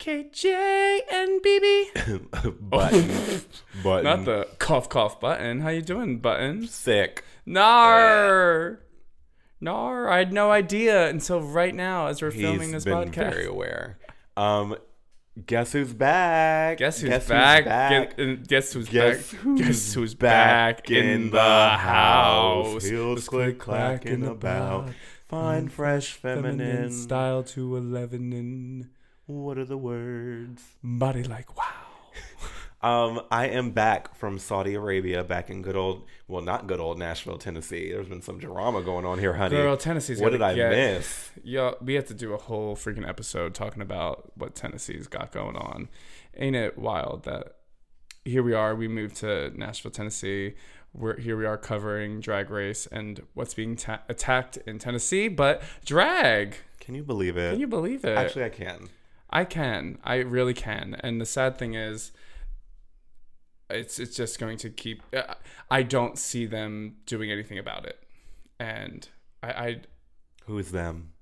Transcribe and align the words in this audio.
KJ 0.00 1.00
and 1.12 1.42
BB. 1.42 2.58
button. 2.70 3.42
button. 3.84 4.04
Not 4.04 4.24
the 4.24 4.48
cough 4.58 4.88
cough 4.88 5.20
button. 5.20 5.60
How 5.60 5.68
you 5.68 5.82
doing, 5.82 6.18
button? 6.20 6.66
sick. 6.66 7.22
Nar. 7.44 8.80
Nar. 9.60 10.08
I 10.08 10.18
had 10.18 10.32
no 10.32 10.50
idea 10.50 11.06
until 11.10 11.42
right 11.42 11.74
now 11.74 12.06
as 12.06 12.22
we're 12.22 12.30
filming 12.30 12.72
He's 12.72 12.72
this 12.72 12.84
been 12.84 13.10
podcast. 13.10 13.30
very 13.30 13.44
aware. 13.46 13.98
Um, 14.38 14.76
guess 15.46 15.72
who's 15.72 15.92
back? 15.92 16.78
Guess 16.78 17.00
who's 17.02 17.26
back? 17.28 17.66
back? 17.66 18.16
Gu- 18.16 18.22
uh, 18.32 18.36
Guess 18.48 18.72
who's 18.72 18.88
Guess 18.88 19.32
back? 19.32 19.40
who's 19.42 19.60
Guess 19.60 19.92
who's 19.94 20.14
back, 20.14 20.90
in 20.90 21.30
the 21.30 21.68
house? 21.76 22.84
Heels 22.86 23.28
click 23.28 23.58
clacking 23.58 24.26
about. 24.26 24.88
Fine, 25.28 25.68
fresh, 25.68 26.14
feminine. 26.14 26.90
style 26.90 27.42
to 27.44 27.76
eleven 27.76 28.32
and 28.32 28.88
What 29.30 29.58
are 29.58 29.64
the 29.64 29.78
words? 29.78 30.62
body 30.82 31.22
like 31.22 31.56
wow. 31.56 31.64
Um, 32.82 33.20
I 33.30 33.48
am 33.48 33.72
back 33.72 34.14
from 34.16 34.38
Saudi 34.38 34.74
Arabia, 34.74 35.22
back 35.22 35.50
in 35.50 35.60
good 35.60 35.76
old, 35.76 36.06
well, 36.28 36.40
not 36.40 36.66
good 36.66 36.80
old 36.80 36.98
Nashville, 36.98 37.36
Tennessee. 37.36 37.92
There's 37.92 38.08
been 38.08 38.22
some 38.22 38.38
drama 38.38 38.80
going 38.80 39.04
on 39.04 39.18
here, 39.18 39.34
honey. 39.34 39.54
Girl, 39.56 39.76
Tennessee's 39.76 40.18
what 40.18 40.32
did 40.32 40.40
I 40.40 40.54
get- 40.54 40.70
miss? 40.70 41.30
Yeah, 41.44 41.72
we 41.82 41.92
have 41.92 42.06
to 42.06 42.14
do 42.14 42.32
a 42.32 42.38
whole 42.38 42.74
freaking 42.76 43.06
episode 43.06 43.54
talking 43.54 43.82
about 43.82 44.32
what 44.34 44.54
Tennessee's 44.54 45.08
got 45.08 45.30
going 45.30 45.56
on. 45.56 45.90
Ain't 46.38 46.56
it 46.56 46.78
wild 46.78 47.24
that 47.24 47.56
here 48.24 48.42
we 48.42 48.54
are, 48.54 48.74
we 48.74 48.88
moved 48.88 49.16
to 49.16 49.50
Nashville, 49.54 49.90
Tennessee. 49.90 50.54
We're 50.94 51.18
here 51.20 51.36
we 51.36 51.44
are 51.44 51.58
covering 51.58 52.20
drag 52.20 52.48
race 52.48 52.86
and 52.86 53.20
what's 53.34 53.52
being 53.52 53.76
ta- 53.76 54.00
attacked 54.08 54.56
in 54.66 54.78
Tennessee, 54.78 55.28
but 55.28 55.62
drag. 55.84 56.56
Can 56.80 56.94
you 56.94 57.02
believe 57.02 57.36
it? 57.36 57.50
Can 57.52 57.60
you 57.60 57.66
believe 57.68 58.06
it? 58.06 58.16
Actually, 58.16 58.44
I 58.44 58.48
can. 58.48 58.88
I 59.30 59.44
can. 59.44 59.98
I 60.04 60.16
really 60.16 60.54
can. 60.54 60.96
And 61.00 61.20
the 61.20 61.26
sad 61.26 61.56
thing 61.58 61.74
is, 61.74 62.12
it's 63.68 63.98
it's 63.98 64.16
just 64.16 64.38
going 64.38 64.56
to 64.58 64.70
keep. 64.70 65.02
uh, 65.14 65.34
I 65.70 65.82
don't 65.82 66.18
see 66.18 66.46
them 66.46 66.96
doing 67.06 67.30
anything 67.30 67.58
about 67.58 67.86
it, 67.86 68.02
and 68.58 69.08
I, 69.42 69.48
I 69.48 69.80
Who 70.46 70.58
is 70.58 70.72
them? 70.72 71.12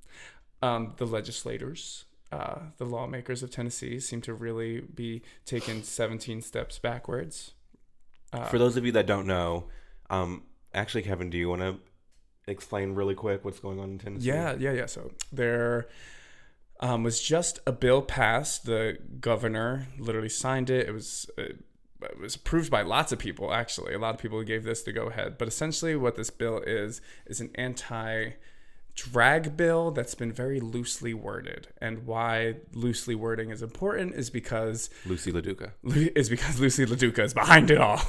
um, 0.62 0.94
the 0.96 1.06
legislators, 1.06 2.04
uh, 2.32 2.58
the 2.78 2.84
lawmakers 2.86 3.42
of 3.42 3.50
Tennessee, 3.50 4.00
seem 4.00 4.20
to 4.22 4.34
really 4.34 4.80
be 4.80 5.22
taking 5.44 5.82
17 5.82 6.42
steps 6.42 6.78
backwards. 6.78 7.52
Uh, 8.32 8.44
For 8.44 8.58
those 8.58 8.76
of 8.76 8.84
you 8.84 8.92
that 8.92 9.06
don't 9.06 9.26
know, 9.26 9.68
um, 10.10 10.42
actually, 10.74 11.02
Kevin, 11.02 11.30
do 11.30 11.38
you 11.38 11.48
want 11.48 11.62
to 11.62 11.76
explain 12.46 12.94
really 12.94 13.14
quick 13.14 13.44
what's 13.44 13.60
going 13.60 13.78
on 13.78 13.90
in 13.90 13.98
Tennessee? 13.98 14.28
Yeah, 14.28 14.56
yeah, 14.58 14.72
yeah. 14.72 14.86
So 14.86 15.12
there 15.30 15.86
um, 16.80 17.02
was 17.02 17.20
just 17.20 17.58
a 17.66 17.72
bill 17.72 18.02
passed. 18.02 18.64
The 18.66 18.98
governor 19.20 19.88
literally 19.98 20.28
signed 20.28 20.70
it. 20.70 20.88
It 20.88 20.92
was 20.92 21.28
uh, 21.38 21.54
it 22.02 22.20
was 22.20 22.36
approved 22.36 22.70
by 22.70 22.82
lots 22.82 23.10
of 23.10 23.18
people. 23.18 23.52
Actually, 23.52 23.94
a 23.94 23.98
lot 23.98 24.14
of 24.14 24.20
people 24.20 24.42
gave 24.44 24.64
this 24.64 24.82
the 24.82 24.92
go 24.92 25.06
ahead. 25.06 25.36
But 25.38 25.48
essentially, 25.48 25.96
what 25.96 26.16
this 26.16 26.30
bill 26.30 26.60
is 26.60 27.00
is 27.26 27.40
an 27.40 27.50
anti 27.56 28.30
drag 28.94 29.56
bill 29.56 29.92
that's 29.92 30.16
been 30.16 30.32
very 30.32 30.58
loosely 30.58 31.14
worded. 31.14 31.68
And 31.80 32.04
why 32.04 32.56
loosely 32.72 33.14
wording 33.14 33.50
is 33.50 33.62
important 33.62 34.14
is 34.14 34.28
because 34.28 34.90
Loosey 35.06 35.32
LaDuca. 35.32 35.72
is 36.16 36.28
because 36.28 36.60
Loosey 36.60 36.86
LaDuca 36.86 37.20
is 37.20 37.34
behind 37.34 37.70
it 37.70 37.78
all. 37.78 38.02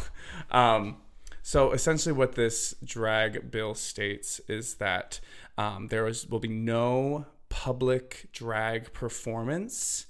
Um, 0.51 0.97
so 1.41 1.71
essentially, 1.71 2.13
what 2.13 2.35
this 2.35 2.75
drag 2.83 3.51
bill 3.51 3.73
states 3.73 4.39
is 4.47 4.75
that 4.75 5.19
um, 5.57 5.87
there 5.87 6.07
is, 6.07 6.27
will 6.27 6.39
be 6.39 6.47
no 6.47 7.25
public 7.49 8.29
drag 8.31 8.93
performance 8.93 10.05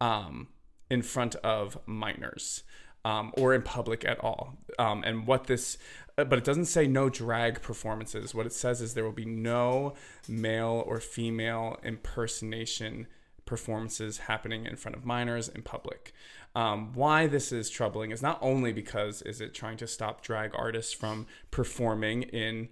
um, 0.00 0.48
in 0.90 1.02
front 1.02 1.36
of 1.36 1.78
minors 1.86 2.64
um, 3.04 3.32
or 3.36 3.54
in 3.54 3.62
public 3.62 4.04
at 4.04 4.18
all. 4.20 4.58
Um, 4.78 5.02
and 5.04 5.26
what 5.26 5.46
this, 5.46 5.78
uh, 6.18 6.24
but 6.24 6.38
it 6.38 6.44
doesn't 6.44 6.66
say 6.66 6.86
no 6.86 7.08
drag 7.08 7.62
performances. 7.62 8.34
What 8.34 8.46
it 8.46 8.52
says 8.52 8.80
is 8.80 8.94
there 8.94 9.04
will 9.04 9.12
be 9.12 9.24
no 9.24 9.94
male 10.28 10.84
or 10.86 11.00
female 11.00 11.78
impersonation 11.82 13.06
performances 13.46 14.18
happening 14.18 14.66
in 14.66 14.76
front 14.76 14.96
of 14.96 15.04
minors 15.04 15.48
in 15.48 15.62
public. 15.62 16.12
Um, 16.54 16.92
why 16.94 17.26
this 17.26 17.52
is 17.52 17.70
troubling 17.70 18.10
is 18.10 18.22
not 18.22 18.38
only 18.42 18.72
because 18.72 19.22
is 19.22 19.40
it 19.40 19.54
trying 19.54 19.76
to 19.78 19.86
stop 19.86 20.20
drag 20.20 20.52
artists 20.54 20.92
from 20.92 21.26
performing 21.50 22.22
in 22.24 22.68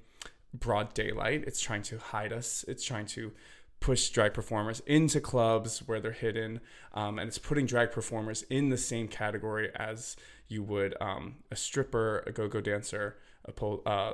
broad 0.54 0.94
daylight. 0.94 1.44
It's 1.46 1.60
trying 1.60 1.82
to 1.82 1.98
hide 1.98 2.32
us. 2.32 2.64
It's 2.68 2.84
trying 2.84 3.06
to 3.06 3.32
push 3.80 4.08
drag 4.10 4.34
performers 4.34 4.80
into 4.86 5.20
clubs 5.20 5.80
where 5.86 6.00
they're 6.00 6.12
hidden, 6.12 6.60
um, 6.94 7.18
and 7.18 7.28
it's 7.28 7.38
putting 7.38 7.66
drag 7.66 7.92
performers 7.92 8.42
in 8.50 8.70
the 8.70 8.76
same 8.76 9.08
category 9.08 9.70
as 9.76 10.16
you 10.48 10.62
would 10.62 10.94
um, 11.00 11.36
a 11.50 11.56
stripper, 11.56 12.24
a 12.26 12.32
go-go 12.32 12.60
dancer, 12.60 13.16
a 13.44 13.52
pole. 13.52 13.82
Uh, 13.86 14.12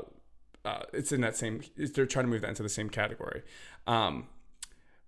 uh, 0.64 0.82
it's 0.92 1.12
in 1.12 1.20
that 1.20 1.36
same. 1.36 1.62
They're 1.76 2.06
trying 2.06 2.25
to 2.26 2.30
move 2.30 2.42
that 2.42 2.48
into 2.48 2.62
the 2.62 2.69
same 2.69 2.88
category. 2.88 3.42
Um, 3.86 4.28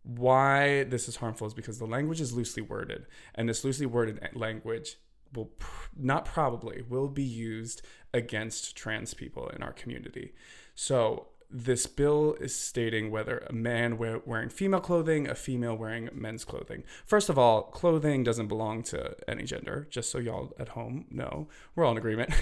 why 0.03 0.85
this 0.85 1.09
is 1.09 1.17
harmful 1.17 1.47
is 1.47 1.55
because 1.55 1.79
the 1.79 1.87
language 1.87 2.21
is 2.21 2.33
loosely 2.33 2.63
worded, 2.63 3.07
and 3.35 3.49
this 3.49 3.65
loosely 3.65 3.87
worded 3.87 4.21
language 4.35 4.97
will 5.35 5.47
pr- 5.47 5.89
not 5.97 6.25
probably 6.25 6.83
will 6.89 7.09
be 7.09 7.25
used 7.25 7.83
against 8.15 8.77
trans 8.77 9.15
people 9.15 9.49
in 9.49 9.63
our 9.63 9.73
community. 9.73 10.33
So 10.75 11.29
this 11.51 11.87
bill 11.87 12.37
is 12.41 12.55
stating 12.55 13.11
whether 13.11 13.39
a 13.49 13.53
man 13.53 13.99
wear, 13.99 14.21
wearing 14.25 14.49
female 14.49 14.81
clothing, 14.81 15.29
a 15.29 15.35
female 15.35 15.77
wearing 15.77 16.09
men's 16.13 16.45
clothing. 16.45 16.85
First 17.05 17.29
of 17.29 17.39
all, 17.39 17.63
clothing 17.63 18.25
doesn't 18.25 18.49
belong 18.49 18.83
to 18.85 19.15
any 19.29 19.45
gender. 19.45 19.87
Just 19.91 20.11
so 20.11 20.19
y'all 20.19 20.53
at 20.59 20.71
home 20.71 21.07
know, 21.11 21.49
we're 21.75 21.85
all 21.85 21.93
in 21.93 21.99
agreement. 21.99 22.33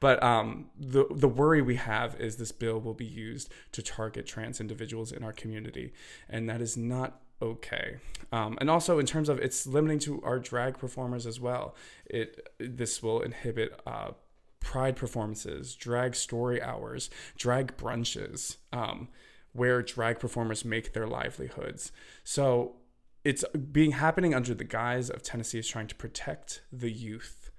But 0.00 0.22
um, 0.22 0.70
the 0.78 1.06
the 1.10 1.28
worry 1.28 1.62
we 1.62 1.76
have 1.76 2.18
is 2.20 2.36
this 2.36 2.52
bill 2.52 2.80
will 2.80 2.94
be 2.94 3.04
used 3.04 3.52
to 3.72 3.82
target 3.82 4.26
trans 4.26 4.60
individuals 4.60 5.12
in 5.12 5.22
our 5.22 5.32
community, 5.32 5.92
and 6.28 6.48
that 6.48 6.60
is 6.60 6.76
not 6.76 7.20
okay. 7.40 7.98
Um, 8.32 8.58
and 8.60 8.70
also 8.70 8.98
in 8.98 9.06
terms 9.06 9.28
of 9.28 9.38
it's 9.38 9.66
limiting 9.66 9.98
to 10.00 10.22
our 10.22 10.38
drag 10.38 10.78
performers 10.78 11.26
as 11.26 11.40
well. 11.40 11.74
It 12.06 12.48
this 12.58 13.02
will 13.02 13.20
inhibit. 13.20 13.78
Uh, 13.86 14.12
pride 14.60 14.96
performances, 14.96 15.74
drag 15.74 16.14
story 16.14 16.62
hours, 16.62 17.10
drag 17.36 17.76
brunches, 17.76 18.56
um, 18.72 19.08
where 19.52 19.82
drag 19.82 20.18
performers 20.18 20.64
make 20.64 20.92
their 20.92 21.06
livelihoods. 21.06 21.92
So 22.24 22.76
it's 23.24 23.44
being 23.72 23.92
happening 23.92 24.34
under 24.34 24.54
the 24.54 24.64
guise 24.64 25.10
of 25.10 25.22
Tennessee 25.22 25.58
is 25.58 25.68
trying 25.68 25.88
to 25.88 25.94
protect 25.94 26.62
the 26.72 26.90
youth. 26.90 27.50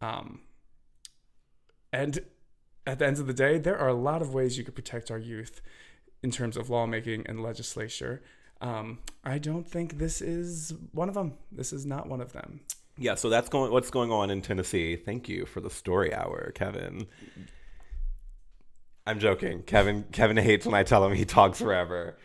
Um, 0.00 0.40
and 1.92 2.20
at 2.86 2.98
the 2.98 3.06
end 3.06 3.18
of 3.18 3.26
the 3.26 3.34
day, 3.34 3.58
there 3.58 3.78
are 3.78 3.88
a 3.88 3.94
lot 3.94 4.22
of 4.22 4.34
ways 4.34 4.58
you 4.58 4.64
could 4.64 4.74
protect 4.74 5.10
our 5.10 5.18
youth 5.18 5.60
in 6.22 6.30
terms 6.30 6.56
of 6.56 6.70
lawmaking 6.70 7.26
and 7.26 7.42
legislature. 7.42 8.22
Um, 8.60 9.00
I 9.24 9.38
don't 9.38 9.66
think 9.66 9.98
this 9.98 10.20
is 10.20 10.72
one 10.92 11.08
of 11.08 11.14
them. 11.14 11.34
This 11.52 11.72
is 11.72 11.84
not 11.84 12.08
one 12.08 12.20
of 12.20 12.32
them. 12.32 12.60
Yeah, 12.98 13.14
so 13.14 13.28
that's 13.28 13.48
going. 13.48 13.70
What's 13.72 13.90
going 13.90 14.10
on 14.10 14.30
in 14.30 14.42
Tennessee? 14.42 14.96
Thank 14.96 15.28
you 15.28 15.44
for 15.44 15.60
the 15.60 15.70
story 15.70 16.14
hour, 16.14 16.52
Kevin. 16.54 17.06
I'm 19.06 19.20
joking. 19.20 19.62
Kevin 19.62 20.04
Kevin 20.12 20.36
hates 20.36 20.66
when 20.66 20.74
I 20.74 20.82
tell 20.82 21.04
him 21.04 21.12
he 21.12 21.24
talks 21.24 21.60
forever. 21.60 22.16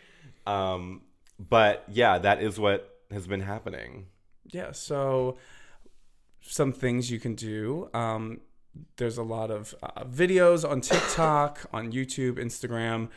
Um, 0.46 1.02
but 1.38 1.84
yeah, 1.88 2.18
that 2.18 2.42
is 2.42 2.58
what 2.58 3.00
has 3.10 3.26
been 3.26 3.40
happening. 3.40 4.06
Yeah, 4.46 4.72
so 4.72 5.36
some 6.40 6.72
things 6.72 7.10
you 7.10 7.20
can 7.20 7.34
do. 7.34 7.88
Um, 7.94 8.40
there's 8.96 9.18
a 9.18 9.22
lot 9.22 9.50
of 9.50 9.74
uh, 9.82 10.04
videos 10.04 10.68
on 10.68 10.80
TikTok, 10.80 11.66
on 11.72 11.92
YouTube, 11.92 12.38
Instagram. 12.38 13.08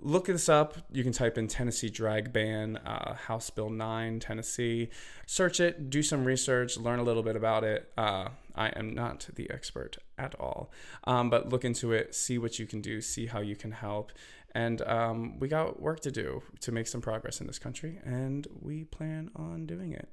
Look 0.00 0.26
this 0.26 0.48
up. 0.48 0.76
You 0.92 1.02
can 1.02 1.12
type 1.12 1.38
in 1.38 1.48
Tennessee 1.48 1.88
drag 1.88 2.32
ban, 2.32 2.76
uh, 2.78 3.14
House 3.14 3.50
Bill 3.50 3.70
9, 3.70 4.20
Tennessee. 4.20 4.90
Search 5.26 5.60
it, 5.60 5.88
do 5.88 6.02
some 6.02 6.24
research, 6.24 6.76
learn 6.76 6.98
a 6.98 7.02
little 7.02 7.22
bit 7.22 7.36
about 7.36 7.64
it. 7.64 7.90
Uh, 7.96 8.28
I 8.54 8.68
am 8.68 8.94
not 8.94 9.28
the 9.34 9.50
expert 9.50 9.98
at 10.18 10.34
all, 10.38 10.70
um, 11.04 11.30
but 11.30 11.48
look 11.48 11.64
into 11.64 11.92
it, 11.92 12.14
see 12.14 12.38
what 12.38 12.58
you 12.58 12.66
can 12.66 12.80
do, 12.80 13.00
see 13.00 13.26
how 13.26 13.40
you 13.40 13.56
can 13.56 13.72
help. 13.72 14.12
And 14.54 14.82
um, 14.82 15.38
we 15.40 15.48
got 15.48 15.80
work 15.80 16.00
to 16.00 16.12
do 16.12 16.42
to 16.60 16.70
make 16.70 16.86
some 16.86 17.00
progress 17.00 17.40
in 17.40 17.46
this 17.46 17.58
country, 17.58 17.98
and 18.04 18.46
we 18.60 18.84
plan 18.84 19.30
on 19.34 19.66
doing 19.66 19.92
it. 19.92 20.08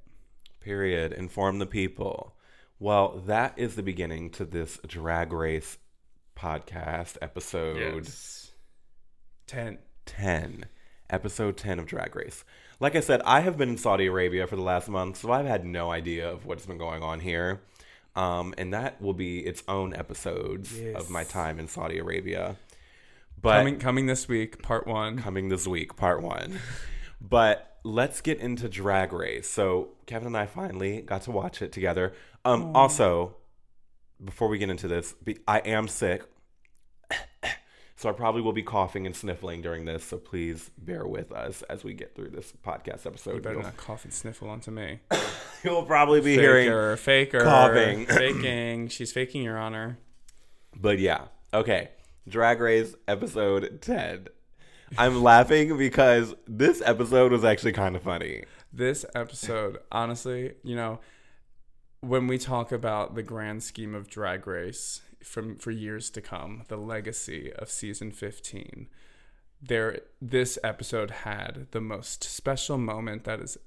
Period. 0.59 1.11
Inform 1.11 1.59
the 1.59 1.65
people. 1.65 2.35
Well, 2.79 3.21
that 3.27 3.53
is 3.57 3.75
the 3.75 3.83
beginning 3.83 4.31
to 4.31 4.45
this 4.45 4.79
drag 4.87 5.33
race 5.33 5.77
podcast 6.35 7.17
episode. 7.21 8.03
Yes. 8.05 8.40
10. 9.51 9.77
10 10.05 10.65
episode 11.09 11.57
10 11.57 11.77
of 11.79 11.85
drag 11.85 12.15
race 12.15 12.43
like 12.79 12.95
i 12.95 12.99
said 12.99 13.21
i 13.23 13.41
have 13.41 13.57
been 13.57 13.69
in 13.69 13.77
saudi 13.77 14.07
arabia 14.07 14.47
for 14.47 14.55
the 14.55 14.61
last 14.61 14.87
month 14.89 15.17
so 15.17 15.31
i've 15.31 15.45
had 15.45 15.65
no 15.65 15.91
idea 15.91 16.29
of 16.29 16.45
what's 16.45 16.65
been 16.65 16.77
going 16.77 17.03
on 17.03 17.19
here 17.19 17.61
um, 18.15 18.53
and 18.57 18.73
that 18.73 19.01
will 19.01 19.13
be 19.13 19.39
its 19.39 19.63
own 19.67 19.93
episodes 19.93 20.73
of 20.95 21.09
my 21.09 21.23
time 21.23 21.59
in 21.59 21.67
saudi 21.67 21.97
arabia 21.99 22.55
but 23.41 23.57
Coming 23.57 23.79
coming 23.79 24.05
this 24.05 24.27
week, 24.27 24.61
part 24.61 24.85
1. 24.87 25.17
coming 25.19 25.49
this 25.49 25.67
week 25.67 25.95
part 25.95 26.21
one 26.21 26.59
but 27.19 27.77
let's 27.83 28.21
get 28.21 28.37
into 28.39 28.69
Drag 28.69 29.11
Race. 29.13 29.49
So 29.49 29.89
Kevin 30.05 30.27
and 30.27 30.37
I 30.37 30.45
finally 30.45 31.01
got 31.01 31.23
to 31.23 31.31
watch 31.31 31.61
it 31.63 31.71
together. 31.71 32.13
Um, 32.45 32.75
also, 32.75 33.35
before 34.23 34.47
we 34.49 34.57
get 34.59 34.69
into 34.69 34.87
this, 34.87 35.13
be- 35.13 35.39
I 35.47 35.59
am 35.59 35.87
sick, 35.87 36.23
so 38.01 38.09
I 38.09 38.13
probably 38.13 38.41
will 38.41 38.51
be 38.51 38.63
coughing 38.63 39.05
and 39.05 39.15
sniffling 39.15 39.61
during 39.61 39.85
this. 39.85 40.03
So 40.03 40.17
please 40.17 40.71
bear 40.75 41.05
with 41.05 41.31
us 41.31 41.61
as 41.69 41.83
we 41.83 41.93
get 41.93 42.15
through 42.15 42.29
this 42.29 42.51
podcast 42.65 43.05
episode. 43.05 43.35
You 43.35 43.41
better 43.41 43.55
You'll, 43.55 43.63
not 43.63 43.77
cough 43.77 44.05
and 44.05 44.11
sniffle 44.11 44.49
onto 44.49 44.71
me. 44.71 45.01
you'll 45.63 45.83
probably 45.83 46.19
be 46.19 46.33
hearing, 46.33 46.65
Faker, 46.65 46.97
faker, 46.97 47.39
coughing. 47.41 48.05
faking. 48.07 48.87
She's 48.87 49.11
faking, 49.11 49.43
Your 49.43 49.59
Honor. 49.59 49.99
but 50.75 50.97
yeah, 50.97 51.25
okay. 51.53 51.89
Drag 52.27 52.59
Race 52.59 52.95
episode 53.07 53.79
ten. 53.81 54.29
I'm 54.97 55.21
laughing 55.21 55.77
because 55.77 56.33
this 56.47 56.81
episode 56.83 57.31
was 57.31 57.45
actually 57.45 57.73
kind 57.73 57.95
of 57.95 58.01
funny. 58.01 58.45
This 58.73 59.05
episode, 59.13 59.77
honestly, 59.91 60.53
you 60.63 60.75
know, 60.75 61.01
when 61.99 62.25
we 62.25 62.39
talk 62.39 62.71
about 62.71 63.13
the 63.13 63.21
grand 63.21 63.61
scheme 63.61 63.93
of 63.93 64.09
Drag 64.09 64.47
Race 64.47 65.01
from 65.23 65.57
for 65.57 65.71
years 65.71 66.09
to 66.11 66.21
come, 66.21 66.63
the 66.67 66.77
legacy 66.77 67.51
of 67.53 67.69
season 67.69 68.11
15, 68.11 68.87
there 69.61 69.99
this 70.21 70.57
episode 70.63 71.11
had 71.11 71.67
the 71.71 71.81
most 71.81 72.23
special 72.23 72.77
moment 72.77 73.23
that 73.25 73.39
is 73.39 73.57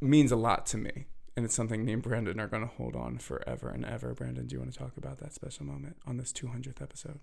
means 0.00 0.32
a 0.32 0.36
lot 0.36 0.66
to 0.66 0.76
me. 0.76 1.06
And 1.36 1.44
it's 1.44 1.54
something 1.54 1.84
me 1.84 1.92
and 1.92 2.02
Brandon 2.02 2.40
are 2.40 2.48
going 2.48 2.64
to 2.64 2.74
hold 2.74 2.96
on 2.96 3.18
forever 3.18 3.68
and 3.70 3.84
ever. 3.84 4.12
Brandon, 4.12 4.46
do 4.48 4.54
you 4.54 4.60
want 4.60 4.72
to 4.72 4.78
talk 4.78 4.96
about 4.96 5.18
that 5.18 5.32
special 5.32 5.64
moment 5.66 5.96
on 6.04 6.16
this 6.16 6.32
200th 6.32 6.82
episode? 6.82 7.20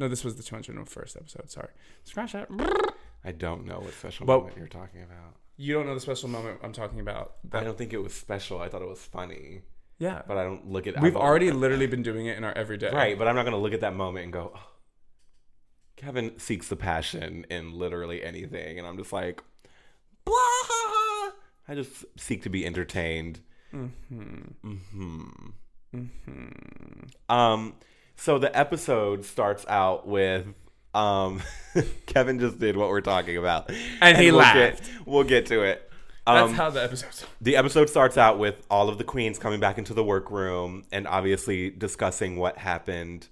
No, 0.00 0.08
this 0.08 0.24
was 0.24 0.34
the 0.34 0.42
201st 0.42 1.16
episode. 1.16 1.48
Sorry. 1.48 1.68
Scratch 2.02 2.32
that. 2.32 2.48
I 3.24 3.30
don't 3.30 3.64
know 3.64 3.78
what 3.78 3.92
special 3.94 4.26
Well- 4.26 4.40
moment 4.40 4.56
you're 4.56 4.66
talking 4.66 5.02
about. 5.02 5.36
You 5.56 5.74
don't 5.74 5.86
know 5.86 5.94
the 5.94 6.00
special 6.00 6.28
moment 6.28 6.58
I'm 6.64 6.72
talking 6.72 6.98
about. 6.98 7.36
I 7.52 7.62
don't 7.62 7.78
think 7.78 7.92
it 7.92 7.98
was 8.02 8.14
special. 8.14 8.60
I 8.60 8.68
thought 8.68 8.82
it 8.82 8.88
was 8.88 9.04
funny, 9.04 9.60
yeah. 10.02 10.22
but 10.26 10.36
I 10.36 10.44
don't 10.44 10.70
look 10.70 10.86
at. 10.86 11.00
We've 11.00 11.16
already 11.16 11.50
literally 11.52 11.86
been 11.86 12.02
doing 12.02 12.26
it 12.26 12.36
in 12.36 12.44
our 12.44 12.52
everyday. 12.52 12.90
right, 12.90 13.18
but 13.18 13.28
I'm 13.28 13.36
not 13.36 13.44
gonna 13.44 13.58
look 13.58 13.72
at 13.72 13.80
that 13.80 13.94
moment 13.94 14.24
and 14.24 14.32
go. 14.32 14.52
"Oh." 14.54 14.68
Kevin 15.96 16.38
seeks 16.38 16.68
the 16.68 16.74
passion 16.76 17.46
in 17.48 17.72
literally 17.78 18.24
anything, 18.24 18.78
and 18.78 18.88
I'm 18.88 18.96
just 18.96 19.12
like, 19.12 19.42
blah. 20.24 20.34
I 21.68 21.74
just 21.74 22.04
seek 22.16 22.42
to 22.42 22.48
be 22.48 22.66
entertained. 22.66 23.38
Mm-hmm. 23.72 24.74
Hmm. 25.92 26.02
Um, 27.28 27.74
so 28.16 28.38
the 28.38 28.56
episode 28.58 29.24
starts 29.24 29.64
out 29.68 30.08
with 30.08 30.46
um, 30.94 31.40
Kevin 32.06 32.40
just 32.40 32.58
did 32.58 32.76
what 32.76 32.88
we're 32.88 33.00
talking 33.00 33.36
about, 33.36 33.70
And 34.00 34.18
he 34.18 34.32
we'll 34.32 34.40
laughed. 34.40 34.82
Get, 34.82 35.06
we'll 35.06 35.24
get 35.24 35.46
to 35.46 35.62
it. 35.62 35.88
That's 36.26 36.50
Um, 36.50 36.54
how 36.54 36.70
the 36.70 36.82
episode's. 36.82 37.26
the 37.40 37.56
episode 37.56 37.88
starts 37.90 38.16
out 38.16 38.38
with 38.38 38.64
all 38.70 38.88
of 38.88 38.96
the 38.98 39.04
queens 39.04 39.38
coming 39.38 39.58
back 39.60 39.76
into 39.78 39.92
the 39.92 40.04
workroom 40.04 40.84
and 40.92 41.06
obviously 41.08 41.68
discussing 41.70 42.36
what 42.36 42.58
happened 42.58 43.26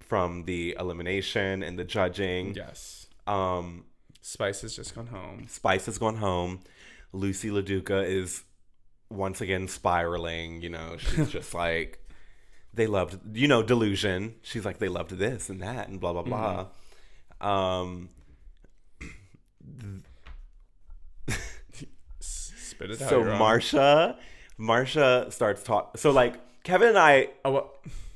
from 0.00 0.44
the 0.44 0.76
elimination 0.78 1.62
and 1.62 1.78
the 1.78 1.84
judging. 1.84 2.54
Yes. 2.54 3.06
Um, 3.26 3.84
Spice 4.20 4.60
has 4.62 4.76
just 4.76 4.94
gone 4.94 5.06
home. 5.06 5.46
Spice 5.48 5.86
has 5.86 5.98
gone 5.98 6.16
home. 6.16 6.60
Loosey 7.14 7.50
LaDuca 7.50 8.06
is 8.06 8.42
once 9.08 9.40
again 9.40 9.66
spiraling. 9.66 10.60
You 10.62 10.68
know, 10.70 10.96
she's 10.98 11.30
just 11.38 11.54
like, 11.54 11.98
they 12.74 12.86
loved, 12.86 13.18
you 13.36 13.48
know, 13.48 13.62
delusion. 13.62 14.34
She's 14.42 14.64
like, 14.66 14.78
they 14.78 14.88
loved 14.88 15.12
this 15.12 15.48
and 15.48 15.60
that 15.62 15.88
and 15.88 15.98
blah, 16.00 16.12
blah, 16.12 16.22
blah. 16.22 16.66
Um, 17.40 18.10
S- 19.00 20.02
Spit 22.76 22.90
it 22.90 23.02
out. 23.02 23.08
so 23.08 23.24
Marcia, 23.24 24.18
Marcia 24.58 25.26
starts 25.30 25.62
talking. 25.62 25.98
So, 25.98 26.10
like, 26.10 26.34
Kevin 26.62 26.88
and 26.88 26.98
I, 26.98 27.30
Oh, 27.44 27.50
well, 27.50 27.74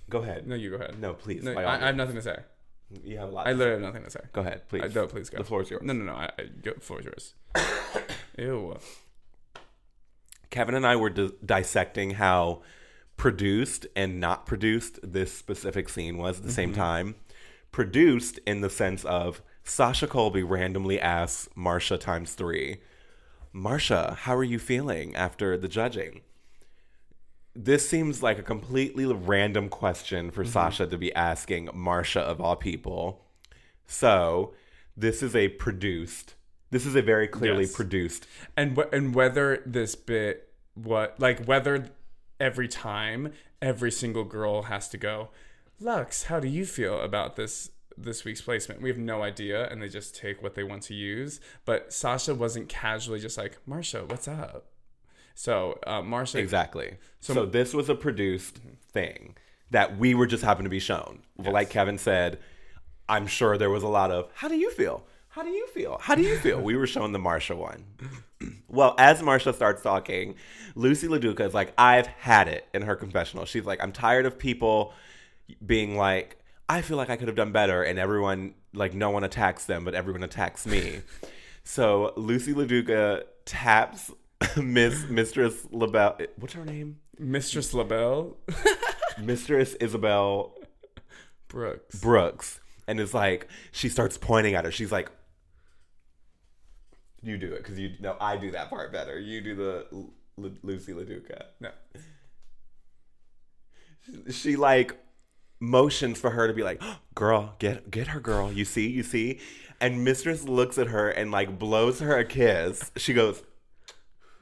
go 0.09 0.19
ahead. 0.19 0.47
no, 0.47 0.55
you 0.55 0.71
go 0.71 0.77
ahead. 0.77 1.01
No, 1.01 1.15
please. 1.15 1.43
No, 1.43 1.53
I, 1.53 1.83
I 1.83 1.87
have 1.87 1.97
nothing 1.97 2.17
to 2.17 2.23
say. 2.23 2.37
you 3.05 3.19
have 3.19 3.29
a 3.29 3.33
lot. 3.33 3.47
I 3.47 3.53
literally 3.53 3.83
have 3.83 3.93
nothing 3.95 4.05
to 4.05 4.11
say. 4.11 4.21
Go 4.33 4.43
ahead, 4.43 4.69
please. 4.69 4.83
I, 4.83 4.89
no, 4.89 5.07
please 5.07 5.31
go. 5.31 5.39
The 5.39 5.45
floor 5.45 5.63
is 5.63 5.71
yours. 5.71 5.83
No, 5.83 5.93
no, 5.93 6.05
no. 6.05 6.13
I, 6.13 6.31
I 6.39 6.45
go. 6.63 6.73
The 6.75 6.81
floor 6.81 7.01
is 7.01 7.07
yours. 7.07 7.35
Ew. 8.39 8.77
Kevin 10.51 10.75
and 10.75 10.87
I 10.87 10.97
were 10.97 11.11
di- 11.11 11.31
dissecting 11.45 12.13
how 12.13 12.63
produced 13.17 13.87
and 13.95 14.19
not 14.19 14.47
produced 14.47 14.99
this 15.03 15.33
specific 15.33 15.89
scene 15.89 16.19
was 16.19 16.39
at 16.39 16.45
the 16.45 16.53
same 16.53 16.71
mm-hmm. 16.71 16.81
time. 16.81 17.15
Produced 17.71 18.41
in 18.47 18.63
the 18.63 18.71
sense 18.71 19.05
of 19.05 19.43
Sasha 19.63 20.07
Colby 20.07 20.43
randomly 20.43 21.01
asks 21.01 21.49
Marcia 21.55 21.99
times 21.99 22.35
three, 22.35 22.79
Marcia, 23.53 24.17
how 24.21 24.37
are 24.37 24.45
you 24.45 24.59
feeling 24.59 25.15
after 25.17 25.57
the 25.57 25.69
judging? 25.69 26.21
This 27.55 27.89
seems 27.89 28.23
like 28.23 28.39
a 28.39 28.45
completely 28.45 29.05
random 29.07 29.69
question 29.69 30.31
for 30.31 30.43
mm-hmm. 30.43 30.53
Sasha 30.53 30.87
to 30.87 30.97
be 30.97 31.15
asking 31.15 31.69
Marcia 31.75 32.21
of 32.21 32.41
all 32.41 32.57
people. 32.57 33.25
So, 33.87 34.55
this 34.97 35.23
is 35.23 35.35
a 35.35 35.49
produced. 35.49 36.35
This 36.71 36.87
is 36.87 36.95
a 36.95 37.03
very 37.03 37.27
clearly 37.27 37.65
Yes. 37.65 37.75
produced 37.75 38.27
and 38.57 38.79
and 38.93 39.15
whether 39.15 39.63
this 39.67 39.97
bit 39.97 40.53
what 40.75 41.19
like 41.19 41.45
whether 41.45 41.91
every 42.39 42.69
time 42.69 43.33
every 43.61 43.91
single 43.91 44.25
girl 44.25 44.63
has 44.63 44.89
to 44.89 44.97
go 44.97 45.31
lux 45.81 46.25
how 46.25 46.39
do 46.39 46.49
you 46.49 46.65
feel 46.65 47.01
about 47.01 47.37
this 47.37 47.71
this 48.03 48.25
week's 48.25 48.41
placement 48.41 48.81
we 48.81 48.89
have 48.89 48.99
no 48.99 49.23
idea 49.23 49.69
and 49.69 49.81
they 49.83 49.89
just 49.89 50.15
take 50.17 50.43
what 50.43 50.55
they 50.55 50.65
want 50.65 50.83
to 50.83 50.95
use 50.95 51.41
but 51.65 51.93
sasha 51.93 52.35
wasn't 52.35 52.69
casually 52.69 53.21
just 53.21 53.37
like 53.37 53.59
marcia 53.67 54.05
what's 54.07 54.27
up 54.29 54.67
so 55.35 55.79
uh, 55.87 56.03
marcia 56.03 56.39
Exactly. 56.39 56.99
So, 57.21 57.47
this 57.47 57.73
was 57.73 57.89
a 57.89 57.95
produced 57.95 58.61
thing 58.93 59.37
that 59.71 59.97
we 59.97 60.15
were 60.15 60.27
just 60.27 60.43
happened 60.43 60.67
to 60.67 60.71
be 60.71 60.81
shown. 60.81 61.21
Well, 61.39 61.53
Like 61.53 61.71
Kevin 61.71 61.97
said, 61.97 62.39
I'm 63.09 63.27
sure 63.27 63.57
there 63.57 63.71
was 63.71 63.83
a 63.83 63.89
lot 63.89 64.11
of 64.11 64.29
how 64.35 64.49
do 64.49 64.57
you 64.57 64.71
feel? 64.73 65.05
How 65.29 65.43
do 65.43 65.49
you 65.49 65.67
feel? 65.69 65.99
How 66.03 66.15
do 66.15 66.23
you 66.23 66.37
feel? 66.37 66.61
we 66.61 66.77
were 66.77 66.87
shown 66.87 67.13
the 67.13 67.19
Marcia 67.19 67.57
one. 67.57 67.85
well, 68.69 68.95
as 68.99 69.23
Marcia 69.23 69.53
starts 69.53 69.81
talking, 69.81 70.35
Loosey 70.77 71.09
LaDuca 71.09 71.47
is 71.47 71.55
like, 71.55 71.73
I've 71.79 72.09
had 72.09 72.49
it 72.49 72.67
in 72.75 72.83
her 72.83 72.97
confessional. 72.97 73.47
She's 73.47 73.65
like, 73.65 73.83
I'm 73.83 73.93
tired 73.93 74.27
of 74.27 74.39
people 74.39 74.93
being 75.65 75.97
like, 75.97 76.37
I 76.71 76.83
feel 76.83 76.97
like 76.97 77.11
I 77.11 77.17
could 77.17 77.27
have 77.27 77.37
done 77.37 77.51
better, 77.51 77.83
and 77.83 77.99
everyone 77.99 78.55
like 78.73 78.95
no 78.95 79.11
one 79.11 79.25
attacks 79.25 79.65
them, 79.65 79.85
but 79.85 79.93
everyone 79.97 80.23
attacks 80.23 80.67
me. 80.67 81.01
so 81.65 82.13
Loosey 82.17 82.55
LaDuca 82.55 83.25
taps 83.45 84.13
Miss 84.57 85.09
Mistress 85.09 85.67
LaBelle. 85.73 86.19
What's 86.37 86.55
her 86.55 86.65
name? 86.65 87.01
mistress 87.19 87.75
labelle 87.75 88.39
Mistress 89.23 89.75
Isabelle 89.75 90.55
brooks 91.49 92.01
Brooks, 92.01 92.61
and 92.87 93.01
it's 93.01 93.13
like 93.13 93.49
she 93.73 93.89
starts 93.89 94.17
pointing 94.17 94.55
at 94.55 94.65
her. 94.65 94.71
She's 94.71 94.93
like, 94.93 95.11
"You 97.21 97.37
do 97.37 97.53
it 97.53 97.65
because 97.65 97.81
you 97.81 97.97
know 97.99 98.17
I 98.21 98.37
do 98.37 98.53
that 98.53 98.71
part 98.71 98.93
better. 98.93 99.19
You 99.19 99.41
do 99.41 99.55
the 99.57 99.87
L- 99.93 100.13
Loosey 100.39 100.95
LaDuca." 100.95 101.47
no 101.61 101.71
She 104.31 104.55
like 104.55 104.97
motions 105.61 106.19
for 106.19 106.31
her 106.31 106.47
to 106.49 106.53
be 106.55 106.63
like, 106.63 106.83
"Girl, 107.15 107.55
get 107.59 107.91
get 107.91 108.09
her, 108.09 108.21
girl. 108.21 108.51
You 108.53 108.65
see, 108.65 108.89
you 108.89 109.03
see." 109.03 109.39
And 109.81 110.05
Mistress 110.05 110.45
looks 110.45 110.77
at 110.79 110.89
her 110.89 111.09
and 111.11 111.31
like 111.31 111.59
blows 111.59 112.01
her 112.01 112.19
a 112.19 112.25
kiss. 112.25 112.91
She 112.97 113.13
goes. 113.15 113.43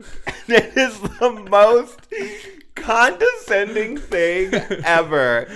it 0.49 0.77
is 0.77 1.01
the 1.01 1.47
most 1.51 2.07
condescending 2.77 3.97
thing 3.99 4.55
ever. 4.85 5.49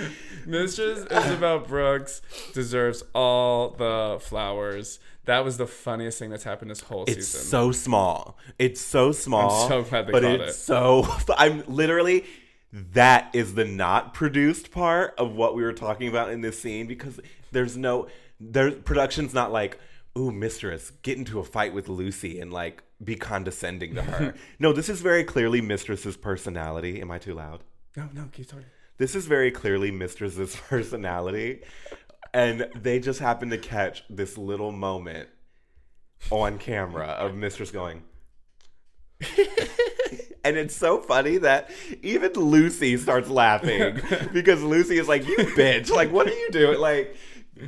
Mistress 0.45 1.05
Isabelle 1.09 1.59
Brooks 1.59 2.21
deserves 2.53 3.03
all 3.13 3.69
the 3.69 4.17
flowers. 4.21 4.99
That 5.25 5.45
was 5.45 5.55
the 5.57 5.67
funniest 5.67 6.19
thing 6.19 6.29
that's 6.29 6.43
happened 6.43 6.69
this 6.69 6.81
whole 6.81 7.05
It's 7.05 7.27
season. 7.27 7.41
so 7.47 7.71
small. 7.71 8.37
It's 8.59 8.81
so 8.81 9.13
small. 9.13 9.63
I'm 9.63 9.69
so 9.69 9.83
glad 9.83 10.07
they 10.07 10.11
but 10.11 10.23
caught 10.23 10.41
it's 10.41 10.57
it. 10.57 10.61
so. 10.61 11.07
I'm 11.37 11.63
literally. 11.67 12.25
That 12.73 13.29
is 13.33 13.53
the 13.53 13.65
not 13.65 14.13
produced 14.15 14.71
part 14.71 15.13
of 15.17 15.33
what 15.35 15.55
we 15.55 15.61
were 15.61 15.73
talking 15.73 16.07
about 16.07 16.31
in 16.31 16.41
this 16.41 16.59
scene 16.59 16.87
because 16.87 17.19
there's 17.51 17.77
no. 17.77 18.07
There's 18.39 18.73
production's 18.75 19.33
not 19.33 19.51
like, 19.51 19.79
ooh, 20.17 20.31
mistress, 20.31 20.91
get 21.03 21.17
into 21.17 21.39
a 21.39 21.43
fight 21.43 21.73
with 21.73 21.87
Loosey 21.87 22.41
and 22.41 22.51
like 22.51 22.83
be 23.01 23.15
condescending 23.15 23.93
to 23.95 24.01
her. 24.01 24.33
no, 24.59 24.73
this 24.73 24.89
is 24.89 25.01
very 25.01 25.23
clearly 25.23 25.61
mistress's 25.61 26.17
personality. 26.17 26.99
Am 26.99 27.11
I 27.11 27.19
too 27.19 27.35
loud? 27.35 27.63
no, 27.95 28.09
no, 28.13 28.27
keep 28.31 28.47
talking. 28.47 28.65
This 28.97 29.15
is 29.15 29.25
very 29.25 29.51
clearly 29.51 29.91
Mistress's 29.91 30.55
personality. 30.69 31.61
And 32.33 32.67
they 32.75 32.99
just 32.99 33.19
happen 33.19 33.49
to 33.49 33.57
catch 33.57 34.03
this 34.09 34.37
little 34.37 34.71
moment 34.71 35.29
on 36.31 36.57
camera 36.57 37.05
of 37.05 37.35
Mistress 37.35 37.69
going. 37.71 38.03
and 40.43 40.57
it's 40.57 40.75
so 40.75 40.99
funny 40.99 41.37
that 41.37 41.69
even 42.01 42.31
Loosey 42.33 42.97
starts 42.99 43.29
laughing 43.29 43.95
because 44.33 44.59
Loosey 44.59 44.99
is 44.99 45.07
like, 45.07 45.27
You 45.27 45.37
bitch. 45.37 45.89
Like, 45.89 46.11
what 46.11 46.27
are 46.27 46.33
you 46.33 46.49
doing? 46.51 46.79
Like, 46.79 47.15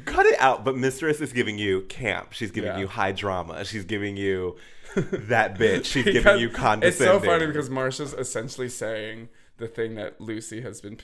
cut 0.05 0.25
it 0.25 0.39
out. 0.39 0.63
But 0.65 0.75
Mistress 0.77 1.21
is 1.21 1.31
giving 1.33 1.57
you 1.57 1.81
camp. 1.83 2.33
She's 2.33 2.51
giving 2.51 2.71
Yeah. 2.71 2.79
you 2.79 2.87
high 2.87 3.11
drama. 3.11 3.63
She's 3.65 3.85
giving 3.85 4.17
you 4.17 4.57
that 4.95 5.57
bitch. 5.57 5.85
She's 5.85 6.03
giving 6.05 6.21
Because 6.23 6.41
you 6.41 6.49
It's 6.83 6.97
so 6.97 7.19
funny 7.19 7.47
because 7.47 7.69
Marcia's 7.69 8.13
essentially 8.13 8.69
saying 8.69 9.29
the 9.57 9.67
thing 9.67 9.95
that 9.95 10.19
Loosey 10.19 10.63
has 10.63 10.81
been 10.81 10.99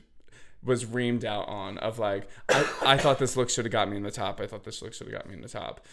was 0.63 0.85
reamed 0.85 1.23
out 1.23 1.47
on 1.47 1.77
of 1.79 1.97
like 1.97 2.29
I, 2.49 2.65
I 2.85 2.97
thought 2.97 3.17
this 3.17 3.35
look 3.35 3.49
should 3.49 3.65
have 3.65 3.71
got 3.71 3.89
me 3.89 3.97
in 3.97 4.03
the 4.03 4.11
top. 4.11 4.39
I 4.39 4.45
thought 4.47 4.63
this 4.63 4.81
look 4.81 4.93
should 4.93 5.07
have 5.07 5.15
got 5.15 5.27
me 5.27 5.33
in 5.33 5.41
the 5.41 5.49
top. 5.49 5.85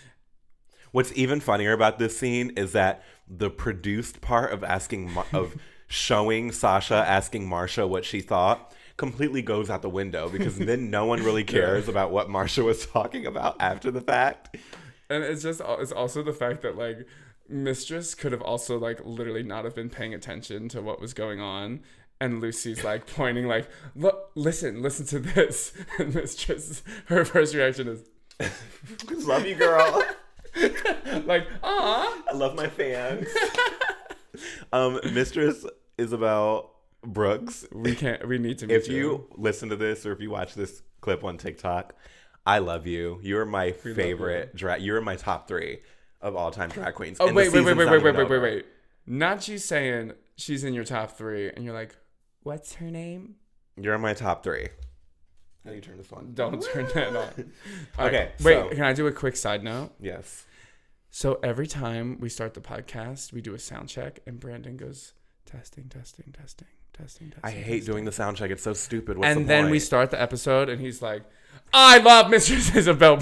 What's 0.92 1.12
even 1.16 1.40
funnier 1.40 1.72
about 1.72 1.98
this 1.98 2.16
scene 2.16 2.50
is 2.56 2.72
that 2.72 3.02
the 3.28 3.50
produced 3.50 4.20
part 4.20 4.52
of 4.52 4.64
asking 4.64 5.12
Mar- 5.12 5.26
of 5.32 5.56
showing 5.86 6.52
Sasha 6.52 6.94
asking 6.94 7.48
Marcia 7.48 7.86
what 7.86 8.04
she 8.04 8.20
thought 8.20 8.74
completely 8.96 9.42
goes 9.42 9.70
out 9.70 9.80
the 9.82 9.88
window 9.88 10.28
because 10.28 10.58
then 10.58 10.90
no 10.90 11.06
one 11.06 11.22
really 11.22 11.44
cares 11.44 11.88
about 11.88 12.10
what 12.10 12.28
Marcia 12.28 12.62
was 12.64 12.86
talking 12.86 13.26
about 13.26 13.56
after 13.60 13.90
the 13.90 14.00
fact. 14.00 14.56
And 15.08 15.24
it's 15.24 15.42
just 15.42 15.60
uh, 15.60 15.76
it's 15.80 15.92
also 15.92 16.22
the 16.22 16.32
fact 16.32 16.62
that 16.62 16.76
like 16.76 17.06
Mistress 17.48 18.14
could 18.14 18.32
have 18.32 18.42
also 18.42 18.78
like 18.78 19.00
literally 19.04 19.42
not 19.42 19.64
have 19.64 19.74
been 19.74 19.88
paying 19.88 20.12
attention 20.12 20.68
to 20.70 20.82
what 20.82 21.00
was 21.00 21.14
going 21.14 21.40
on. 21.40 21.80
And 22.20 22.42
Loosey's 22.42 22.84
like 22.84 23.06
pointing 23.14 23.46
like, 23.46 23.68
look, 23.94 24.30
listen, 24.34 24.82
listen 24.82 25.06
to 25.06 25.18
this. 25.18 25.72
And 25.98 26.14
Mistress, 26.14 26.82
her 27.06 27.24
first 27.24 27.54
reaction 27.54 27.88
is 27.88 28.02
Love 29.24 29.46
you, 29.46 29.54
girl. 29.54 30.04
like, 31.26 31.46
ah. 31.62 32.22
I 32.28 32.34
love 32.34 32.54
my 32.54 32.68
fans. 32.68 33.26
um, 34.72 35.00
Mistress 35.12 35.64
Isabelle 35.96 36.72
Brooks. 37.02 37.66
We 37.72 37.94
can't. 37.94 38.26
We 38.26 38.38
need 38.38 38.58
to. 38.58 38.66
Meet 38.66 38.74
If 38.74 38.88
you 38.88 39.26
listen 39.36 39.68
to 39.70 39.76
this 39.76 40.06
or 40.06 40.12
if 40.12 40.20
you 40.20 40.30
watch 40.30 40.54
this 40.54 40.82
clip 41.00 41.24
on 41.24 41.38
TikTok, 41.38 41.94
I 42.46 42.58
love 42.58 42.86
you. 42.86 43.20
You're 43.22 43.44
my 43.44 43.72
favorite 43.72 44.54
drag. 44.54 44.82
You're 44.82 45.00
my 45.00 45.16
top 45.16 45.48
three 45.48 45.80
of 46.20 46.36
all 46.36 46.50
time 46.50 46.70
drag 46.70 46.94
queens. 46.94 47.18
Oh 47.20 47.32
wait, 47.32 47.52
wait, 47.52 47.64
wait, 47.64 47.76
wait, 47.76 47.88
wait, 47.90 48.02
wait, 48.02 48.16
wait, 48.16 48.30
wait, 48.30 48.42
wait. 48.42 48.66
Not 49.06 49.48
you 49.48 49.58
saying 49.58 50.12
she's 50.36 50.64
in 50.64 50.74
your 50.74 50.84
top 50.84 51.16
three, 51.16 51.50
and 51.50 51.64
you're 51.64 51.74
like, 51.74 51.96
what's 52.42 52.74
her 52.74 52.90
name? 52.90 53.36
You're 53.76 53.94
in 53.94 54.00
my 54.00 54.14
top 54.14 54.42
three. 54.42 54.68
Do 55.68 55.74
you 55.74 55.80
turn 55.80 55.96
this 55.98 56.12
on? 56.12 56.32
Don't 56.34 56.62
turn 56.62 56.86
that 56.94 57.08
on. 57.08 57.14
All 57.98 58.04
right, 58.06 58.14
Okay, 58.14 58.32
Wait, 58.42 58.54
so- 58.54 58.68
can 58.70 58.82
I 58.84 58.92
do 58.92 59.06
a 59.06 59.12
quick 59.12 59.36
side 59.36 59.62
note? 59.62 59.90
Yes. 60.00 60.44
So 61.10 61.38
every 61.42 61.66
time 61.66 62.18
we 62.20 62.28
start 62.28 62.54
the 62.54 62.60
podcast, 62.60 63.32
we 63.32 63.40
do 63.40 63.54
a 63.54 63.58
sound 63.58 63.88
check, 63.88 64.20
and 64.26 64.38
Brandon 64.38 64.76
goes 64.76 65.14
testing, 65.46 65.88
testing, 65.88 66.32
testing, 66.36 66.68
testing, 66.92 67.30
testing. 67.30 67.42
I 67.42 67.50
hate 67.50 67.86
doing 67.86 68.04
the 68.04 68.12
sound 68.12 68.36
check. 68.36 68.50
It's 68.50 68.62
so 68.62 68.74
stupid. 68.74 69.16
What's 69.18 69.28
And 69.28 69.44
the 69.44 69.48
then 69.48 69.64
we 69.66 69.72
point? 69.78 69.82
start 69.82 70.10
the 70.10 70.20
episode, 70.20 70.68
and 70.68 70.80
he's 70.80 71.00
like, 71.00 71.22
"I 71.72 71.98
love 71.98 72.28
Mistress 72.30 72.74
Isabelle." 72.76 73.20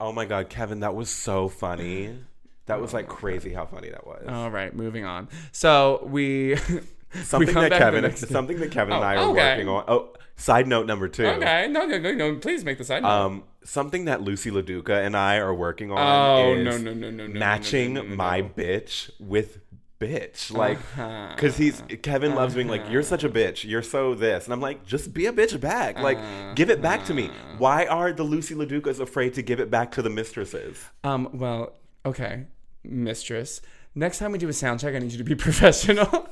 Oh 0.00 0.12
my 0.12 0.24
god, 0.24 0.48
Kevin, 0.48 0.80
that 0.80 0.94
was 0.94 1.10
so 1.10 1.48
funny. 1.48 2.18
That 2.66 2.80
was 2.80 2.92
oh 2.94 2.96
like 2.96 3.08
crazy 3.08 3.52
how 3.52 3.66
funny 3.66 3.90
that 3.90 4.06
was. 4.06 4.24
All 4.28 4.50
right, 4.50 4.74
moving 4.74 5.04
on. 5.04 5.28
So 5.52 6.02
we 6.10 6.56
something 7.24 7.54
that 7.54 7.72
Kevin 7.72 8.16
something 8.16 8.58
that 8.60 8.70
Kevin 8.70 8.94
and 8.94 9.02
Oh, 9.04 9.06
I 9.06 9.16
are 9.16 9.28
okay. 9.30 9.52
working 9.54 9.68
on. 9.68 9.84
Oh, 9.88 10.12
side 10.36 10.66
note 10.66 10.86
number 10.86 11.08
two. 11.08 11.26
okay. 11.26 11.66
No, 11.68 11.86
no, 11.86 11.98
no, 11.98 12.12
no. 12.12 12.36
Please 12.36 12.64
make 12.64 12.78
the 12.78 12.84
side 12.84 13.02
note. 13.02 13.08
Um, 13.08 13.44
something 13.64 14.04
that 14.06 14.20
Loosey 14.20 14.50
LaDuca 14.52 15.04
and 15.04 15.16
I 15.16 15.36
are 15.36 15.54
working 15.54 15.90
on 15.90 15.98
Oh, 15.98 16.54
is 16.54 16.64
no, 16.64 16.70
no, 16.72 16.92
no, 16.94 17.10
no, 17.10 17.10
no, 17.10 17.26
no, 17.26 17.38
matching 17.38 17.94
no, 17.94 18.02
no, 18.02 18.08
no, 18.08 18.14
my 18.16 18.42
bitch 18.42 19.10
with 19.18 19.60
bitch. 19.98 20.52
Like, 20.52 20.76
Uh-huh. 20.98 21.32
because 21.34 21.56
he's 21.56 21.82
Kevin 22.02 22.34
loves 22.34 22.54
being 22.54 22.68
like, 22.68 22.82
"You're 22.90 23.02
such 23.02 23.24
a 23.24 23.30
bitch. 23.30 23.64
You're 23.68 23.82
so 23.82 24.14
this," 24.14 24.44
and 24.44 24.52
I'm 24.52 24.60
like, 24.60 24.84
"Just 24.84 25.14
be 25.14 25.24
a 25.24 25.32
bitch 25.32 25.58
back. 25.58 25.98
Like, 25.98 26.18
give 26.54 26.68
it 26.68 26.82
back 26.82 27.06
to 27.06 27.14
me." 27.14 27.28
Uh-huh. 27.28 27.54
Why 27.58 27.86
are 27.86 28.12
the 28.12 28.22
Loosey 28.22 28.54
LaDucas 28.54 29.00
afraid 29.00 29.32
to 29.34 29.42
give 29.42 29.58
it 29.58 29.70
back 29.70 29.92
to 29.92 30.02
the 30.02 30.10
mistresses? 30.10 30.84
Um, 31.02 31.30
well, 31.32 31.72
okay, 32.04 32.44
mistress. 32.84 33.62
Next 33.98 34.18
time 34.18 34.30
we 34.30 34.36
do 34.36 34.46
a 34.46 34.52
sound 34.52 34.78
check, 34.78 34.94
I 34.94 34.98
need 34.98 35.10
you 35.10 35.18
to 35.18 35.24
be 35.24 35.34
professional. 35.48 36.06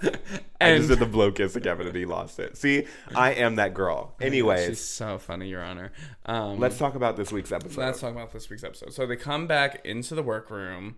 I 0.60 0.68
and 0.68 0.76
just 0.76 0.90
did 0.90 0.98
the 0.98 1.10
blow 1.10 1.32
kiss 1.32 1.54
to 1.54 1.60
Kevin 1.60 1.86
and 1.86 1.96
he 1.96 2.04
lost 2.04 2.38
it. 2.38 2.58
See, 2.58 2.86
I 3.14 3.32
am 3.32 3.56
that 3.56 3.72
girl. 3.72 4.14
Anyways, 4.20 4.68
she's 4.68 4.80
so 4.80 5.16
funny, 5.16 5.48
Your 5.48 5.64
Honor. 5.64 5.90
Um, 6.26 6.60
let's 6.60 6.76
talk 6.76 6.94
about 6.94 7.16
this 7.16 7.32
week's 7.32 7.52
episode. 7.52 7.80
let's 7.80 8.00
talk 8.00 8.12
about 8.12 8.32
this 8.32 8.50
week's 8.50 8.64
episode. 8.64 8.92
So 8.92 9.06
they 9.06 9.16
come 9.16 9.46
back 9.46 9.80
into 9.86 10.14
the 10.14 10.22
workroom. 10.22 10.96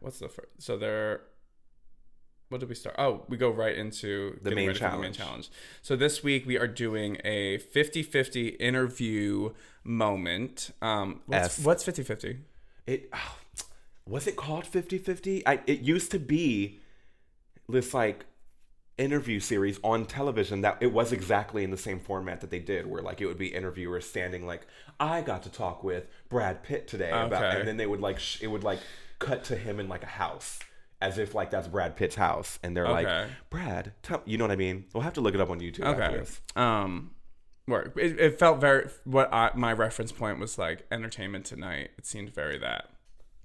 What's 0.00 0.18
the 0.18 0.28
first? 0.28 0.48
So 0.58 0.76
they're. 0.76 1.20
What 2.48 2.58
did 2.58 2.68
we 2.68 2.74
start? 2.74 2.96
Oh, 2.98 3.24
we 3.28 3.36
go 3.36 3.50
right 3.50 3.76
into 3.76 4.38
The 4.42 4.50
main 4.50 4.66
ready 4.66 4.78
for 4.78 4.84
challenge. 4.84 5.16
challenge. 5.16 5.50
So 5.80 5.96
this 5.96 6.22
week 6.22 6.44
we 6.44 6.58
are 6.58 6.68
doing 6.68 7.18
a 7.24 7.58
50-50 7.58 8.56
interview 8.60 9.52
moment. 9.82 10.70
Um, 10.82 11.22
what's, 11.26 11.58
S. 11.58 11.64
what's 11.64 11.84
50-50? 11.84 12.40
It 12.86 13.08
oh, 13.14 13.38
was 14.06 14.26
it 14.26 14.36
called 14.36 14.64
50-50? 14.64 15.42
I 15.46 15.60
it 15.66 15.80
used 15.80 16.10
to 16.10 16.18
be 16.18 16.80
this 17.68 17.94
like 17.94 18.26
interview 18.96 19.40
series 19.40 19.80
on 19.82 20.06
television 20.06 20.60
that 20.60 20.76
it 20.80 20.92
was 20.92 21.12
exactly 21.12 21.64
in 21.64 21.70
the 21.70 21.76
same 21.76 21.98
format 21.98 22.40
that 22.40 22.50
they 22.50 22.60
did 22.60 22.86
where 22.86 23.02
like 23.02 23.20
it 23.20 23.26
would 23.26 23.38
be 23.38 23.48
interviewers 23.48 24.08
standing 24.08 24.46
like 24.46 24.66
I 25.00 25.20
got 25.20 25.42
to 25.44 25.50
talk 25.50 25.82
with 25.82 26.06
Brad 26.28 26.62
Pitt 26.62 26.86
today 26.86 27.10
about 27.10 27.56
and 27.56 27.66
then 27.66 27.76
they 27.76 27.86
would 27.86 28.00
like 28.00 28.20
sh- 28.20 28.40
it 28.42 28.46
would 28.46 28.62
like 28.62 28.78
cut 29.18 29.42
to 29.44 29.56
him 29.56 29.80
in 29.80 29.88
like 29.88 30.04
a 30.04 30.08
house 30.08 30.60
as 31.02 31.18
if 31.18 31.34
like 31.34 31.50
that's 31.50 31.66
Brad 31.66 31.96
Pitt's 31.96 32.14
house 32.14 32.60
and 32.62 32.76
they're 32.76 32.88
like 32.88 33.08
Brad 33.50 33.94
tell 34.02 34.22
you 34.26 34.38
know 34.38 34.44
what 34.44 34.52
I 34.52 34.56
mean 34.56 34.84
we'll 34.94 35.02
have 35.02 35.14
to 35.14 35.20
look 35.20 35.34
it 35.34 35.40
up 35.40 35.50
on 35.50 35.58
YouTube 35.58 35.86
Okay. 35.86 36.22
Um, 36.54 37.10
work. 37.66 37.94
It, 37.96 38.18
it 38.20 38.38
felt 38.38 38.60
very. 38.60 38.88
What 39.04 39.32
I, 39.32 39.50
my 39.54 39.72
reference 39.72 40.12
point 40.12 40.38
was 40.38 40.58
like 40.58 40.86
entertainment 40.90 41.46
tonight. 41.46 41.90
It 41.98 42.06
seemed 42.06 42.34
very 42.34 42.58
that 42.58 42.90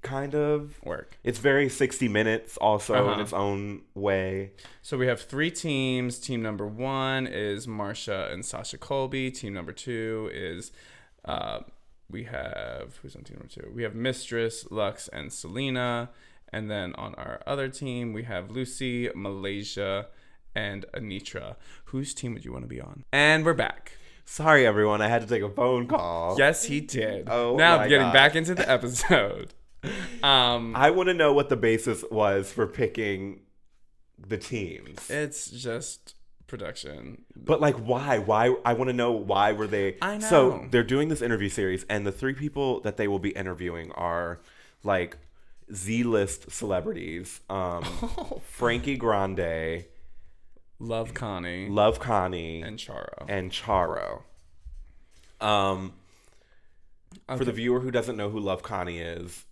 kind 0.01 0.33
of 0.35 0.79
work. 0.83 1.17
it's 1.23 1.39
very 1.39 1.67
60 1.69 2.07
minutes 2.07 2.57
also 2.57 2.93
in 2.95 3.09
Uh-huh. 3.11 3.21
its 3.21 3.33
own 3.33 3.81
way 3.95 4.51
So 4.81 4.97
we 4.97 5.07
have 5.07 5.21
three 5.21 5.51
teams. 5.51 6.19
Team 6.19 6.41
number 6.41 6.65
one 6.65 7.27
is 7.27 7.67
Marcia 7.67 8.29
and 8.31 8.45
Sasha 8.45 8.77
Colby. 8.77 9.29
Team 9.31 9.53
number 9.53 9.71
two 9.73 10.29
is, 10.33 10.71
uh, 11.25 11.59
we 12.09 12.23
have 12.23 12.97
who's 13.01 13.15
on 13.15 13.23
team 13.23 13.37
number 13.37 13.53
two? 13.53 13.71
We 13.75 13.83
have 13.83 13.93
Mistress, 13.93 14.63
Luxx, 14.65 15.09
and 15.13 15.31
Salina. 15.31 16.09
And 16.51 16.71
then 16.71 16.95
on 16.95 17.13
our 17.15 17.41
other 17.45 17.67
team, 17.69 18.11
we 18.13 18.23
have 18.23 18.47
Loosey, 18.47 19.13
Malaysia, 19.13 20.07
and 20.55 20.85
Anetra. 20.95 21.55
Whose 21.85 22.15
team 22.15 22.33
would 22.33 22.43
you 22.43 22.51
want 22.51 22.63
to 22.63 22.67
be 22.67 22.81
on? 22.81 23.03
And 23.13 23.45
we're 23.45 23.53
back. 23.53 23.91
Sorry, 24.25 24.65
everyone. 24.65 25.01
I 25.01 25.07
had 25.09 25.21
to 25.21 25.27
take 25.27 25.43
a 25.43 25.49
phone 25.49 25.85
call. 25.87 26.35
Yes, 26.39 26.63
he 26.63 26.81
did. 26.81 27.27
Oh 27.29 27.55
now 27.55 27.77
my 27.77 27.87
getting 27.87 28.07
gosh. 28.07 28.13
back 28.13 28.35
into 28.35 28.55
the 28.55 28.67
episode. 28.69 29.53
Um, 30.23 30.75
I 30.75 30.89
want 30.91 31.07
to 31.07 31.13
know 31.13 31.31
what 31.33 31.49
the 31.49 31.55
basis 31.55 32.03
was 32.11 32.51
for 32.51 32.67
picking 32.67 33.41
the 34.17 34.37
teams. 34.37 35.09
it's 35.09 35.49
just 35.49 36.15
production. 36.47 37.23
But 37.35 37.61
like, 37.61 37.75
why? 37.75 38.17
Why? 38.17 38.55
I 38.65 38.73
want 38.73 38.89
to 38.89 38.93
know 38.93 39.11
why 39.11 39.53
were 39.53 39.67
they? 39.67 39.95
I 40.01 40.17
know. 40.17 40.27
So 40.27 40.67
they're 40.71 40.83
doing 40.83 41.07
this 41.09 41.21
interview 41.21 41.47
series, 41.49 41.85
and 41.89 42.05
the 42.05 42.11
three 42.11 42.33
people 42.33 42.81
that 42.81 42.97
they 42.97 43.07
will 43.07 43.19
be 43.19 43.29
interviewing 43.29 43.91
are 43.93 44.41
like 44.83 45.17
Z-list 45.73 46.51
celebrities: 46.51 47.39
um, 47.49 47.83
Frankie 48.43 48.97
Grande, 48.97 49.85
Love 50.79 51.13
Connie 51.13 51.69
Love 51.69 51.99
Connie, 51.99 52.61
and 52.61 52.77
Charo. 52.77 53.25
and 53.29 53.51
Charo. 53.51 54.23
Um, 55.39 55.93
for 57.37 57.45
the 57.45 57.53
viewer 57.53 57.79
who 57.79 57.91
doesn't 57.91 58.17
know 58.17 58.29
who 58.29 58.39
Love 58.39 58.61
Connie 58.63 58.99
is, 58.99 59.45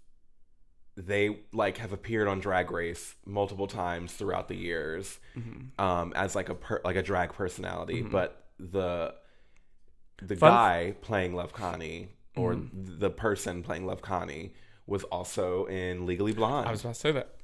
they 1.00 1.40
like 1.54 1.78
have 1.78 1.94
appeared 1.94 2.28
on 2.28 2.40
Drag 2.40 2.72
Race 2.72 3.14
multiple 3.26 3.68
times 3.68 4.12
throughout 4.14 4.48
the 4.48 4.56
years 4.56 5.20
Mm-hmm. 5.38 5.80
um, 5.80 6.12
as 6.16 6.36
like 6.36 6.50
a 6.50 6.56
per- 6.56 6.82
like 6.84 6.96
a 6.96 7.04
drag 7.04 7.34
personality. 7.34 8.02
But 8.02 8.44
the 8.60 9.14
the 10.22 10.36
Fun- 10.36 10.50
Mm-hmm. 10.52 10.58
guy 10.58 10.96
playing 11.02 11.36
Love 11.36 11.54
Connie 11.54 12.10
or 12.36 12.58
the 12.74 13.10
person 13.12 13.62
playing 13.64 13.86
Love 13.86 14.02
Connie 14.02 14.54
was 14.88 15.04
also 15.06 15.66
in 15.66 16.06
Legally 16.08 16.34
Blonde. 16.34 16.68
I 16.68 16.72
was 16.72 16.82
about 16.82 16.96
to 16.96 17.00
say 17.00 17.12
that. 17.12 17.36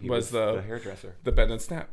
He 0.00 0.08
was 0.10 0.30
the, 0.30 0.56
the- 0.56 0.62
hairdresser. 0.62 1.14
The 1.24 1.30
bend 1.32 1.52
and 1.52 1.60
snap. 1.62 1.90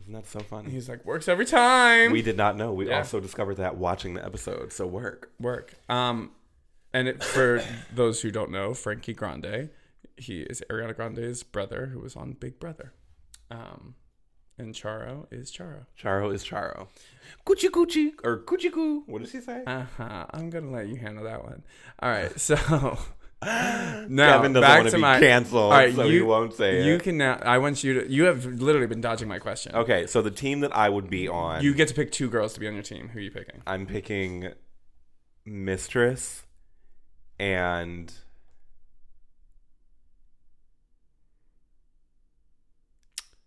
Isn't 0.00 0.14
that 0.14 0.26
so 0.26 0.40
funny? 0.40 0.70
He's 0.70 0.88
like 0.88 1.04
works 1.04 1.28
every 1.28 1.46
time. 1.46 2.10
we 2.10 2.22
did 2.22 2.36
not 2.36 2.56
know. 2.56 2.72
We 2.72 2.88
Yeah. 2.88 2.98
also 2.98 3.20
discovered 3.20 3.56
that 3.58 3.76
watching 3.76 4.14
the 4.14 4.24
episode. 4.24 4.72
So 4.72 4.84
work. 4.86 5.30
work. 5.38 5.74
Um, 5.88 6.32
and 6.92 7.06
it, 7.06 7.22
for 7.22 7.62
those 7.94 8.20
who 8.22 8.32
don't 8.32 8.50
know, 8.50 8.74
Frankie 8.74 9.14
Grande, 9.14 9.70
he 10.16 10.42
is 10.42 10.62
Ariana 10.70 10.94
Grande's 10.96 11.42
brother 11.42 11.86
who 11.86 12.00
was 12.00 12.16
on 12.16 12.32
Big 12.32 12.58
Brother. 12.60 12.92
Um, 13.50 13.94
and 14.58 14.74
Charo 14.74 15.26
is 15.30 15.50
Charo. 15.50 15.86
Charo 16.00 16.32
is 16.32 16.44
Charo. 16.44 16.88
Coochie 17.46 17.68
coochie 17.70 18.12
or 18.22 18.38
coochie 18.44 18.72
coo. 18.72 19.02
What 19.06 19.22
does 19.22 19.32
he 19.32 19.40
say? 19.40 19.62
Uh 19.66 19.84
huh. 19.96 20.26
I'm 20.30 20.50
gonna 20.50 20.70
let 20.70 20.88
you 20.88 20.96
handle 20.96 21.24
that 21.24 21.42
one. 21.42 21.62
All 22.00 22.10
right. 22.10 22.32
So 22.38 22.54
now 23.44 24.36
Kevin 24.36 24.52
doesn't 24.52 24.60
back 24.60 24.78
want 24.82 24.90
to 24.90 24.98
my 24.98 25.18
canceled, 25.18 25.62
All 25.64 25.70
right, 25.72 25.92
so 25.92 26.08
he 26.08 26.20
won't 26.20 26.54
say 26.54 26.84
You 26.86 26.94
it. 26.94 27.02
can 27.02 27.18
now. 27.18 27.40
I 27.42 27.58
want 27.58 27.82
you 27.82 28.00
to. 28.02 28.08
You 28.08 28.24
have 28.26 28.44
literally 28.44 28.86
been 28.86 29.00
dodging 29.00 29.26
my 29.26 29.40
question. 29.40 29.74
Okay, 29.74 30.06
so 30.06 30.22
the 30.22 30.30
team 30.30 30.60
that 30.60 30.74
I 30.76 30.88
would 30.88 31.10
be 31.10 31.26
on, 31.26 31.60
You 31.64 31.74
get 31.74 31.88
to 31.88 31.94
pick 31.94 32.12
two 32.12 32.30
girls 32.30 32.54
to 32.54 32.60
be 32.60 32.68
on 32.68 32.74
your 32.74 32.84
team. 32.84 33.08
Who 33.08 33.18
are 33.18 33.22
you 33.22 33.32
picking? 33.32 33.60
I'm 33.66 33.84
picking 33.86 34.52
Mistress 35.44 36.44
and 37.40 38.12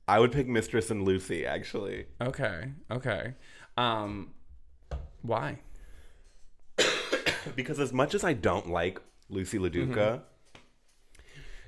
I 0.08 0.20
would 0.20 0.32
pick 0.32 0.48
Mistress 0.48 0.92
and 0.92 1.06
Loosey 1.08 1.46
actually. 1.46 2.06
Okay. 2.22 2.72
Okay. 2.92 3.34
Um, 3.78 4.32
why? 5.22 5.60
because 7.56 7.80
as 7.80 7.92
much 7.94 8.14
as 8.14 8.24
I 8.24 8.34
don't 8.34 8.70
like 8.70 9.00
Loosey 9.32 9.60
LaDuca, 9.60 9.96
Mm-hmm. 9.96 10.22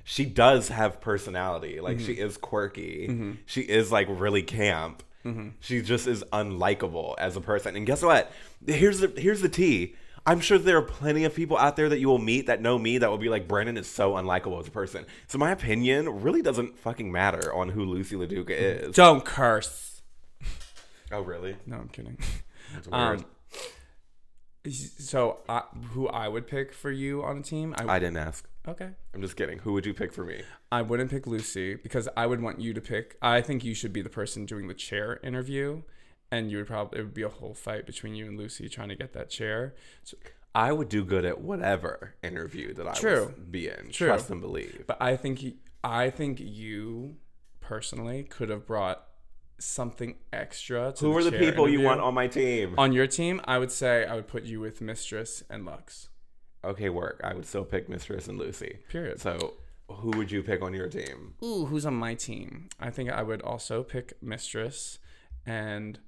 she 0.04 0.24
does 0.24 0.68
have 0.68 1.00
personality. 1.00 1.80
Like 1.80 1.98
she 2.00 2.14
Mm-hmm. 2.14 2.26
is 2.26 2.36
quirky. 2.36 3.36
She 3.46 3.62
is 3.62 3.90
like 3.92 4.06
really 4.10 4.42
camp. 4.42 5.02
Mm-hmm. 5.24 5.48
She 5.60 5.82
just 5.82 6.06
is 6.06 6.22
unlikable 6.32 7.14
as 7.18 7.36
a 7.36 7.40
person. 7.40 7.76
And 7.76 7.86
guess 7.86 8.02
what? 8.02 8.30
Here's 8.66 9.00
the 9.00 9.08
here's 9.20 9.40
the 9.42 9.48
tea. 9.48 9.96
I'm 10.28 10.40
sure 10.40 10.58
there 10.58 10.76
are 10.76 10.82
plenty 10.82 11.24
of 11.24 11.34
people 11.34 11.56
out 11.56 11.76
there 11.76 11.88
that 11.88 12.00
you 12.00 12.08
will 12.08 12.18
meet 12.18 12.48
that 12.48 12.60
know 12.60 12.78
me 12.78 12.98
that 12.98 13.08
will 13.08 13.16
be 13.16 13.30
like 13.30 13.48
Brandon 13.48 13.78
is 13.78 13.86
so 13.86 14.12
unlikable 14.12 14.60
as 14.60 14.68
a 14.68 14.70
person. 14.70 15.06
So 15.26 15.38
my 15.38 15.50
opinion 15.50 16.20
really 16.20 16.42
doesn't 16.42 16.78
fucking 16.78 17.10
matter 17.10 17.50
on 17.54 17.70
who 17.70 17.86
Loosey 17.86 18.12
LaDuca 18.12 18.50
is. 18.50 18.94
Don't 18.94 19.24
curse. 19.24 20.02
Oh 21.10 21.22
really? 21.22 21.56
No, 21.64 21.76
I'm 21.76 21.88
kidding. 21.88 22.18
That's 22.74 22.88
weird. 22.88 23.20
Um, 23.20 23.24
so, 24.70 25.38
uh, 25.48 25.62
who 25.92 26.08
I 26.08 26.28
would 26.28 26.46
pick 26.46 26.74
for 26.74 26.90
you 26.90 27.24
on 27.24 27.38
a 27.38 27.42
team? 27.42 27.74
I, 27.78 27.94
I 27.94 27.98
didn't 27.98 28.18
ask. 28.18 28.46
okay. 28.66 28.90
I'm 29.14 29.22
just 29.22 29.36
kidding. 29.36 29.60
Who 29.60 29.72
would 29.72 29.86
you 29.86 29.94
pick 29.94 30.12
for 30.12 30.24
me? 30.24 30.42
I 30.70 30.82
wouldn't 30.82 31.10
pick 31.10 31.24
Loosey 31.24 31.82
because 31.82 32.06
I 32.18 32.26
would 32.26 32.42
want 32.42 32.60
you 32.60 32.74
to 32.74 32.80
pick. 32.82 33.16
I 33.22 33.40
think 33.40 33.64
you 33.64 33.72
should 33.72 33.94
be 33.94 34.02
the 34.02 34.10
person 34.10 34.44
doing 34.44 34.68
the 34.68 34.74
chair 34.74 35.20
interview, 35.22 35.84
and 36.30 36.50
you 36.50 36.58
would 36.58 36.66
probably 36.66 36.98
it 37.00 37.02
would 37.02 37.14
be 37.14 37.22
a 37.22 37.28
whole 37.28 37.54
fight 37.54 37.86
between 37.86 38.14
you 38.14 38.26
and 38.26 38.38
Loosey 38.38 38.70
trying 38.70 38.88
to 38.90 38.96
get 38.96 39.12
that 39.14 39.30
chair. 39.30 39.74
So, 40.04 40.16
I 40.54 40.72
would 40.72 40.88
do 40.88 41.04
good 41.04 41.24
at 41.24 41.40
whatever 41.40 42.14
interview 42.22 42.74
that 42.74 42.86
I 42.88 42.94
True. 42.94 43.26
would 43.26 43.52
be 43.52 43.68
in. 43.68 43.90
True. 43.90 44.08
Trust 44.08 44.30
and 44.30 44.40
believe. 44.40 44.84
but 44.86 45.00
I 45.00 45.16
think 45.16 45.44
I 45.84 46.10
think 46.10 46.40
you 46.40 47.16
personally 47.60 48.24
could 48.24 48.48
have 48.48 48.66
brought 48.66 49.04
something 49.58 50.16
extra. 50.32 50.92
To 50.96 51.04
Who 51.06 51.12
the 51.22 51.28
are 51.28 51.30
the 51.30 51.38
people 51.38 51.68
you 51.68 51.80
want 51.80 52.00
on 52.00 52.14
my 52.14 52.26
team? 52.28 52.74
on 52.78 52.92
your 52.92 53.06
team? 53.06 53.40
I 53.44 53.58
would 53.58 53.70
say 53.72 54.04
I 54.06 54.14
would 54.14 54.28
put 54.28 54.44
you 54.44 54.60
with 54.60 54.80
Mistress 54.80 55.42
and 55.50 55.64
Luxx. 55.66 56.08
okay, 56.64 56.88
work. 56.88 57.20
I 57.24 57.34
would 57.34 57.46
still 57.46 57.64
pick 57.64 57.88
Mistress 57.88 58.26
and 58.28 58.38
Loosey. 58.40 58.86
Period. 58.88 59.20
So, 59.20 59.54
who 59.90 60.10
would 60.16 60.30
you 60.30 60.42
pick 60.42 60.60
on 60.62 60.74
your 60.74 60.88
team? 60.88 61.34
Ooh, 61.42 61.66
who's 61.66 61.86
on 61.86 61.94
my 61.94 62.14
team? 62.14 62.68
I 62.80 62.90
think 62.90 63.10
I 63.10 63.22
would 63.22 63.42
also 63.42 63.82
pick 63.82 64.20
Mistress, 64.22 64.98
and 65.46 65.98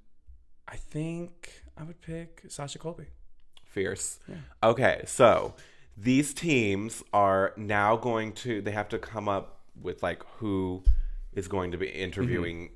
I 0.70 0.76
think 0.76 1.62
I 1.76 1.82
would 1.82 2.00
pick 2.00 2.42
Sasha 2.48 2.78
Colby. 2.78 3.06
Fierce. 3.64 4.18
Okay, 4.62 5.02
so 5.06 5.54
these 5.96 6.34
teams 6.34 7.02
are 7.12 7.52
now 7.56 7.96
going 7.96 8.32
to 8.32 8.60
they 8.62 8.70
have 8.72 8.88
to 8.88 8.98
come 8.98 9.28
up 9.28 9.60
with 9.80 10.02
like 10.02 10.22
who 10.38 10.82
is 11.32 11.48
going 11.48 11.72
to 11.72 11.78
be 11.78 11.88
interviewing 11.88 12.70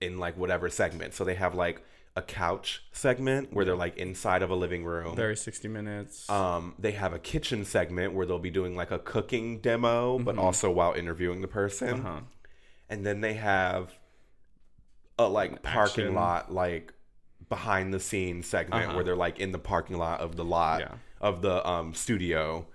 in 0.00 0.18
like 0.18 0.36
whatever 0.36 0.68
segment. 0.70 1.14
So 1.14 1.24
they 1.24 1.34
have 1.34 1.54
like 1.54 1.82
a 2.16 2.22
couch 2.22 2.82
segment 2.92 3.52
where 3.52 3.64
they're 3.64 3.76
like 3.76 3.96
inside 3.98 4.42
of 4.42 4.50
a 4.50 4.54
living 4.54 4.84
room. 4.84 5.14
Very 5.14 5.36
60 5.36 5.68
minutes. 5.68 6.28
Um, 6.30 6.74
they 6.78 6.92
have 6.92 7.12
a 7.12 7.18
kitchen 7.18 7.64
segment 7.64 8.14
where 8.14 8.24
they'll 8.24 8.38
be 8.38 8.50
doing 8.50 8.74
like 8.74 8.90
a 8.90 8.98
cooking 8.98 9.60
demo, 9.60 10.18
but 10.18 10.38
also 10.38 10.70
while 10.70 10.94
interviewing 10.94 11.42
the 11.42 11.48
person. 11.48 12.00
uh-huh. 12.00 12.20
And 12.88 13.04
then 13.04 13.20
they 13.20 13.34
have 13.34 13.98
a 15.18 15.26
like 15.28 15.62
parking 15.62 16.04
action. 16.04 16.14
lot, 16.14 16.52
like 16.52 16.92
behind 17.48 17.92
the 17.94 18.00
scenes 18.00 18.46
segment 18.46 18.84
Uh-huh. 18.84 18.94
where 18.94 19.04
they're 19.04 19.16
like 19.16 19.38
in 19.38 19.52
the 19.52 19.58
parking 19.58 19.96
lot 19.98 20.20
of 20.20 20.36
the 20.36 20.44
lot 20.44 20.80
Yeah. 20.80 20.94
of 21.20 21.42
the 21.42 21.66
um, 21.68 21.94
studio. 21.94 22.66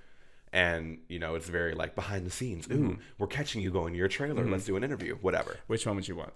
And 0.53 0.99
you 1.07 1.17
know 1.19 1.35
it's 1.35 1.47
very 1.47 1.73
like 1.75 1.95
behind 1.95 2.25
the 2.25 2.31
scenes. 2.31 2.67
Ooh, 2.67 2.71
Mm-hmm. 2.71 2.93
we're 3.17 3.27
catching 3.27 3.61
you 3.61 3.71
going 3.71 3.93
to 3.93 3.97
your 3.97 4.07
trailer. 4.09 4.43
Let's 4.45 4.65
do 4.65 4.75
an 4.75 4.83
interview. 4.83 5.15
Whatever. 5.21 5.57
Which 5.67 5.85
one 5.85 5.95
would 5.95 6.07
you 6.07 6.15
want? 6.15 6.33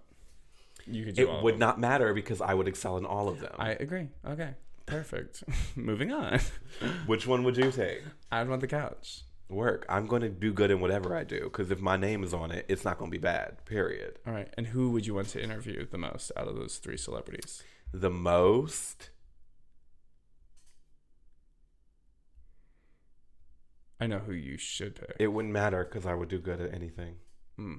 You 0.88 1.04
could 1.06 1.16
do 1.16 1.30
It 1.30 1.44
would 1.44 1.58
not 1.60 1.80
matter 1.80 2.14
because 2.14 2.40
I 2.42 2.54
would 2.54 2.68
excel 2.68 2.98
in 2.98 3.06
all 3.06 3.28
of 3.28 3.40
them. 3.40 3.54
I 3.58 3.72
agree. 3.72 4.08
Okay. 4.26 4.52
Perfect. 4.86 5.44
Moving 5.76 6.12
on. 6.14 6.40
Which 7.08 7.26
one 7.28 7.44
would 7.44 7.58
you 7.58 7.72
take? 7.72 8.04
I'd 8.32 8.48
want 8.48 8.62
the 8.62 8.68
couch. 8.68 9.22
Work. 9.48 9.86
I'm 9.88 10.08
going 10.08 10.24
to 10.24 10.30
do 10.30 10.52
good 10.52 10.72
in 10.72 10.80
whatever 10.80 11.16
I 11.16 11.24
do 11.24 11.42
because 11.44 11.70
if 11.70 11.80
my 11.80 11.98
name 11.98 12.24
is 12.24 12.34
on 12.34 12.52
it, 12.52 12.66
it's 12.68 12.84
not 12.84 12.98
going 12.98 13.12
to 13.12 13.16
be 13.16 13.22
bad. 13.22 13.64
Period. 13.66 14.18
All 14.26 14.34
right. 14.34 14.52
And 14.58 14.68
who 14.68 14.90
would 14.90 15.06
you 15.06 15.14
want 15.14 15.28
to 15.30 15.44
interview 15.44 15.86
the 15.86 16.00
most 16.00 16.32
out 16.36 16.48
of 16.48 16.56
those 16.56 16.78
three 16.78 16.98
celebrities? 16.98 17.62
The 17.94 18.10
most. 18.10 19.12
I 24.00 24.08
know 24.08 24.20
who 24.20 24.34
you 24.34 24.58
should 24.58 24.96
pick. 24.96 25.16
It 25.20 25.28
wouldn't 25.28 25.54
matter 25.54 25.84
because 25.84 26.06
I 26.06 26.14
would 26.14 26.30
do 26.30 26.40
good 26.40 26.60
at 26.60 26.74
anything. 26.74 27.16
Hmm. 27.56 27.76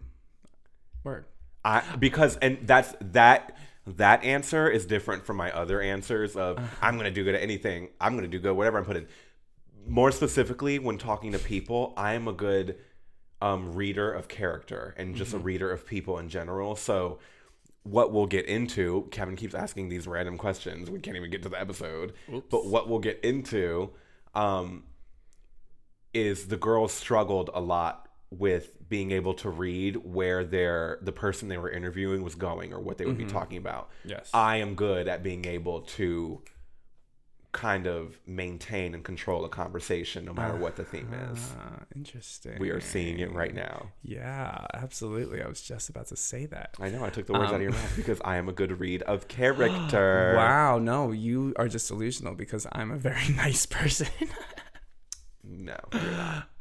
Word. 1.04 1.26
I 1.64 1.82
because 1.98 2.36
and 2.36 2.58
that's 2.62 2.94
that 3.00 3.56
that 3.86 4.24
answer 4.24 4.68
is 4.68 4.86
different 4.86 5.26
from 5.26 5.36
my 5.36 5.50
other 5.52 5.80
answers 5.80 6.36
of 6.36 6.58
I'm 6.82 6.96
gonna 6.96 7.10
do 7.10 7.24
good 7.24 7.34
at 7.34 7.42
anything. 7.42 7.88
I'm 8.00 8.14
gonna 8.14 8.28
do 8.28 8.38
good 8.38 8.54
whatever 8.54 8.78
I'm 8.78 8.84
put 8.84 8.96
in. 8.96 9.06
More 9.86 10.10
specifically, 10.10 10.78
when 10.78 10.98
talking 10.98 11.32
to 11.32 11.38
people, 11.38 11.92
I 11.96 12.14
am 12.14 12.28
a 12.28 12.32
good 12.32 12.76
um, 13.40 13.74
reader 13.74 14.12
of 14.12 14.28
character 14.28 14.94
and 14.96 15.14
just 15.14 15.32
a 15.32 15.38
reader 15.38 15.70
of 15.70 15.86
people 15.86 16.18
in 16.18 16.28
general. 16.28 16.74
So 16.76 17.18
what 17.82 18.12
we'll 18.12 18.26
get 18.26 18.46
into, 18.46 19.08
Kevin 19.10 19.36
keeps 19.36 19.54
asking 19.54 19.88
these 19.88 20.06
random 20.06 20.38
questions. 20.38 20.90
We 20.90 20.98
can't 20.98 21.16
even 21.16 21.30
get 21.30 21.42
to 21.44 21.48
the 21.48 21.60
episode. 21.60 22.14
Oops. 22.32 22.46
But 22.50 22.66
what 22.66 22.88
we'll 22.88 22.98
get 22.98 23.20
into 23.22 23.90
um, 24.34 24.84
is 26.12 26.48
the 26.48 26.56
girls 26.56 26.92
struggled 26.92 27.50
a 27.54 27.60
lot 27.60 28.08
with 28.30 28.76
being 28.88 29.12
able 29.12 29.34
to 29.34 29.48
read 29.48 29.96
where 29.96 30.44
their 30.44 30.98
the 31.00 31.12
person 31.12 31.48
they 31.48 31.58
were 31.58 31.70
interviewing 31.70 32.22
was 32.22 32.34
going 32.34 32.72
or 32.72 32.80
what 32.80 32.98
they 32.98 33.04
would 33.04 33.18
be 33.18 33.24
talking 33.24 33.58
about. 33.58 33.90
Yes. 34.04 34.30
I 34.34 34.56
am 34.56 34.74
good 34.74 35.06
at 35.08 35.22
being 35.22 35.44
able 35.44 35.82
to 35.82 36.42
kind 37.56 37.86
of 37.86 38.18
maintain 38.26 38.94
and 38.94 39.02
control 39.02 39.42
a 39.46 39.48
conversation 39.48 40.26
no 40.26 40.34
matter 40.34 40.54
what 40.56 40.76
the 40.76 40.84
theme 40.84 41.10
is. 41.32 41.54
Ah, 41.58 41.84
interesting. 41.94 42.58
We 42.60 42.68
are 42.68 42.82
seeing 42.82 43.18
it 43.18 43.32
right 43.32 43.54
now. 43.54 43.92
Yeah, 44.02 44.66
absolutely. 44.74 45.42
I 45.42 45.48
was 45.48 45.62
just 45.62 45.88
about 45.88 46.08
to 46.08 46.16
say 46.16 46.44
that. 46.46 46.74
I 46.78 46.90
know 46.90 47.02
I 47.02 47.08
took 47.08 47.26
the 47.26 47.32
words 47.32 47.50
out 47.52 47.54
of 47.56 47.62
your 47.62 47.70
Um, 47.72 47.78
mouth 47.78 47.96
because 48.02 48.20
I 48.24 48.36
am 48.36 48.50
a 48.50 48.52
good 48.52 48.78
read 48.78 49.00
of 49.04 49.26
character. 49.38 50.34
Wow, 50.36 50.78
no, 50.78 51.12
you 51.12 51.54
are 51.56 51.66
just 51.66 51.88
delusional 51.88 52.34
because 52.34 52.66
I'm 52.72 52.90
a 52.90 52.98
very 52.98 53.28
nice 53.36 53.64
person. 53.64 54.08
No. 55.42 55.76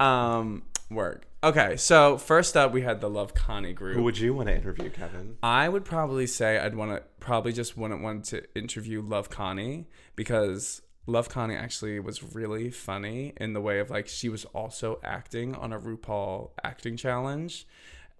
um, 0.00 0.62
work. 0.90 1.26
Okay, 1.44 1.76
so 1.76 2.16
first 2.16 2.56
up, 2.56 2.72
we 2.72 2.80
had 2.82 3.00
the 3.00 3.10
Love 3.10 3.34
Connie 3.34 3.72
group. 3.74 3.96
Who 3.96 4.02
would 4.02 4.18
you 4.18 4.32
want 4.34 4.48
to 4.48 4.54
interview, 4.56 4.90
Kevin? 4.90 5.36
I 5.42 5.68
would 5.68 5.84
probably 5.84 6.26
say 6.26 6.58
I'd 6.58 6.74
want 6.74 6.90
to 6.92 7.02
probably 7.20 7.52
just 7.52 7.76
wouldn't 7.76 8.02
want 8.02 8.24
to 8.26 8.42
interview 8.58 9.02
Love 9.02 9.28
Connie 9.30 9.88
because 10.16 10.82
Love 11.06 11.28
Connie 11.28 11.54
actually 11.54 12.00
was 12.00 12.34
really 12.34 12.70
funny 12.70 13.32
in 13.36 13.52
the 13.52 13.60
way 13.60 13.78
of 13.78 13.90
like 13.90 14.08
she 14.08 14.28
was 14.28 14.44
also 14.46 14.98
acting 15.04 15.54
on 15.54 15.72
a 15.72 15.78
RuPaul 15.78 16.50
acting 16.64 16.96
challenge, 16.96 17.66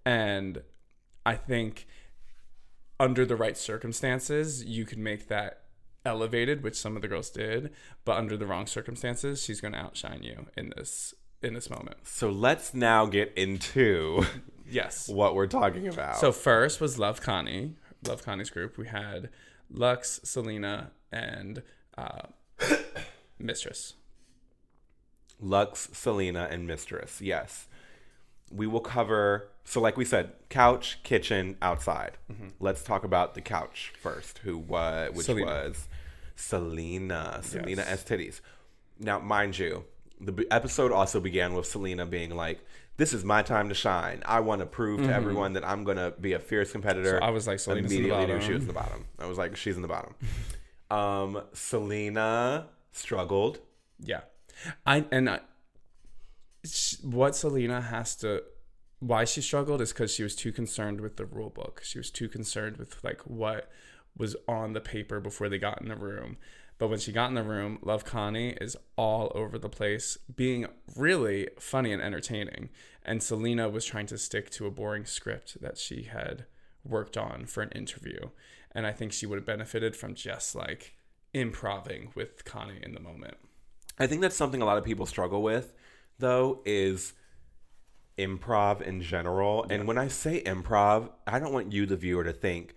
and 0.05 0.61
I 1.25 1.35
think 1.35 1.85
under 2.99 3.25
the 3.25 3.35
right 3.35 3.57
circumstances 3.57 4.63
you 4.63 4.85
could 4.85 4.97
make 4.97 5.27
that 5.27 5.63
elevated, 6.05 6.63
which 6.63 6.75
some 6.75 6.95
of 6.95 7.01
the 7.01 7.07
girls 7.07 7.29
did, 7.29 7.71
but 8.05 8.15
under 8.17 8.37
the 8.37 8.45
wrong 8.47 8.65
circumstances, 8.65 9.43
she's 9.43 9.59
going 9.59 9.73
to 9.73 9.79
outshine 9.79 10.23
you 10.23 10.47
in 10.55 10.71
this 10.77 11.13
in 11.41 11.53
this 11.53 11.69
moment. 11.69 11.97
So 12.03 12.29
let's 12.29 12.73
now 12.73 13.05
get 13.05 13.33
into 13.35 14.25
Yes. 14.69 15.07
what 15.07 15.35
we're 15.35 15.45
talking 15.47 15.87
about. 15.87 16.17
So 16.17 16.31
first 16.31 16.81
was 16.81 16.97
Love 16.97 17.21
Connie, 17.21 17.75
Love 18.07 18.23
Connie's 18.23 18.49
group. 18.49 18.77
We 18.77 18.87
had 18.87 19.29
Luxx, 19.71 20.25
Salina, 20.25 20.91
and 21.11 21.61
uh, 21.97 22.21
Mistress. 23.39 23.93
Luxx, 25.43 25.93
Salina, 25.95 26.47
and 26.49 26.67
Mistress. 26.67 27.21
Yes. 27.21 27.67
We 28.51 28.65
will 28.65 28.79
cover, 28.79 29.49
so 29.65 29.81
like 29.81 29.97
we 29.97 30.05
said, 30.05 30.31
couch, 30.49 30.99
kitchen, 31.03 31.57
outside. 31.61 32.17
Mm-hmm. 32.31 32.47
Let's 32.59 32.81
talk 32.83 33.03
about 33.03 33.35
the 33.35 33.41
couch 33.41 33.93
first, 33.99 34.39
who 34.39 34.57
was, 34.57 35.13
which 35.13 35.25
Salina. 35.25 35.45
was 35.45 35.87
Salina. 36.35 37.39
Salina 37.43 37.83
Yes. 37.85 37.89
S. 37.89 38.03
Titties. 38.05 38.41
Now, 38.99 39.19
mind 39.19 39.59
you, 39.59 39.83
the 40.19 40.31
b- 40.31 40.47
episode 40.49 40.91
also 40.91 41.19
began 41.19 41.53
with 41.53 41.67
Salina 41.67 42.05
being 42.05 42.31
like, 42.31 42.65
this 42.95 43.13
is 43.13 43.23
my 43.23 43.43
time 43.43 43.69
to 43.69 43.75
shine. 43.75 44.23
I 44.25 44.39
want 44.39 44.61
to 44.61 44.65
prove 44.65 45.01
to 45.01 45.03
mm-hmm. 45.05 45.13
everyone 45.13 45.53
that 45.53 45.67
I'm 45.67 45.83
going 45.83 45.97
to 45.97 46.13
be 46.19 46.33
a 46.33 46.39
fierce 46.39 46.71
competitor. 46.71 47.19
So 47.21 47.25
I 47.25 47.29
was 47.29 47.45
like, 47.45 47.59
Salina's 47.59 47.85
in 47.85 47.89
the 47.89 47.95
Immediately 47.97 48.25
knew 48.25 48.33
bottom. 48.33 48.47
she 48.47 48.53
was 48.53 48.61
in 48.63 48.67
the 48.67 48.73
bottom. 48.73 49.05
I 49.19 49.27
was 49.27 49.37
like, 49.37 49.55
she's 49.55 49.75
in 49.75 49.83
the 49.83 49.87
bottom. 49.87 50.15
um, 50.89 51.41
Salina 51.53 52.67
struggled. 52.91 53.59
Yeah, 53.99 54.21
I 54.85 55.05
and 55.11 55.29
I, 55.29 55.39
sh- 56.65 56.95
what 57.01 57.35
Salina 57.35 57.81
has 57.81 58.15
to, 58.17 58.43
why 58.99 59.25
she 59.25 59.41
struggled 59.41 59.81
is 59.81 59.91
because 59.91 60.13
she 60.13 60.23
was 60.23 60.35
too 60.35 60.51
concerned 60.51 61.01
with 61.01 61.17
the 61.17 61.25
rule 61.25 61.49
book. 61.49 61.81
She 61.83 61.97
was 61.97 62.11
too 62.11 62.29
concerned 62.29 62.77
with 62.77 63.03
like 63.03 63.21
what 63.21 63.69
was 64.17 64.35
on 64.47 64.73
the 64.73 64.81
paper 64.81 65.19
before 65.19 65.49
they 65.49 65.59
got 65.59 65.81
in 65.81 65.87
the 65.87 65.95
room. 65.95 66.37
But 66.79 66.89
when 66.89 66.99
she 66.99 67.11
got 67.11 67.29
in 67.29 67.35
the 67.35 67.43
room, 67.43 67.79
Love 67.81 68.05
Connie 68.05 68.55
is 68.61 68.77
all 68.95 69.31
over 69.33 69.57
the 69.57 69.69
place, 69.69 70.17
being 70.35 70.67
really 70.95 71.49
funny 71.59 71.91
and 71.91 72.01
entertaining. 72.01 72.69
And 73.03 73.23
Salina 73.23 73.67
was 73.67 73.85
trying 73.85 74.05
to 74.07 74.17
stick 74.17 74.49
to 74.51 74.67
a 74.67 74.71
boring 74.71 75.05
script 75.05 75.59
that 75.61 75.77
she 75.77 76.03
had 76.03 76.45
worked 76.83 77.17
on 77.17 77.45
for 77.45 77.63
an 77.63 77.71
interview. 77.71 78.29
And 78.71 78.85
I 78.85 78.91
think 78.91 79.11
she 79.11 79.25
would 79.25 79.37
have 79.37 79.45
benefited 79.45 79.95
from 79.95 80.13
just 80.13 80.55
like 80.55 80.95
improving 81.33 82.11
with 82.15 82.45
Connie 82.45 82.79
in 82.81 82.93
the 82.93 82.99
moment. 82.99 83.37
I 83.99 84.07
think 84.07 84.21
that's 84.21 84.35
something 84.35 84.61
a 84.61 84.65
lot 84.65 84.77
of 84.77 84.83
people 84.83 85.05
struggle 85.05 85.41
with, 85.41 85.73
though, 86.19 86.61
is 86.65 87.13
improv 88.17 88.81
in 88.81 89.01
general. 89.01 89.65
And 89.69 89.87
when 89.87 89.97
I 89.97 90.07
say 90.07 90.41
improv, 90.43 91.09
I 91.25 91.39
don't 91.39 91.53
want 91.53 91.71
you, 91.71 91.85
the 91.85 91.95
viewer, 91.95 92.23
to 92.23 92.33
think 92.33 92.75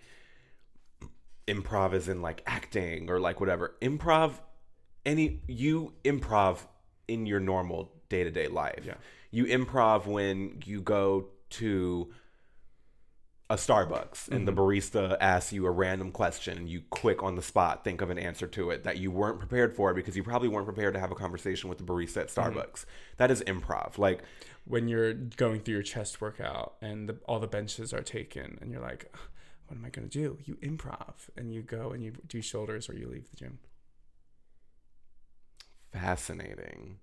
improv 1.46 1.94
is 1.94 2.08
in 2.08 2.22
like 2.22 2.42
acting 2.46 3.10
or 3.10 3.18
like 3.18 3.40
whatever. 3.40 3.74
Improv, 3.82 4.34
any 5.04 5.40
you 5.46 5.94
improv 6.04 6.58
in 7.08 7.26
your 7.26 7.40
normal 7.40 7.92
day 8.08 8.24
to 8.24 8.30
day 8.30 8.48
life. 8.48 8.84
Yeah. 8.86 8.94
You 9.30 9.46
improv 9.46 10.06
when 10.06 10.62
you 10.64 10.80
go 10.80 11.28
to 11.50 12.12
a 13.50 13.56
Starbucks 13.56 14.28
and 14.28 14.46
the 14.46 14.52
barista 14.52 15.16
asks 15.20 15.52
you 15.52 15.66
a 15.66 15.70
random 15.72 16.12
question 16.12 16.56
and 16.56 16.68
you 16.68 16.82
quick 16.90 17.20
on 17.20 17.34
the 17.34 17.42
spot 17.42 17.82
think 17.82 18.00
of 18.00 18.08
an 18.08 18.16
answer 18.16 18.46
to 18.46 18.70
it 18.70 18.84
that 18.84 18.98
you 18.98 19.10
weren't 19.10 19.40
prepared 19.40 19.74
for 19.74 19.92
because 19.92 20.16
you 20.16 20.22
probably 20.22 20.46
weren't 20.46 20.66
prepared 20.66 20.94
to 20.94 21.00
have 21.00 21.10
a 21.10 21.16
conversation 21.16 21.68
with 21.68 21.78
the 21.78 21.84
barista 21.84 22.18
at 22.18 22.28
Starbucks. 22.28 22.84
That 23.16 23.28
is 23.28 23.42
improv. 23.42 23.98
Like 23.98 24.22
When 24.64 24.86
you're 24.86 25.12
going 25.12 25.60
through 25.60 25.74
your 25.74 25.82
chest 25.82 26.20
workout 26.20 26.74
and 26.80 27.08
the, 27.08 27.16
all 27.26 27.40
the 27.40 27.48
benches 27.48 27.92
are 27.92 28.02
taken, 28.02 28.56
and 28.60 28.70
you're 28.70 28.80
like, 28.80 29.12
what 29.66 29.76
am 29.76 29.84
I 29.84 29.90
going 29.90 30.08
to 30.08 30.18
do? 30.18 30.38
You 30.44 30.54
improv 30.56 31.28
and 31.36 31.52
you 31.52 31.62
go 31.62 31.90
and 31.90 32.04
you 32.04 32.12
do 32.28 32.40
shoulders 32.40 32.88
or 32.88 32.94
you 32.94 33.08
leave 33.08 33.28
the 33.30 33.36
gym. 33.36 33.58
Fascinating. 35.92 36.98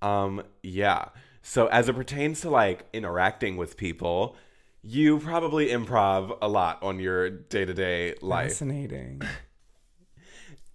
Um, 0.00 0.42
yeah. 0.64 1.10
So 1.42 1.66
as 1.68 1.88
it 1.88 1.94
pertains 1.94 2.40
to 2.40 2.50
like 2.50 2.86
interacting 2.92 3.56
with 3.56 3.76
people, 3.76 4.36
you 4.82 5.18
probably 5.18 5.68
improv 5.68 6.36
a 6.42 6.48
lot 6.48 6.82
on 6.82 6.98
your 6.98 7.30
day 7.30 7.64
to 7.64 7.74
day 7.74 8.14
life. 8.20 8.50
Fascinating. 8.50 9.22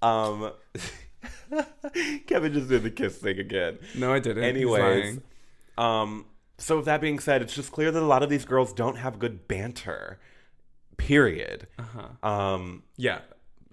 Um, 0.01 0.51
Kevin 2.27 2.53
just 2.53 2.69
did 2.69 2.83
the 2.83 2.91
kiss 2.91 3.17
thing 3.17 3.39
again. 3.39 3.79
No, 3.95 4.13
I 4.13 4.19
didn't. 4.19 4.43
Anyways, 4.43 5.19
um, 5.77 6.25
so 6.57 6.77
with 6.77 6.85
that 6.85 7.01
being 7.01 7.19
said, 7.19 7.41
it's 7.41 7.53
just 7.53 7.71
clear 7.71 7.91
that 7.91 8.01
a 8.01 8.05
lot 8.05 8.23
of 8.23 8.29
these 8.29 8.45
girls 8.45 8.73
don't 8.73 8.97
have 8.97 9.19
good 9.19 9.47
banter. 9.47 10.19
Period. 10.97 11.67
Uh-huh. 11.77 12.27
Um, 12.27 12.83
Yeah, 12.95 13.19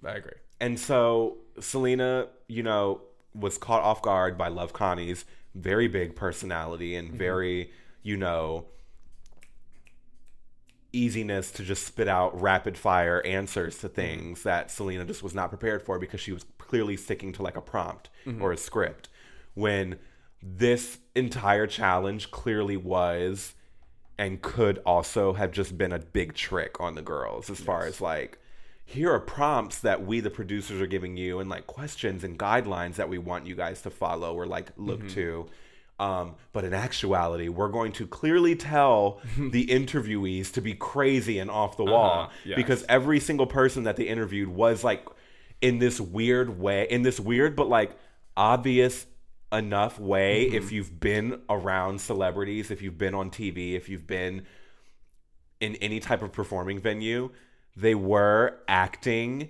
I 0.03 0.13
agree. 0.13 0.33
And 0.59 0.79
so 0.79 1.37
Salina, 1.59 2.27
you 2.47 2.63
know, 2.63 3.01
was 3.33 3.57
caught 3.57 3.81
off 3.81 4.01
guard 4.01 4.37
by 4.37 4.47
Love 4.47 4.73
Connie's 4.73 5.25
very 5.53 5.87
big 5.87 6.15
personality 6.15 6.95
and 6.95 7.11
very, 7.11 7.71
you 8.03 8.17
know, 8.17 8.65
easiness 10.95 11.51
to 11.51 11.63
just 11.63 11.85
spit 11.85 12.07
out 12.07 12.39
rapid 12.39 12.77
fire 12.77 13.21
answers 13.25 13.77
to 13.79 13.89
things 13.89 14.43
that 14.43 14.71
Salina 14.71 15.05
just 15.05 15.23
was 15.23 15.35
not 15.35 15.49
prepared 15.49 15.81
for 15.81 15.99
because 15.99 16.19
she 16.19 16.31
was 16.31 16.45
clearly 16.57 16.97
sticking 16.97 17.33
to 17.33 17.43
like 17.43 17.57
a 17.57 17.61
prompt 17.61 18.09
mm-hmm. 18.25 18.41
or 18.41 18.51
a 18.51 18.57
script. 18.57 19.09
When 19.53 19.99
this 20.41 20.99
entire 21.15 21.67
challenge 21.67 22.31
clearly 22.31 22.77
was 22.77 23.53
and 24.17 24.41
could 24.41 24.79
also 24.85 25.33
have 25.33 25.51
just 25.51 25.77
been 25.77 25.91
a 25.91 25.99
big 25.99 26.33
trick 26.33 26.79
on 26.79 26.95
the 26.95 27.01
girls 27.01 27.49
as 27.49 27.59
far 27.59 27.85
as 27.85 27.99
like 27.99 28.39
here 28.85 29.11
are 29.11 29.19
prompts 29.19 29.79
that 29.79 30.05
we 30.05 30.19
the 30.19 30.29
producers 30.29 30.79
are 30.79 30.87
giving 30.87 31.17
you 31.17 31.39
and 31.39 31.49
like 31.49 31.67
questions 31.67 32.23
and 32.23 32.39
guidelines 32.39 32.95
that 32.95 33.09
we 33.09 33.17
want 33.17 33.45
you 33.45 33.55
guys 33.55 33.81
to 33.81 33.89
follow 33.89 34.33
or 34.33 34.45
like 34.45 34.69
look 34.77 34.99
mm-hmm. 34.99 35.09
to 35.09 35.47
um, 35.99 36.35
but 36.53 36.63
in 36.65 36.73
actuality 36.73 37.47
we're 37.49 37.69
going 37.69 37.91
to 37.93 38.05
clearly 38.07 38.55
tell 38.55 39.21
the 39.37 39.65
interviewees 39.67 40.51
to 40.51 40.61
be 40.61 40.73
crazy 40.73 41.39
and 41.39 41.49
off 41.49 41.77
the 41.77 41.85
wall 41.85 42.23
Uh-huh, 42.23 42.31
yes. 42.45 42.55
because 42.57 42.83
every 42.89 43.19
single 43.19 43.47
person 43.47 43.83
that 43.83 43.95
they 43.95 44.03
interviewed 44.03 44.49
was 44.49 44.83
like 44.83 45.05
in 45.61 45.79
this 45.79 45.99
weird 46.01 46.59
way 46.59 46.85
in 46.89 47.01
this 47.03 47.19
weird 47.19 47.55
but 47.55 47.67
like 47.69 47.97
obvious 48.35 49.05
enough 49.53 49.97
way 49.99 50.43
if 50.47 50.71
you've 50.73 50.99
been 50.99 51.39
around 51.49 52.01
celebrities 52.01 52.71
if 52.71 52.81
you've 52.81 52.97
been 52.97 53.15
on 53.15 53.31
tv 53.31 53.73
if 53.75 53.87
you've 53.87 54.05
been 54.07 54.45
in 55.61 55.75
any 55.77 56.01
type 56.01 56.21
of 56.21 56.33
performing 56.33 56.79
venue, 56.79 57.29
they 57.77 57.95
were 57.95 58.59
acting 58.67 59.49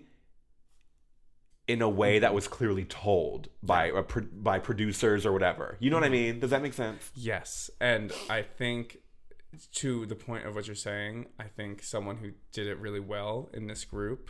in 1.68 1.82
a 1.82 1.90
way 1.90 2.20
that 2.20 2.34
was 2.34 2.48
clearly 2.48 2.86
told 2.86 3.50
by 3.64 3.88
a 3.88 4.04
pro- 4.04 4.28
by 4.32 4.60
producers 4.60 5.26
or 5.26 5.32
whatever. 5.32 5.78
You 5.80 5.90
know 5.90 5.98
what 5.98 6.04
I 6.04 6.10
mean? 6.10 6.40
Does 6.40 6.52
that 6.52 6.62
make 6.62 6.74
sense? 6.74 7.12
Yes, 7.16 7.70
and 7.82 8.12
I 8.30 8.44
think 8.44 8.98
to 9.74 10.06
the 10.06 10.16
point 10.16 10.46
of 10.46 10.56
what 10.56 10.68
you're 10.68 10.76
saying, 10.76 11.28
I 11.40 11.46
think 11.46 11.82
someone 11.82 12.18
who 12.18 12.32
did 12.52 12.68
it 12.68 12.78
really 12.80 13.00
well 13.00 13.50
in 13.54 13.68
this 13.68 13.86
group 13.86 14.30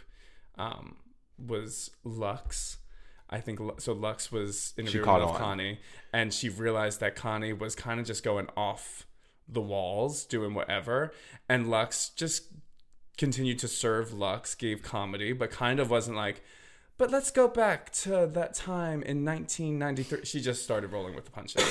um, 0.58 0.98
was 1.38 1.92
Luxx. 2.06 2.78
I 3.30 3.40
think 3.40 3.60
so. 3.80 3.96
Luxx 3.96 4.32
was 4.32 4.74
interviewing 4.78 5.06
with 5.06 5.24
on. 5.24 5.38
Connie, 5.38 5.80
and 6.14 6.34
she 6.34 6.48
realized 6.48 7.00
that 7.00 7.16
Connie 7.16 7.54
was 7.54 7.76
kind 7.76 8.00
of 8.00 8.06
just 8.06 8.24
going 8.24 8.48
off 8.56 9.08
the 9.48 9.62
walls, 9.62 10.26
doing 10.26 10.54
whatever, 10.54 11.12
and 11.50 11.66
Luxx 11.66 12.16
just 12.16 12.50
continued 13.18 13.60
to 13.60 13.68
serve 13.68 14.12
Luxx, 14.12 14.58
gave 14.58 14.82
comedy, 14.84 15.34
but 15.34 15.52
kind 15.52 15.80
of 15.80 15.90
wasn't 15.90 16.16
like. 16.16 16.42
But 16.98 17.12
let's 17.12 17.30
go 17.30 17.50
back 17.50 17.92
to 17.94 18.26
that 18.26 18.54
time 18.54 19.04
in 19.04 19.26
1993. 19.26 20.24
She 20.24 20.40
just 20.40 20.64
started 20.64 20.94
rolling 20.94 21.14
with 21.14 21.26
the 21.26 21.32
punches, 21.32 21.64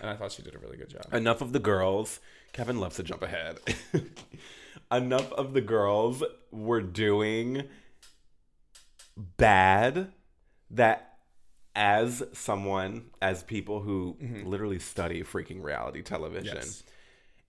and 0.00 0.10
I 0.10 0.16
thought 0.16 0.32
she 0.32 0.42
did 0.42 0.54
a 0.56 0.58
really 0.58 0.76
good 0.76 0.90
job. 0.90 1.06
Enough 1.12 1.40
of 1.40 1.52
the 1.52 1.60
girls. 1.60 2.18
Kevin 2.52 2.80
loves 2.80 2.96
to 2.96 3.04
jump 3.04 3.22
ahead. 3.22 3.58
Enough 4.92 5.32
of 5.32 5.54
the 5.54 5.60
girls 5.60 6.22
were 6.50 6.82
doing 6.82 7.68
bad 9.16 10.12
that 10.70 11.18
as 11.74 12.22
someone, 12.32 13.04
as 13.20 13.42
people 13.42 13.80
who 13.80 14.16
mm-hmm. 14.20 14.46
literally 14.46 14.78
study 14.78 15.22
freaking 15.22 15.62
reality 15.62 16.02
television, 16.02 16.56
Yes. 16.56 16.82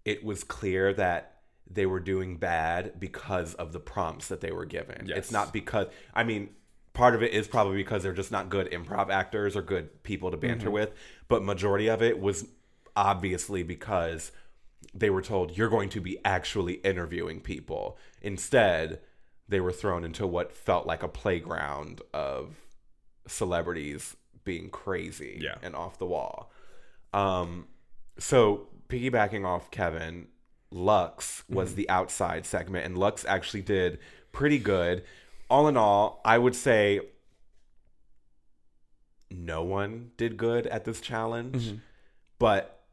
it 0.06 0.24
was 0.24 0.43
clear 0.43 0.93
that 0.93 1.41
they 1.69 1.86
were 1.86 2.00
doing 2.00 2.38
bad 2.38 3.00
because 3.00 3.54
of 3.56 3.74
the 3.74 3.80
prompts 3.80 4.28
that 4.28 4.41
they 4.41 4.52
were 4.52 4.65
given. 4.65 5.08
Yes. 5.08 5.17
It's 5.17 5.32
not 5.32 5.52
because 5.52 5.88
I 6.13 6.24
mean, 6.24 6.50
part 6.93 7.15
of 7.15 7.23
it 7.23 7.32
is 7.34 7.47
probably 7.47 7.77
because 7.77 8.03
they're 8.03 8.13
just 8.13 8.32
not 8.32 8.49
good 8.49 8.71
improv 8.71 9.10
actors 9.10 9.56
or 9.56 9.62
good 9.62 10.03
people 10.03 10.32
to 10.32 10.38
banter 10.38 10.69
with, 10.71 10.91
but 11.27 11.43
majority 11.43 11.88
of 11.88 12.01
it 12.01 12.19
was 12.19 12.47
obviously 12.95 13.63
because 13.63 14.32
they 14.93 15.10
were 15.10 15.21
told 15.21 15.58
you're 15.58 15.69
going 15.69 15.89
to 15.89 15.99
be 16.01 16.17
actually 16.23 16.73
interviewing 16.75 17.39
people. 17.39 17.97
Instead, 18.21 18.99
they 19.49 19.60
were 19.60 19.71
thrown 19.71 20.03
into 20.03 20.27
what 20.27 20.51
felt 20.51 20.86
like 20.86 21.01
a 21.03 21.08
playground 21.08 22.01
of 22.13 22.56
celebrities 23.27 24.15
being 24.43 24.69
crazy 24.69 25.39
Yeah. 25.41 25.56
and 25.62 25.75
off 25.75 25.97
the 25.97 26.06
wall. 26.06 26.51
Um, 27.13 27.67
so 28.17 28.67
piggybacking 28.89 29.45
off 29.45 29.71
Kevin, 29.71 30.27
Luxx 30.73 31.43
was 31.49 31.75
the 31.75 31.89
outside 31.89 32.45
segment, 32.45 32.86
and 32.86 32.97
Luxx 32.97 33.25
actually 33.27 33.62
did 33.62 33.99
pretty 34.32 34.58
good. 34.60 35.03
All 35.53 35.67
in 35.67 35.77
all, 35.77 36.19
I 36.25 36.39
would 36.39 36.55
say 36.55 36.99
no 39.29 39.63
one 39.63 40.09
did 40.17 40.35
good 40.35 40.65
at 40.65 40.83
this 40.83 40.99
challenge, 40.99 41.75
but 42.39 42.83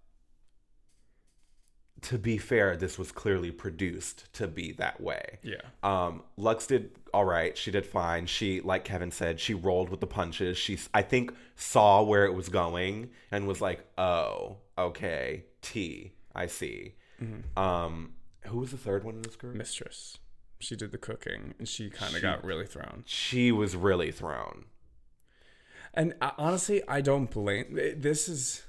to 2.02 2.18
be 2.18 2.36
fair, 2.36 2.76
this 2.76 2.98
was 2.98 3.12
clearly 3.12 3.50
produced 3.50 4.30
to 4.34 4.46
be 4.46 4.72
that 4.72 5.00
way. 5.00 5.38
Yeah. 5.42 5.62
Um, 5.82 6.22
Luxx 6.38 6.66
did 6.66 6.90
all 7.14 7.24
right. 7.24 7.56
She 7.56 7.70
did 7.70 7.86
fine. 7.86 8.26
She, 8.26 8.60
like 8.60 8.84
Kevin 8.84 9.10
said, 9.10 9.40
she 9.40 9.54
rolled 9.54 9.88
with 9.88 10.00
the 10.00 10.06
punches. 10.06 10.58
She, 10.58 10.78
I 10.92 11.00
think, 11.00 11.32
saw 11.56 12.02
where 12.02 12.26
it 12.26 12.34
was 12.34 12.50
going 12.50 13.10
and 13.30 13.46
was 13.46 13.62
like, 13.62 13.86
"Oh, 13.96 14.58
okay, 14.76 15.44
T, 15.62 16.12
I 16.34 16.46
see." 16.46 16.94
Um, 17.56 18.12
who 18.42 18.58
was 18.58 18.70
the 18.70 18.76
third 18.76 19.02
one 19.04 19.14
in 19.16 19.22
this 19.22 19.36
group? 19.36 19.54
Mistress. 19.54 20.18
She 20.60 20.76
did 20.76 20.92
the 20.92 20.98
cooking, 20.98 21.54
and 21.58 21.68
she 21.68 21.90
kind 21.90 22.14
of 22.14 22.22
got 22.22 22.44
really 22.44 22.66
thrown. 22.66 23.02
She 23.06 23.50
was 23.50 23.74
really 23.74 24.12
thrown. 24.12 24.66
And 25.92 26.14
uh, 26.20 26.30
honestly, 26.38 26.82
I 26.86 27.00
don't 27.00 27.30
blame. 27.30 27.74
This 27.96 28.28
is 28.28 28.62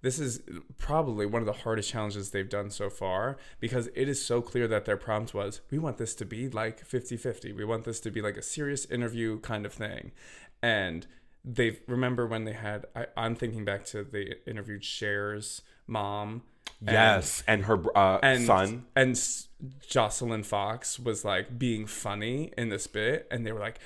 this 0.00 0.18
is 0.18 0.40
probably 0.78 1.26
one 1.26 1.42
of 1.42 1.46
the 1.46 1.52
hardest 1.64 1.90
challenges 1.90 2.30
they've 2.30 2.48
done 2.48 2.70
so 2.70 2.88
far 2.88 3.36
because 3.60 3.88
it 3.94 4.08
is 4.08 4.24
so 4.24 4.40
clear 4.40 4.68
that 4.68 4.84
their 4.84 4.96
prompt 4.96 5.34
was 5.34 5.60
we 5.70 5.78
want 5.78 5.98
this 5.98 6.14
to 6.14 6.24
be 6.24 6.48
like 6.48 6.86
50-50 6.88 7.56
we 7.56 7.64
want 7.64 7.82
this 7.84 7.98
to 8.00 8.10
be 8.12 8.22
like 8.22 8.36
a 8.36 8.42
serious 8.42 8.84
interview 8.86 9.40
kind 9.40 9.66
of 9.66 9.72
thing 9.72 10.12
and 10.62 11.08
they 11.44 11.80
remember 11.88 12.28
when 12.28 12.44
they 12.44 12.52
had 12.52 12.86
I, 12.94 13.06
i'm 13.16 13.34
thinking 13.34 13.64
back 13.64 13.84
to 13.86 14.04
the 14.04 14.36
interviewed 14.48 14.84
Cher's 14.84 15.62
mom 15.88 16.42
Yes, 16.80 17.42
and 17.48 17.64
her 17.64 17.82
uh, 17.96 18.20
and 18.22 18.46
son. 18.46 18.84
and 18.94 19.18
Joslyn 19.86 20.42
Fox 20.42 20.98
was 20.98 21.24
like 21.24 21.58
being 21.58 21.86
funny 21.86 22.52
in 22.56 22.68
this 22.68 22.86
bit, 22.86 23.26
and 23.30 23.46
they 23.46 23.52
were 23.52 23.60
like, 23.60 23.80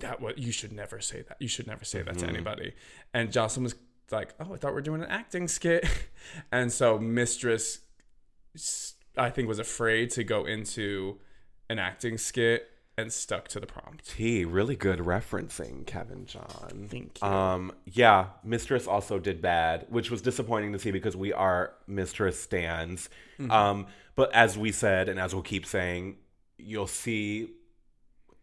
that 0.00 0.20
what 0.20 0.38
you 0.38 0.52
should 0.52 0.72
never 0.72 1.00
say 1.00 1.22
that. 1.22 1.36
You 1.40 1.48
should 1.48 1.66
never 1.66 1.84
say 1.84 2.02
that 2.02 2.18
to 2.18 2.26
anybody. 2.26 2.74
And 3.14 3.32
Jocelyn 3.32 3.64
was 3.64 3.74
like, 4.10 4.34
"Oh, 4.40 4.54
I 4.54 4.56
thought 4.56 4.72
we 4.72 4.78
are 4.78 4.82
doing 4.82 5.02
an 5.02 5.10
acting 5.10 5.48
skit," 5.48 5.86
and 6.52 6.72
so 6.72 6.98
Mistress, 6.98 7.80
I 9.16 9.30
think, 9.30 9.48
was 9.48 9.58
afraid 9.58 10.10
to 10.12 10.24
go 10.24 10.44
into 10.44 11.20
an 11.70 11.78
acting 11.78 12.18
skit 12.18 12.70
and 12.96 13.12
stuck 13.12 13.46
to 13.46 13.60
the 13.60 13.66
prompt. 13.66 14.08
T, 14.08 14.44
really 14.44 14.74
good 14.74 14.98
referencing, 14.98 15.86
Kevin 15.86 16.26
John. 16.26 16.88
Thank 16.90 17.20
you. 17.22 17.28
Um, 17.28 17.72
yeah, 17.86 18.26
Mistress 18.42 18.88
also 18.88 19.20
did 19.20 19.40
bad, 19.40 19.86
which 19.88 20.10
was 20.10 20.20
disappointing 20.20 20.72
to 20.72 20.80
see 20.80 20.90
because 20.90 21.16
we 21.16 21.32
are 21.32 21.74
Mistress 21.86 22.40
stands. 22.40 23.08
Mm-hmm. 23.38 23.52
Um, 23.52 23.86
but 24.18 24.34
as 24.34 24.58
we 24.58 24.72
said, 24.72 25.08
and 25.08 25.18
as 25.18 25.32
we'll 25.32 25.42
keep 25.42 25.64
saying, 25.64 26.16
you'll 26.58 26.86
see 26.86 27.50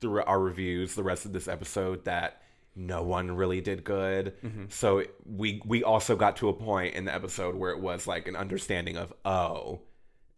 through 0.01 0.23
our 0.23 0.39
reviews 0.39 0.95
the 0.95 1.03
rest 1.03 1.25
of 1.25 1.33
this 1.33 1.47
episode 1.47 2.05
that 2.05 2.41
no 2.75 3.03
one 3.03 3.31
really 3.31 3.61
did 3.61 3.83
good. 3.83 4.33
Mm-hmm. 4.43 4.65
So 4.69 5.03
we 5.25 5.61
we 5.65 5.83
also 5.83 6.15
got 6.15 6.37
to 6.37 6.49
a 6.49 6.53
point 6.53 6.95
in 6.95 7.05
the 7.05 7.13
episode 7.13 7.55
where 7.55 7.71
it 7.71 7.79
was 7.79 8.07
like 8.07 8.27
an 8.27 8.35
understanding 8.35 8.97
of 8.97 9.13
oh, 9.23 9.81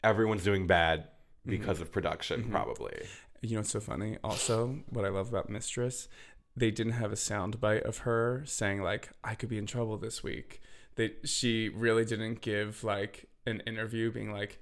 everyone's 0.04 0.44
doing 0.44 0.68
bad 0.68 1.08
Mm-hmm. 1.48 1.62
because 1.62 1.80
of 1.80 1.92
production, 1.92 2.50
probably. 2.52 2.94
You 3.42 3.52
know 3.52 3.60
what's 3.60 3.72
so 3.72 3.80
funny? 3.80 4.18
Also, 4.24 4.80
what 4.90 5.06
I 5.06 5.10
love 5.10 5.30
about 5.30 5.50
Mistress, 5.50 6.10
they 6.56 6.72
didn't 6.72 6.94
have 6.94 7.12
a 7.12 7.16
soundbite 7.16 7.84
of 7.84 8.00
her 8.00 8.44
saying 8.46 8.82
like, 8.82 9.10
"I 9.24 9.36
could 9.36 9.48
be 9.48 9.58
in 9.58 9.66
trouble 9.66 9.98
this 9.98 10.22
week." 10.24 10.62
That 10.96 11.28
she 11.30 11.70
really 11.70 12.04
didn't 12.04 12.42
give 12.42 12.84
like 12.84 13.30
an 13.46 13.62
interview 13.62 14.12
being 14.12 14.32
like, 14.32 14.60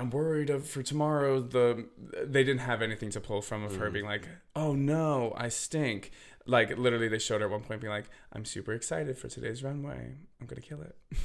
"I'm 0.00 0.10
worried 0.10 0.50
of 0.50 0.66
for 0.66 0.82
tomorrow." 0.82 1.40
The 1.40 1.86
they 2.24 2.44
didn't 2.44 2.60
have 2.60 2.82
anything 2.82 3.10
to 3.10 3.20
pull 3.20 3.42
from 3.42 3.64
of 3.64 3.76
her 3.76 3.90
being 3.90 4.04
like, 4.04 4.28
"Oh 4.54 4.74
no, 4.74 5.32
I 5.36 5.48
stink." 5.48 6.10
Like 6.46 6.76
literally, 6.78 7.08
they 7.08 7.18
showed 7.18 7.40
her 7.40 7.46
at 7.46 7.50
one 7.50 7.62
point 7.62 7.80
being 7.80 7.92
like, 7.92 8.06
"I'm 8.32 8.44
super 8.44 8.72
excited 8.72 9.18
for 9.18 9.28
today's 9.28 9.62
runway. 9.64 10.14
I'm 10.40 10.46
gonna 10.46 10.60
kill 10.60 10.82
it." 10.82 10.96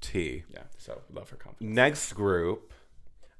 T. 0.00 0.44
yeah, 0.50 0.62
so 0.78 1.02
love 1.12 1.28
her 1.30 1.36
confidence. 1.36 1.74
Next 1.76 2.12
group, 2.14 2.72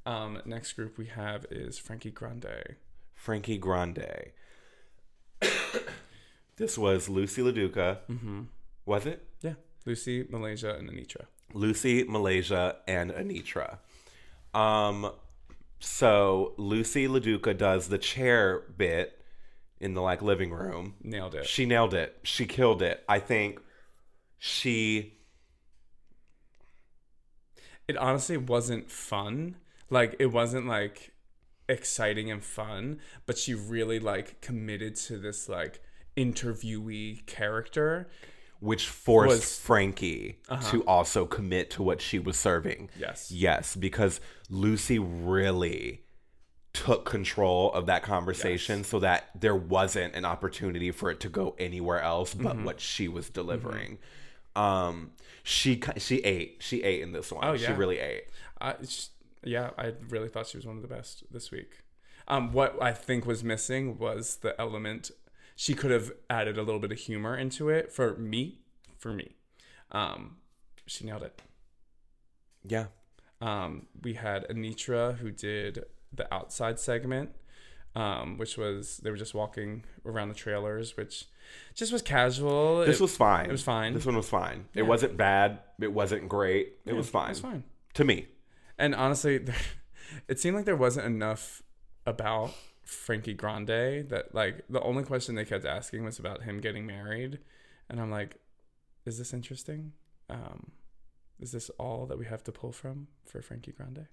Um, 0.04 0.42
next 0.44 0.74
group 0.74 0.98
we 0.98 1.06
have 1.06 1.46
is 1.50 1.78
Frankie 1.78 2.10
Grande. 2.10 2.76
Frankie 3.14 3.56
Grande. 3.58 4.32
this 6.56 6.76
was 6.78 7.08
Loosey 7.08 7.42
LaDuca. 7.42 7.98
Mm-hmm. 8.10 8.42
Was 8.86 9.06
it? 9.06 9.26
Yeah, 9.40 9.54
Loosey, 9.86 10.28
Malaysia, 10.30 10.74
and 10.74 10.90
Anetra. 10.90 11.26
Loosey, 11.54 12.06
Malaysia, 12.06 12.76
and 12.86 13.10
Anetra. 13.10 13.78
Um, 14.54 15.12
so 15.78 16.54
Loosey 16.58 17.08
LaDuca 17.08 17.56
does 17.56 17.88
the 17.88 17.98
chair 17.98 18.64
bit 18.76 19.20
in 19.80 19.94
the 19.94 20.02
like 20.02 20.22
living 20.22 20.50
room. 20.50 20.94
Nailed 21.02 21.34
it. 21.34 21.46
She 21.46 21.66
nailed 21.66 21.94
it. 21.94 22.18
She 22.22 22.46
killed 22.46 22.82
it. 22.82 23.02
I 23.08 23.18
think 23.18 23.60
she 24.38 25.14
It 27.88 27.96
honestly 27.96 28.36
wasn't 28.36 28.90
fun. 28.90 29.56
Like 29.88 30.14
it 30.20 30.26
wasn't 30.26 30.66
like 30.66 31.12
exciting 31.68 32.30
and 32.30 32.42
fun, 32.42 33.00
but 33.26 33.38
she 33.38 33.54
really 33.54 33.98
like 33.98 34.40
committed 34.40 34.96
to 34.96 35.18
this 35.18 35.48
like 35.48 35.82
interviewee 36.16 37.26
character. 37.26 38.08
Which 38.60 38.86
forced 38.88 39.30
Was- 39.30 39.58
Frankie 39.58 40.38
to 40.70 40.82
also 40.84 41.26
commit 41.26 41.70
to 41.72 41.82
what 41.82 42.00
she 42.00 42.18
was 42.18 42.38
serving. 42.38 42.90
Yes. 42.98 43.30
Yes, 43.32 43.74
because 43.74 44.20
Loosey 44.50 44.98
really 45.02 46.02
took 46.72 47.04
control 47.04 47.72
of 47.72 47.86
that 47.86 48.02
conversation 48.02 48.84
so 48.84 49.00
that 49.00 49.30
there 49.38 49.56
wasn't 49.56 50.14
an 50.14 50.24
opportunity 50.24 50.90
for 50.92 51.10
it 51.10 51.18
to 51.20 51.28
go 51.28 51.56
anywhere 51.58 52.00
else 52.00 52.32
but 52.32 52.54
Mm-hmm. 52.54 52.64
what 52.64 52.80
she 52.80 53.08
was 53.08 53.28
delivering. 53.28 53.98
Um 54.54 55.12
she 55.42 55.80
she 55.96 56.18
ate. 56.18 56.58
She 56.60 56.82
ate 56.82 57.00
in 57.02 57.12
this 57.12 57.32
one. 57.32 57.44
Oh, 57.44 57.52
yeah. 57.54 57.68
She 57.68 57.72
really 57.72 57.98
ate. 57.98 58.24
I 58.60 58.70
it's- 58.72 59.10
yeah, 59.42 59.70
I 59.78 59.94
really 60.10 60.28
thought 60.28 60.46
she 60.48 60.58
was 60.58 60.66
one 60.66 60.76
of 60.76 60.82
the 60.82 60.88
best 60.88 61.24
this 61.32 61.50
week. 61.50 61.78
Um, 62.28 62.52
what 62.52 62.80
I 62.80 62.92
think 62.92 63.24
was 63.26 63.42
missing 63.42 63.96
was 63.98 64.36
the 64.36 64.60
element. 64.60 65.10
She 65.60 65.74
could 65.74 65.90
have 65.90 66.10
added 66.30 66.56
a 66.56 66.62
little 66.62 66.80
bit 66.80 66.90
of 66.90 66.96
humor 66.96 67.36
into 67.36 67.68
it 67.68 67.92
for 67.92 68.16
me. 68.16 68.60
For 68.96 69.12
me, 69.12 69.36
um, 69.92 70.38
she 70.86 71.04
nailed 71.04 71.22
it. 71.22 71.38
Yeah. 72.64 72.86
Um, 73.42 73.86
we 74.02 74.14
had 74.14 74.48
Anetra 74.48 75.18
who 75.18 75.30
did 75.30 75.84
the 76.14 76.32
outside 76.32 76.80
segment, 76.80 77.32
um, 77.94 78.38
which 78.38 78.56
was 78.56 79.02
they 79.02 79.10
were 79.10 79.18
just 79.18 79.34
walking 79.34 79.84
around 80.06 80.30
the 80.30 80.34
trailers, 80.34 80.96
which 80.96 81.26
just 81.74 81.92
was 81.92 82.00
casual. 82.00 82.78
This 82.86 82.96
It- 82.96 83.02
was 83.02 83.14
fine. 83.14 83.44
it 83.44 83.52
was 83.52 83.62
fine. 83.62 83.92
This 83.92 84.06
one 84.06 84.16
was 84.16 84.30
fine. 84.30 84.66
It 84.74 84.84
wasn't 84.84 85.18
bad. 85.18 85.58
It 85.78 85.92
wasn't 85.92 86.26
great. 86.26 86.68
It 86.86 86.92
yeah, 86.92 86.94
was 86.94 87.10
fine. 87.10 87.26
It 87.26 87.32
was 87.32 87.40
fine. 87.40 87.64
To 87.94 88.04
me. 88.04 88.28
And 88.78 88.94
honestly, 88.94 89.44
it 90.26 90.40
seemed 90.40 90.56
like 90.56 90.64
there 90.64 90.74
wasn't 90.74 91.04
enough 91.04 91.62
about 92.06 92.54
Frankie 92.90 93.34
Grande 93.34 94.08
that 94.08 94.34
like 94.34 94.64
the 94.68 94.80
only 94.82 95.04
question 95.04 95.34
they 95.34 95.44
kept 95.44 95.64
asking 95.64 96.04
was 96.04 96.18
about 96.18 96.42
him 96.42 96.60
getting 96.60 96.86
married, 96.86 97.38
and 97.88 98.00
I'm 98.00 98.10
like, 98.10 98.36
is 99.06 99.18
this 99.18 99.32
interesting? 99.32 99.92
Um, 100.28 100.72
is 101.38 101.52
this 101.52 101.70
all 101.78 102.06
that 102.06 102.18
we 102.18 102.26
have 102.26 102.44
to 102.44 102.52
pull 102.52 102.72
from 102.72 103.08
for 103.24 103.40
Frankie 103.40 103.72
Grande? 103.72 104.06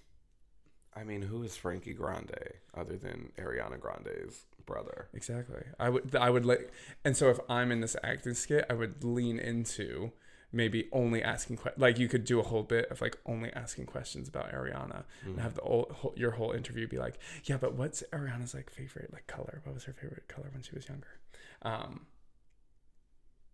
I 0.95 1.03
mean, 1.03 1.23
who 1.23 1.43
is 1.43 1.55
Frankie 1.55 1.93
Grande 1.93 2.53
other 2.75 2.97
than 2.97 3.31
Ariana 3.37 3.79
Grande's 3.79 4.45
brother? 4.65 5.09
Exactly. 5.13 5.63
I 5.79 5.89
would 5.89 6.15
I 6.15 6.29
would 6.29 6.45
like 6.45 6.71
and 7.03 7.17
so 7.17 7.29
if 7.29 7.39
I'm 7.49 7.71
in 7.71 7.81
this 7.81 7.95
acting 8.03 8.35
skit, 8.35 8.65
I 8.69 8.73
would 8.73 9.03
lean 9.03 9.39
into 9.39 10.11
maybe 10.51 10.87
only 10.91 11.21
asking 11.21 11.57
que- 11.57 11.71
like 11.77 11.99
you 11.99 12.07
could 12.07 12.23
do 12.23 12.39
a 12.39 12.43
whole 12.43 12.63
bit 12.63 12.89
of 12.89 13.01
like 13.01 13.17
only 13.25 13.51
asking 13.53 13.85
questions 13.85 14.27
about 14.29 14.51
Ariana 14.51 15.03
and 15.25 15.39
have 15.39 15.55
the 15.55 15.61
whole, 15.61 15.91
whole 15.93 16.13
your 16.15 16.31
whole 16.31 16.51
interview 16.51 16.87
be 16.87 16.97
like, 16.97 17.19
yeah, 17.43 17.57
but 17.57 17.73
what's 17.75 18.01
Ariana's 18.13 18.53
like 18.53 18.69
favorite 18.69 19.11
like 19.11 19.27
color? 19.27 19.61
What 19.65 19.73
was 19.75 19.83
her 19.85 19.93
favorite 19.93 20.27
color 20.27 20.49
when 20.53 20.61
she 20.63 20.73
was 20.75 20.87
younger? 20.87 21.19
Um 21.63 22.05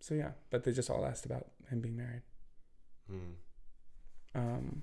so 0.00 0.14
yeah, 0.14 0.32
but 0.50 0.64
they 0.64 0.72
just 0.72 0.88
all 0.90 1.04
asked 1.04 1.24
about 1.26 1.48
him 1.70 1.80
being 1.80 1.96
married. 1.96 2.22
Hmm. 3.10 3.32
Um 4.34 4.82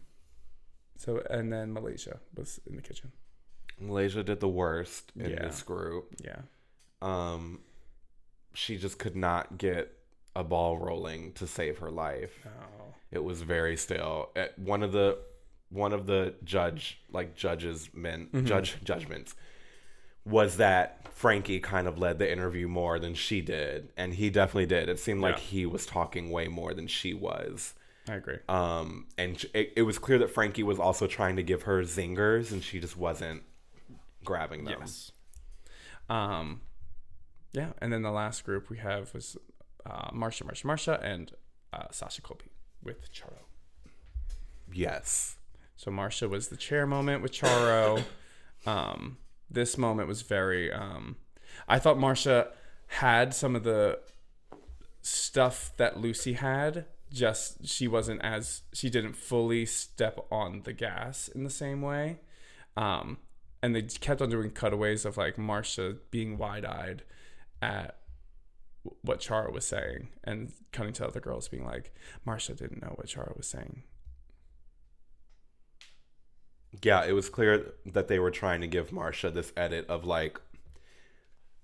so 0.97 1.23
and 1.29 1.51
then 1.51 1.73
Malaysia 1.73 2.19
was 2.35 2.59
in 2.67 2.75
the 2.75 2.81
kitchen. 2.81 3.11
Malaysia 3.79 4.21
did 4.23 4.39
the 4.41 4.49
worst 4.49 5.11
in 5.17 5.31
Yeah. 5.31 5.45
this 5.47 5.63
group. 5.63 6.13
Yeah. 6.23 6.41
Um, 7.01 7.61
she 8.53 8.77
just 8.77 8.99
could 8.99 9.15
not 9.15 9.57
get 9.57 9.97
a 10.35 10.43
ball 10.43 10.77
rolling 10.77 11.33
to 11.33 11.47
save 11.47 11.79
her 11.79 11.91
life. 11.91 12.31
Oh. 12.45 12.93
It 13.11 13.23
was 13.23 13.41
very 13.41 13.75
still. 13.77 14.29
At 14.35 14.57
one 14.57 14.83
of 14.83 14.91
the 14.91 15.17
one 15.69 15.93
of 15.93 16.05
the 16.05 16.33
judge 16.43 16.99
like 17.11 17.35
judges 17.35 17.89
men 17.93 18.27
Mm-hmm. 18.33 18.45
judge 18.45 18.77
judgments 18.83 19.35
was 20.25 20.57
that 20.57 21.07
Frankie 21.13 21.59
kind 21.59 21.87
of 21.87 21.97
led 21.97 22.19
the 22.19 22.31
interview 22.31 22.67
more 22.67 22.99
than 22.99 23.13
she 23.15 23.41
did, 23.41 23.89
and 23.97 24.13
he 24.13 24.29
definitely 24.29 24.65
did. 24.67 24.87
It 24.89 24.99
seemed 24.99 25.21
like 25.21 25.35
Yeah. 25.37 25.41
he 25.41 25.65
was 25.65 25.85
talking 25.85 26.29
way 26.29 26.47
more 26.47 26.73
than 26.73 26.87
she 26.87 27.13
was. 27.13 27.73
I 28.07 28.15
agree. 28.15 28.37
Um, 28.49 29.07
and 29.17 29.43
it, 29.53 29.73
it 29.77 29.81
was 29.83 29.97
clear 29.99 30.17
that 30.19 30.29
Frankie 30.31 30.63
was 30.63 30.79
also 30.79 31.07
trying 31.07 31.35
to 31.37 31.43
give 31.43 31.63
her 31.63 31.81
zingers, 31.83 32.51
and 32.51 32.63
she 32.63 32.79
just 32.79 32.95
wasn't 32.97 33.43
grabbing 34.23 34.63
them. 34.65 34.77
Yes. 34.79 35.11
Um, 36.09 36.61
yeah, 37.53 37.71
and 37.81 37.91
then 37.91 38.01
the 38.01 38.11
last 38.11 38.43
group 38.45 38.69
we 38.69 38.77
have 38.77 39.13
was 39.13 39.37
uh, 39.85 40.09
Marcia, 40.13 40.45
Marcia, 40.45 40.67
Marcia, 40.67 40.99
and 41.01 41.31
uh, 41.73 41.85
Sasha 41.91 42.21
Colby 42.21 42.51
with 42.83 43.11
Charo. 43.11 43.43
Yes. 44.71 45.37
So 45.75 45.91
Marcia 45.91 46.29
was 46.29 46.49
the 46.49 46.57
chair 46.57 46.85
moment 46.85 47.21
with 47.21 47.31
Charo. 47.31 48.03
um, 48.65 49.17
this 49.49 49.77
moment 49.77 50.07
was 50.07 50.21
very. 50.21 50.71
Um, 50.71 51.17
I 51.67 51.79
thought 51.79 51.97
Marcia 51.97 52.49
had 52.87 53.33
some 53.33 53.55
of 53.55 53.63
the 53.63 53.99
stuff 55.01 55.71
that 55.77 55.95
Loosey 55.95 56.35
had. 56.35 56.85
Just 57.11 57.67
she 57.67 57.87
wasn't 57.87 58.21
as 58.21 58.61
she 58.73 58.89
didn't 58.89 59.17
fully 59.17 59.65
step 59.65 60.25
on 60.31 60.61
the 60.63 60.71
gas 60.71 61.27
in 61.27 61.43
the 61.43 61.49
same 61.49 61.81
way. 61.81 62.19
Um, 62.77 63.17
and 63.61 63.75
they 63.75 63.81
kept 63.81 64.21
on 64.21 64.29
doing 64.29 64.49
cutaways 64.51 65.03
of 65.03 65.17
like 65.17 65.37
Marcia 65.37 65.97
being 66.09 66.37
wide 66.37 66.65
eyed 66.65 67.03
at 67.61 67.97
what 69.01 69.19
Charo 69.19 69.51
was 69.53 69.65
saying 69.65 70.09
and 70.23 70.51
cutting 70.71 70.93
to 70.93 71.05
other 71.07 71.19
girls 71.19 71.47
being 71.47 71.65
like, 71.65 71.93
Marcia 72.25 72.53
didn't 72.53 72.81
know 72.81 72.93
what 72.95 73.07
Charo 73.07 73.35
was 73.37 73.47
saying. 73.47 73.83
Yeah, 76.81 77.03
it 77.05 77.11
was 77.11 77.29
clear 77.29 77.73
that 77.85 78.07
they 78.07 78.17
were 78.17 78.31
trying 78.31 78.61
to 78.61 78.67
give 78.67 78.91
Marcia 78.91 79.29
this 79.29 79.51
edit 79.57 79.87
of 79.87 80.05
like 80.05 80.39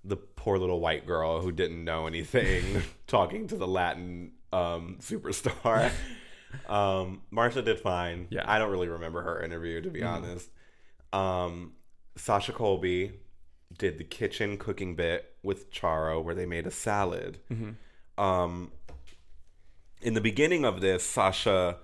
the 0.04 0.18
poor 0.18 0.58
little 0.58 0.80
white 0.80 1.06
girl 1.06 1.42
who 1.42 1.52
didn't 1.52 1.84
know 1.84 2.08
anything 2.08 2.84
talking 3.08 3.48
to 3.48 3.56
the 3.56 3.68
Latin 3.68 4.34
um, 4.54 4.98
superstar. 5.02 5.92
um, 6.68 7.22
Marcia 7.32 7.62
did 7.62 7.80
fine. 7.80 8.28
Yeah. 8.30 8.44
I 8.46 8.60
don't 8.60 8.70
really 8.72 8.90
remember 8.90 9.22
her 9.22 9.42
interview 9.42 9.82
to 9.82 9.90
be 9.90 10.04
honest. 10.04 10.50
Um, 11.14 11.74
Sasha 12.16 12.52
Colby 12.52 13.14
did 13.78 13.98
the 13.98 14.04
kitchen 14.04 14.58
cooking 14.58 14.96
bit 14.96 15.36
with 15.48 15.72
Charo 15.72 16.24
where 16.24 16.36
they 16.36 16.46
made 16.46 16.68
a 16.68 16.72
salad. 16.72 17.40
Um, 18.20 18.72
in 20.02 20.14
the 20.14 20.22
beginning 20.22 20.64
of 20.66 20.82
this, 20.82 21.04
Sasha 21.04 21.78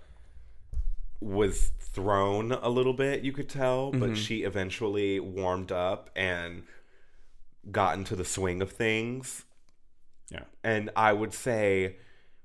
was 1.19 1.71
thrown 1.79 2.51
a 2.51 2.69
little 2.69 2.93
bit, 2.93 3.23
you 3.23 3.31
could 3.31 3.49
tell, 3.49 3.91
but 3.91 4.15
she 4.17 4.43
eventually 4.43 5.19
warmed 5.19 5.71
up 5.71 6.09
and 6.15 6.63
got 7.71 7.97
into 7.97 8.15
the 8.15 8.25
swing 8.25 8.61
of 8.61 8.71
things. 8.71 9.45
Yeah. 10.29 10.43
And 10.63 10.89
I 10.95 11.13
would 11.13 11.33
say 11.33 11.97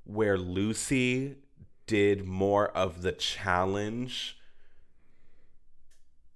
where 0.04 0.38
Loosey 0.38 1.34
did 1.86 2.24
more 2.26 2.68
of 2.68 3.02
the 3.02 3.12
challenge 3.12 4.37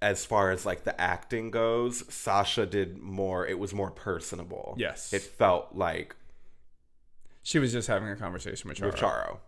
as 0.03 0.25
far 0.27 0.51
as 0.51 0.67
like 0.67 0.85
the 0.85 1.01
acting 1.01 1.51
goes, 1.51 2.05
Sasha 2.13 2.67
did 2.67 2.99
more 2.99 3.47
it 3.47 3.59
was 3.59 3.73
more 3.73 3.91
personable. 3.91 4.75
Yes. 4.77 5.13
It 5.13 5.23
felt 5.23 5.75
like 5.75 6.15
She 7.43 7.59
was 7.59 7.73
just 7.73 7.89
having 7.89 8.09
a 8.09 8.17
conversation 8.17 8.69
with 8.69 8.79
Charo. 8.79 8.87
with 8.87 8.97
Charo 8.97 9.39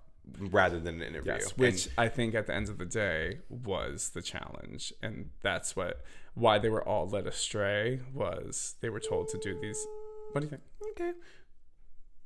rather 0.50 0.80
than 0.80 1.02
an 1.02 1.08
interview. 1.08 1.32
Yes, 1.32 1.50
And- 1.50 1.58
which 1.60 1.88
I 1.98 2.08
think 2.08 2.34
at 2.34 2.46
the 2.46 2.54
end 2.54 2.68
of 2.70 2.78
the 2.78 2.86
day 2.86 3.40
was 3.50 4.10
the 4.10 4.22
challenge, 4.22 4.92
and 5.02 5.30
that's 5.42 5.76
what 5.76 6.02
why 6.34 6.58
they 6.58 6.68
were 6.70 6.82
all 6.82 7.06
led 7.08 7.26
astray 7.26 8.00
was 8.12 8.74
they 8.80 8.88
were 8.88 9.00
told 9.00 9.28
to 9.28 9.38
do 9.38 9.58
these. 9.60 9.86
What 10.32 10.40
do 10.40 10.46
you 10.46 10.50
think? 10.50 10.62
okay. 10.92 11.12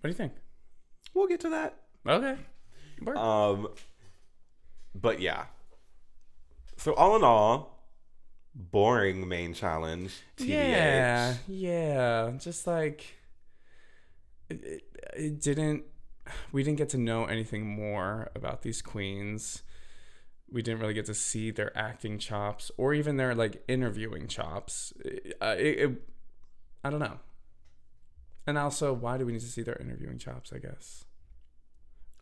What 0.01 0.03
do 0.05 0.09
you 0.09 0.14
think? 0.14 0.33
We'll 1.14 1.27
get 1.27 1.41
to 1.41 1.49
that. 1.51 1.77
Okay. 2.07 2.37
Um, 3.17 3.69
but 4.95 5.21
yeah. 5.21 5.47
So 6.77 6.95
all 6.95 7.17
in 7.17 7.25
all, 7.25 7.78
boring 8.59 9.29
main 9.29 9.55
challenge. 9.55 10.21
TBH. 10.37 10.49
yeah, 10.49 11.35
yeah, 11.47 12.33
just 12.38 12.66
like 12.66 13.05
it, 14.51 14.64
it, 14.64 14.83
it 15.16 15.40
didn't. 15.40 15.85
We 16.53 16.62
didn't 16.62 16.77
get 16.77 16.90
to 16.90 16.99
know 16.99 17.25
anything 17.25 17.66
more 17.66 18.31
about 18.35 18.62
these 18.62 18.83
queens. 18.83 19.62
We 20.51 20.62
didn't 20.62 20.81
really 20.81 20.94
get 20.94 21.07
to 21.07 21.14
see 21.14 21.51
their 21.51 21.77
acting 21.77 22.18
chops 22.18 22.71
or 22.77 22.92
even 22.92 23.16
their 23.16 23.35
like 23.35 23.62
interviewing 23.68 24.29
chops. 24.29 24.92
Uh, 25.40 25.55
it, 25.59 25.79
it, 25.79 26.03
I 26.85 26.90
don't 26.90 27.01
know. 27.01 27.18
And 28.47 28.59
also, 28.59 28.92
why 28.92 29.18
do 29.18 29.27
we 29.27 29.33
need 29.33 29.42
to 29.42 29.47
see 29.47 29.62
their 29.62 29.77
interviewing 29.77 30.18
chops? 30.18 30.53
I 30.53 30.59
guess. 30.59 31.05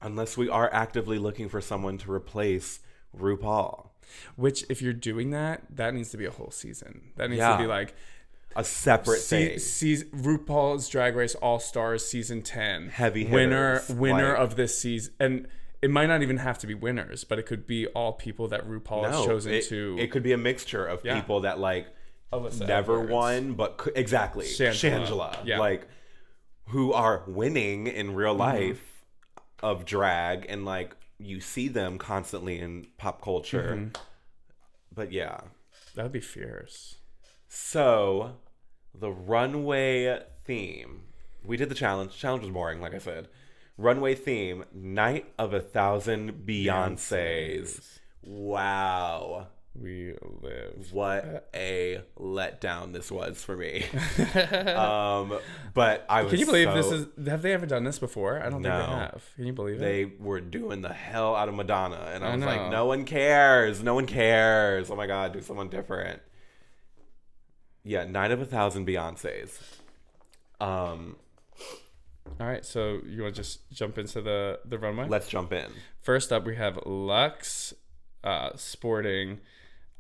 Unless 0.02 0.36
we 0.36 0.48
are 0.48 0.72
actively 0.72 1.18
looking 1.18 1.48
for 1.48 1.60
someone 1.60 1.98
to 1.98 2.12
replace 2.12 2.80
RuPaul, 3.16 3.88
Which, 4.36 4.64
if 4.68 4.80
you're 4.82 4.92
doing 4.92 5.30
that, 5.30 5.62
that 5.74 5.94
needs 5.94 6.10
to 6.10 6.16
be 6.16 6.24
a 6.26 6.30
whole 6.30 6.50
season. 6.50 7.12
That 7.16 7.30
needs 7.30 7.38
Yeah. 7.38 7.56
to 7.56 7.62
be 7.62 7.66
like 7.66 7.94
a 8.54 8.64
separate 8.64 9.20
Se- 9.20 9.48
thing. 9.50 9.58
seas- 9.58 10.04
RuPaul's 10.04 10.88
Drag 10.88 11.14
Race 11.14 11.34
All 11.36 11.58
Stars 11.58 12.04
season 12.06 12.42
ten. 12.42 12.88
Heavy 12.88 13.24
winner 13.26 13.80
hitters, 13.80 13.96
winner 13.96 14.28
like- 14.32 14.38
of 14.38 14.56
this 14.56 14.78
season, 14.78 15.12
and 15.20 15.48
it 15.82 15.90
might 15.90 16.06
not 16.06 16.22
even 16.22 16.38
have 16.38 16.58
to 16.60 16.66
be 16.66 16.72
winners, 16.74 17.22
but 17.24 17.38
it 17.38 17.44
could 17.44 17.66
be 17.66 17.86
all 17.88 18.12
people 18.14 18.48
that 18.48 18.66
RuPaul 18.66 19.04
has 19.10 19.24
chosen 19.26 19.52
it, 19.52 19.64
to. 19.66 19.96
it 19.98 20.10
could 20.10 20.22
be 20.22 20.32
a 20.32 20.38
mixture 20.38 20.86
of 20.86 21.04
Yeah. 21.04 21.20
people 21.20 21.40
that 21.40 21.58
like 21.58 21.86
Alyssa 22.32 22.66
never 22.66 22.94
Edwards. 22.94 23.12
won, 23.12 23.52
but 23.52 23.76
could, 23.76 23.92
exactly 23.96 24.46
Shangela. 24.46 25.06
Shangela, 25.06 25.36
Yeah. 25.44 25.58
like 25.58 25.86
who 26.68 26.92
are 26.92 27.22
winning 27.26 27.86
in 27.86 28.14
real 28.14 28.30
Mm-hmm. 28.32 28.40
life 28.40 29.02
of 29.62 29.84
drag, 29.84 30.46
and 30.48 30.64
like 30.64 30.96
you 31.18 31.40
see 31.40 31.68
them 31.68 31.98
constantly 31.98 32.58
in 32.58 32.86
pop 32.98 33.22
culture. 33.22 33.74
Mm-hmm. 33.76 33.88
But 34.94 35.12
yeah, 35.12 35.40
That 35.94 36.04
would 36.04 36.12
be 36.12 36.20
fierce. 36.20 36.96
so 37.48 38.36
the 38.94 39.10
runway 39.10 40.22
theme. 40.44 41.02
We 41.44 41.56
did 41.56 41.68
the 41.68 41.74
challenge. 41.74 42.16
Challenge 42.16 42.42
was 42.44 42.52
boring, 42.52 42.80
like 42.80 42.94
I 42.94 42.98
said. 42.98 43.28
Runway 43.78 44.14
theme: 44.14 44.64
Night 44.72 45.26
of 45.38 45.52
a 45.52 45.60
Thousand 45.60 46.44
Beyonces. 46.46 47.98
Wow. 48.22 49.48
We 49.80 50.14
live. 50.42 50.92
what 50.92 51.48
a 51.54 52.00
letdown 52.18 52.92
this 52.92 53.10
was 53.10 53.42
for 53.42 53.56
me. 53.56 53.84
um, 54.74 55.38
but 55.74 56.06
I 56.08 56.22
was. 56.22 56.30
Can 56.30 56.40
you 56.40 56.46
believe 56.46 56.72
this 56.72 56.90
is? 56.90 57.06
Have 57.26 57.42
they 57.42 57.52
ever 57.52 57.66
done 57.66 57.84
this 57.84 57.98
before? 57.98 58.38
I 58.38 58.44
don't 58.44 58.62
think 58.62 58.64
they 58.64 58.70
have. 58.70 59.24
Can 59.36 59.46
you 59.46 59.52
believe 59.52 59.76
it? 59.76 59.80
They 59.80 60.04
were 60.18 60.40
doing 60.40 60.82
the 60.82 60.92
hell 60.92 61.34
out 61.34 61.48
of 61.48 61.54
Madonna, 61.54 62.10
and 62.12 62.24
I 62.24 62.28
I 62.28 62.32
was 62.32 62.40
know. 62.40 62.46
like, 62.46 62.70
no 62.70 62.86
one 62.86 63.04
cares. 63.04 63.82
No 63.82 63.94
one 63.94 64.06
cares. 64.06 64.90
Oh 64.90 64.96
my 64.96 65.06
god, 65.06 65.32
do 65.32 65.40
someone 65.42 65.68
different. 65.68 66.22
Yeah, 67.84 68.04
Night 68.04 68.30
of 68.30 68.40
a 68.40 68.44
Thousand 68.46 68.86
Beyonces. 68.86 69.60
Um, 70.60 71.16
All 72.40 72.46
right, 72.46 72.64
so 72.64 73.00
you 73.06 73.22
want 73.22 73.34
to 73.34 73.42
just 73.42 73.70
jump 73.70 73.98
into 73.98 74.20
the 74.22 74.60
the 74.64 74.78
runway? 74.78 75.06
let's 75.08 75.28
jump 75.28 75.52
in. 75.52 75.70
First 76.00 76.32
up, 76.32 76.44
we 76.46 76.56
have 76.56 76.76
Luxx 76.86 77.74
uh, 78.24 78.50
sporting 78.56 79.40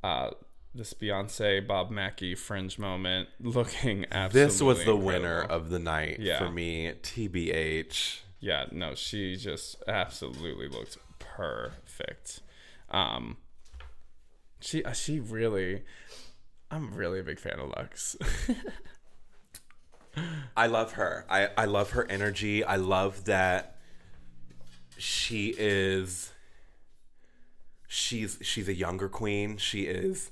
uh, 0.06 0.30
this 0.74 0.92
Beyonce 0.94 1.66
Bob 1.66 1.90
Mackie 1.90 2.34
fringe 2.34 2.78
moment, 2.78 3.28
looking 3.40 4.04
absolutely. 4.10 4.46
This 4.48 4.62
was 4.62 4.84
the 4.84 4.96
winner 4.96 5.40
of 5.42 5.70
the 5.70 5.78
night 5.78 6.18
Yeah. 6.20 6.38
for 6.38 6.50
me. 6.50 6.92
TBH. 7.02 8.20
Yeah, 8.40 8.66
no, 8.70 8.94
she 8.94 9.36
just 9.36 9.76
absolutely 9.88 10.68
looked 10.68 10.98
perfect. 11.18 12.40
Um, 12.90 13.38
she 14.60 14.84
uh, 14.84 14.92
she 14.92 15.18
really, 15.20 15.82
I'm 16.70 16.94
really 16.94 17.20
a 17.20 17.22
big 17.24 17.38
fan 17.40 17.58
of 17.58 17.70
Luxx. 17.70 18.16
I 20.56 20.66
love 20.66 20.92
her. 20.92 21.26
I, 21.28 21.48
I 21.56 21.64
love 21.66 21.90
her 21.90 22.06
energy. 22.10 22.64
I 22.64 22.76
love 22.76 23.24
that 23.26 23.76
she 24.98 25.54
is 25.58 26.32
she's 27.88 28.38
she's 28.42 28.68
a 28.68 28.74
younger 28.74 29.08
queen. 29.08 29.56
She 29.56 29.82
is 29.82 30.30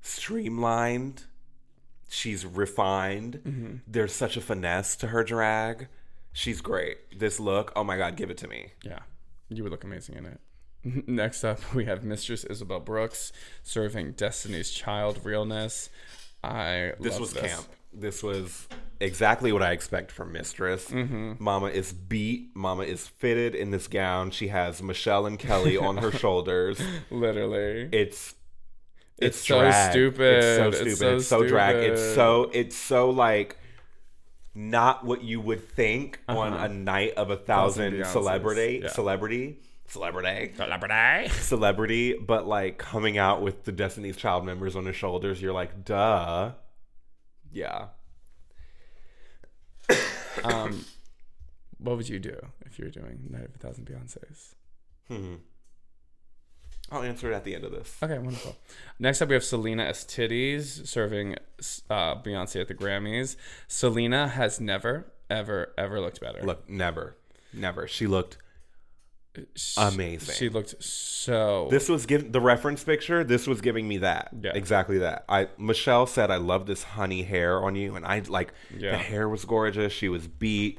streamlined. 0.00 1.24
She's 2.08 2.44
refined. 2.46 3.40
Mm-hmm. 3.44 3.76
There's 3.86 4.12
such 4.12 4.36
a 4.36 4.40
finesse 4.40 4.96
to 4.96 5.08
her 5.08 5.22
drag. 5.22 5.88
She's 6.32 6.60
great. 6.60 7.18
This 7.18 7.38
look, 7.40 7.72
oh 7.76 7.84
my 7.84 7.96
god, 7.96 8.16
give 8.16 8.30
it 8.30 8.38
to 8.38 8.48
me. 8.48 8.72
yeah, 8.82 9.00
you 9.48 9.62
would 9.62 9.72
look 9.72 9.84
amazing 9.84 10.16
in 10.16 10.26
it. 10.26 10.40
Next 11.08 11.44
up, 11.44 11.74
we 11.74 11.84
have 11.86 12.04
Mistress 12.04 12.44
Isabelle 12.44 12.80
Brooks 12.80 13.32
serving 13.62 14.12
Destiny's 14.12 14.70
Child 14.70 15.20
realness. 15.24 15.90
I 16.42 16.92
This 17.00 17.14
love 17.14 17.20
was 17.20 17.32
camp. 17.32 17.66
This 17.92 18.22
was 18.22 18.68
exactly 19.00 19.52
what 19.52 19.62
I 19.62 19.72
expect 19.72 20.10
from 20.12 20.32
Mistress. 20.32 20.88
Mm-hmm. 20.88 21.32
Mama 21.38 21.66
is 21.68 21.92
beat. 21.92 22.50
Mama 22.54 22.82
is 22.84 23.06
fitted 23.08 23.54
in 23.54 23.70
this 23.70 23.86
gown. 23.88 24.30
She 24.30 24.48
has 24.48 24.82
Michelle 24.82 25.26
and 25.26 25.38
Kelly 25.38 25.76
on 25.76 25.96
her 25.98 26.12
shoulders. 26.24 26.80
Literally, 27.10 27.88
It's 27.92 28.34
It's 29.18 29.38
so 29.46 29.60
drag. 29.60 29.90
stupid. 29.90 30.44
It's 30.44 30.56
so 30.56 30.68
It's 30.68 30.76
stupid. 30.78 30.96
so 30.98 31.16
It's 31.16 31.26
so 31.26 31.46
drag. 31.46 31.76
It's 31.76 32.14
so 32.14 32.50
it's 32.52 32.76
so 32.76 33.10
like 33.10 33.56
not 34.54 35.04
what 35.04 35.22
you 35.22 35.40
would 35.40 35.68
think 35.68 36.20
on 36.28 36.52
a 36.52 36.68
night 36.68 37.14
of 37.14 37.30
a 37.30 37.36
thousand, 37.36 38.00
Uh-huh. 38.02 38.10
Celebrity 38.12 38.80
Yeah. 38.82 38.88
celebrity 38.90 39.60
celebrity 39.86 40.52
celebrity. 40.54 41.28
celebrity, 41.40 42.14
but 42.14 42.46
like 42.46 42.76
coming 42.78 43.16
out 43.18 43.40
with 43.40 43.64
the 43.64 43.72
Destiny's 43.72 44.16
Child 44.16 44.44
members 44.44 44.76
on 44.76 44.84
his 44.84 44.96
shoulders, 44.96 45.40
you're 45.40 45.52
like, 45.54 45.84
duh. 45.84 46.52
Yeah. 47.52 47.86
Um, 50.44 50.84
what 51.78 51.96
would 51.96 52.08
you 52.08 52.20
do 52.20 52.36
if 52.64 52.78
you 52.78 52.84
were 52.84 52.92
doing 52.92 53.26
Night 53.28 53.44
of 53.46 53.54
a 53.56 53.58
Thousand 53.58 53.86
Beyonces? 53.86 54.54
Hmm. 55.08 55.34
I'll 56.90 57.02
answer 57.02 57.30
it 57.30 57.34
at 57.34 57.44
the 57.44 57.54
end 57.54 57.64
of 57.64 57.72
this. 57.72 57.96
Okay, 58.02 58.18
wonderful. 58.18 58.56
Next 58.98 59.20
up, 59.20 59.28
we 59.28 59.34
have 59.34 59.44
Salina 59.44 59.84
EsTitties 59.84 60.86
serving 60.86 61.34
uh, 61.90 62.14
Beyonce 62.22 62.60
at 62.60 62.68
the 62.68 62.74
Grammys. 62.74 63.36
Salina 63.66 64.28
has 64.28 64.60
never, 64.60 65.12
ever, 65.28 65.74
ever 65.76 66.00
looked 66.00 66.20
better. 66.20 66.42
Look, 66.42 66.68
never, 66.68 67.16
never. 67.52 67.86
She 67.86 68.06
looked. 68.06 68.38
She- 69.54 69.80
amazing. 69.80 70.34
She 70.34 70.48
looked 70.48 70.82
so. 70.82 71.68
This 71.70 71.88
was 71.88 72.06
giving 72.06 72.32
the 72.32 72.40
reference 72.40 72.84
picture. 72.84 73.24
This 73.24 73.46
was 73.46 73.60
giving 73.60 73.86
me 73.88 73.98
that. 73.98 74.30
Yeah. 74.40 74.52
Exactly 74.54 74.98
that. 74.98 75.24
I 75.28 75.48
Michelle 75.58 76.06
said, 76.06 76.30
"I 76.30 76.36
love 76.36 76.66
this 76.66 76.82
honey 76.82 77.22
hair 77.22 77.62
on 77.62 77.74
you," 77.76 77.96
and 77.96 78.04
I 78.06 78.20
like 78.28 78.52
Yeah. 78.76 78.92
the 78.92 78.98
hair 78.98 79.28
was 79.28 79.44
gorgeous. 79.44 79.92
She 79.92 80.08
was 80.08 80.26
beat. 80.26 80.78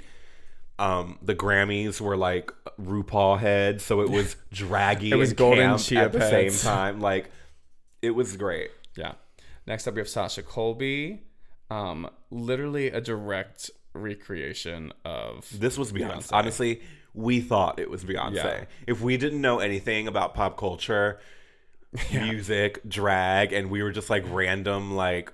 Um, 0.77 1.17
the 1.21 1.35
Grammys 1.35 1.99
were 1.99 2.15
like 2.15 2.51
RuPaul 2.81 3.37
head, 3.39 3.81
so 3.81 3.99
it 4.01 4.09
was 4.09 4.35
draggy. 4.53 5.11
It 5.11 5.15
was 5.15 5.29
and 5.31 5.37
golden 5.37 5.77
chia 5.77 6.05
at 6.05 6.13
the 6.13 6.21
same 6.29 6.51
time. 6.63 7.01
Like, 7.01 7.29
it 8.01 8.11
was 8.11 8.37
great. 8.37 8.71
yeah. 8.95 9.13
Next 9.67 9.87
up, 9.87 9.93
we 9.95 9.99
have 9.99 10.07
Sasha 10.09 10.41
Colby. 10.41 11.21
Um, 11.69 12.09
literally 12.31 12.87
a 12.87 13.01
direct 13.01 13.69
recreation 13.93 14.93
of 15.05 15.47
This 15.59 15.77
was. 15.77 15.91
Beyonce. 15.91 16.29
Honestly, 16.31 16.81
we 17.13 17.41
thought 17.41 17.79
it 17.79 17.89
was 17.89 18.03
Beyonce. 18.03 18.35
Yeah. 18.35 18.65
If 18.87 19.01
we 19.01 19.17
didn't 19.17 19.41
know 19.41 19.59
anything 19.59 20.07
about 20.07 20.33
pop 20.33 20.57
culture, 20.57 21.19
music, 22.11 22.87
drag, 22.87 23.53
and 23.53 23.69
we 23.69 23.81
were 23.81 23.91
just 23.91 24.09
like 24.09 24.23
random, 24.27 24.95
like 24.95 25.33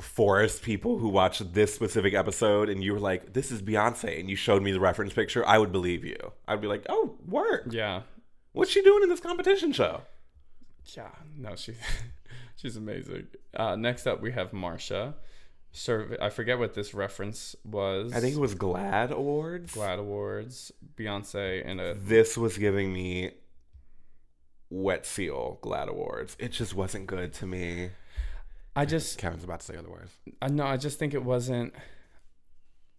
forest 0.00 0.62
people 0.62 0.98
who 0.98 1.08
watched 1.08 1.54
this 1.54 1.72
specific 1.72 2.14
episode 2.14 2.68
and 2.68 2.82
you 2.82 2.92
were 2.92 3.00
like, 3.00 3.32
"This 3.32 3.50
is 3.50 3.62
Beyonce," 3.62 4.18
and 4.18 4.28
you 4.28 4.36
showed 4.36 4.62
me 4.62 4.72
the 4.72 4.80
reference 4.80 5.12
picture, 5.12 5.46
I 5.46 5.58
would 5.58 5.72
believe 5.72 6.04
you. 6.04 6.32
I'd 6.48 6.60
be 6.60 6.66
like, 6.66 6.84
"Oh, 6.88 7.16
work. 7.26 7.66
Yeah. 7.70 8.02
What's 8.52 8.70
she 8.70 8.82
doing 8.82 9.02
in 9.02 9.08
this 9.08 9.20
competition 9.20 9.72
show?" 9.72 10.02
Yeah. 10.96 11.10
No, 11.36 11.56
she 11.56 11.74
she's 12.56 12.76
amazing. 12.76 13.28
Uh, 13.54 13.76
next 13.76 14.06
up, 14.06 14.20
we 14.20 14.32
have 14.32 14.52
Marcia. 14.52 15.14
Serve. 15.76 16.16
I 16.22 16.30
forget 16.30 16.60
what 16.60 16.74
this 16.74 16.94
reference 16.94 17.56
was. 17.64 18.12
I 18.12 18.20
think 18.20 18.36
it 18.36 18.40
was 18.40 18.54
GLAAD 18.54 19.10
Awards. 19.10 19.74
GLAAD 19.74 19.98
Awards, 19.98 20.70
Beyonce, 20.96 21.62
and 21.66 21.80
a 21.80 21.94
This 21.94 22.36
was 22.36 22.56
giving 22.56 22.92
me 22.92 23.32
wet 24.70 25.04
seal 25.04 25.58
GLAAD 25.62 25.88
Awards. 25.88 26.36
It 26.38 26.52
just 26.52 26.74
wasn't 26.76 27.08
good 27.08 27.32
to 27.34 27.46
me. 27.46 27.90
I 28.76 28.84
just 28.84 29.18
Kevin's 29.18 29.42
about 29.42 29.60
to 29.60 29.66
say 29.66 29.76
otherwise. 29.76 30.10
I 30.40 30.48
know. 30.48 30.64
I 30.64 30.76
just 30.76 30.98
think 30.98 31.12
it 31.12 31.24
wasn't. 31.24 31.74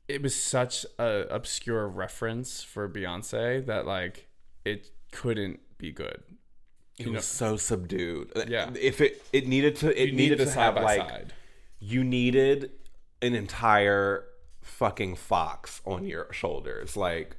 It 0.09 0.21
was 0.21 0.36
such 0.36 0.86
a 0.99 1.28
obscure 1.32 1.88
reference 1.88 2.61
for 2.61 2.88
Beyonce 2.89 3.65
that 3.67 3.86
like 3.86 4.28
it 4.65 4.91
couldn't 5.11 5.61
be 5.78 5.91
good. 5.93 6.23
It 6.99 7.05
You 7.05 7.11
know- 7.13 7.17
was 7.19 7.26
so 7.26 7.55
subdued. 7.55 8.34
Yeah. 8.49 8.69
If 8.80 8.99
it 8.99 9.23
it 9.32 9.47
needed 9.47 9.78
to 9.78 10.01
it 10.01 10.09
You 10.09 10.15
needed, 10.15 10.41
a 10.41 10.45
to 10.45 10.51
side 10.51 10.61
have 10.61 10.76
by 10.76 10.82
like 10.84 11.09
side. 11.09 11.34
You 11.86 12.03
needed 12.03 12.71
an 13.21 13.36
entire 13.36 14.25
fucking 14.63 15.15
fox 15.17 15.81
on 15.86 16.07
your 16.07 16.33
shoulders. 16.33 16.97
Like 16.97 17.38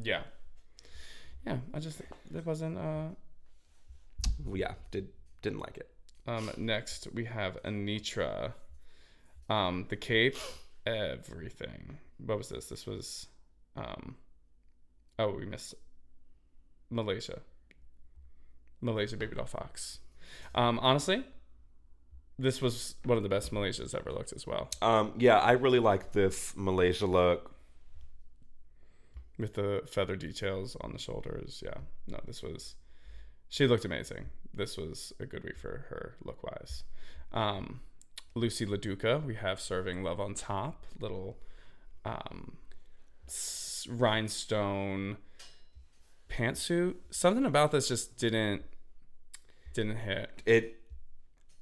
Yeah. 0.00 0.22
Yeah. 1.44 1.58
I 1.74 1.80
just 1.80 2.00
it 2.00 2.46
wasn't. 2.46 2.78
Uh. 2.78 3.08
yeah, 4.54 4.74
did 4.92 5.08
didn't 5.42 5.58
like 5.58 5.76
it. 5.78 5.90
Um. 6.28 6.52
Next 6.56 7.08
we 7.12 7.24
have 7.24 7.60
Anetra. 7.64 8.52
Um. 9.48 9.86
The 9.88 9.96
Cape. 9.96 10.36
Everything. 10.86 11.98
What 12.24 12.38
was 12.38 12.48
this? 12.48 12.66
This 12.66 12.86
was. 12.86 13.26
Um. 13.74 14.14
Oh, 15.18 15.32
we 15.32 15.46
missed 15.46 15.74
Malaysia. 16.90 17.40
Malaysia 18.80 19.16
Babydoll 19.16 19.48
Foxx. 19.48 19.98
Um. 20.54 20.78
Honestly. 20.78 21.24
This 22.40 22.62
was 22.62 22.94
one 23.04 23.16
of 23.16 23.22
the 23.22 23.28
best 23.28 23.52
Malaysia's 23.52 23.94
ever 23.94 24.12
looked 24.12 24.32
as 24.32 24.46
well. 24.46 24.68
Um 24.82 25.12
yeah, 25.18 25.38
I 25.38 25.52
really 25.52 25.78
like 25.78 26.12
this 26.12 26.54
Malaysia 26.56 27.06
look. 27.06 27.52
with 29.38 29.54
the 29.54 29.82
feather 29.86 30.16
details 30.16 30.76
on 30.82 30.92
the 30.92 30.98
shoulders. 30.98 31.62
Yeah, 31.64 31.78
no, 32.06 32.18
this 32.26 32.42
was. 32.42 32.74
She 33.48 33.66
looked 33.66 33.84
amazing. 33.86 34.26
This 34.52 34.76
was 34.76 35.12
a 35.18 35.26
good 35.26 35.44
week 35.44 35.58
for 35.58 35.86
her 35.88 36.14
look 36.22 36.42
wise. 36.44 36.84
Um, 37.32 37.80
Loosey 38.36 38.66
LaDuca, 38.66 39.24
we 39.24 39.34
have 39.36 39.58
serving 39.60 40.02
love 40.02 40.20
on 40.20 40.34
top, 40.34 40.86
little 41.00 41.38
um, 42.04 42.58
s- 43.28 43.86
rhinestone 43.90 45.16
pantsuit. 46.28 46.96
Something 47.10 47.44
about 47.44 47.70
this 47.72 47.88
just 47.88 48.16
didn't 48.18 48.62
didn't 49.72 49.96
hit. 49.96 50.42
It 50.46 50.79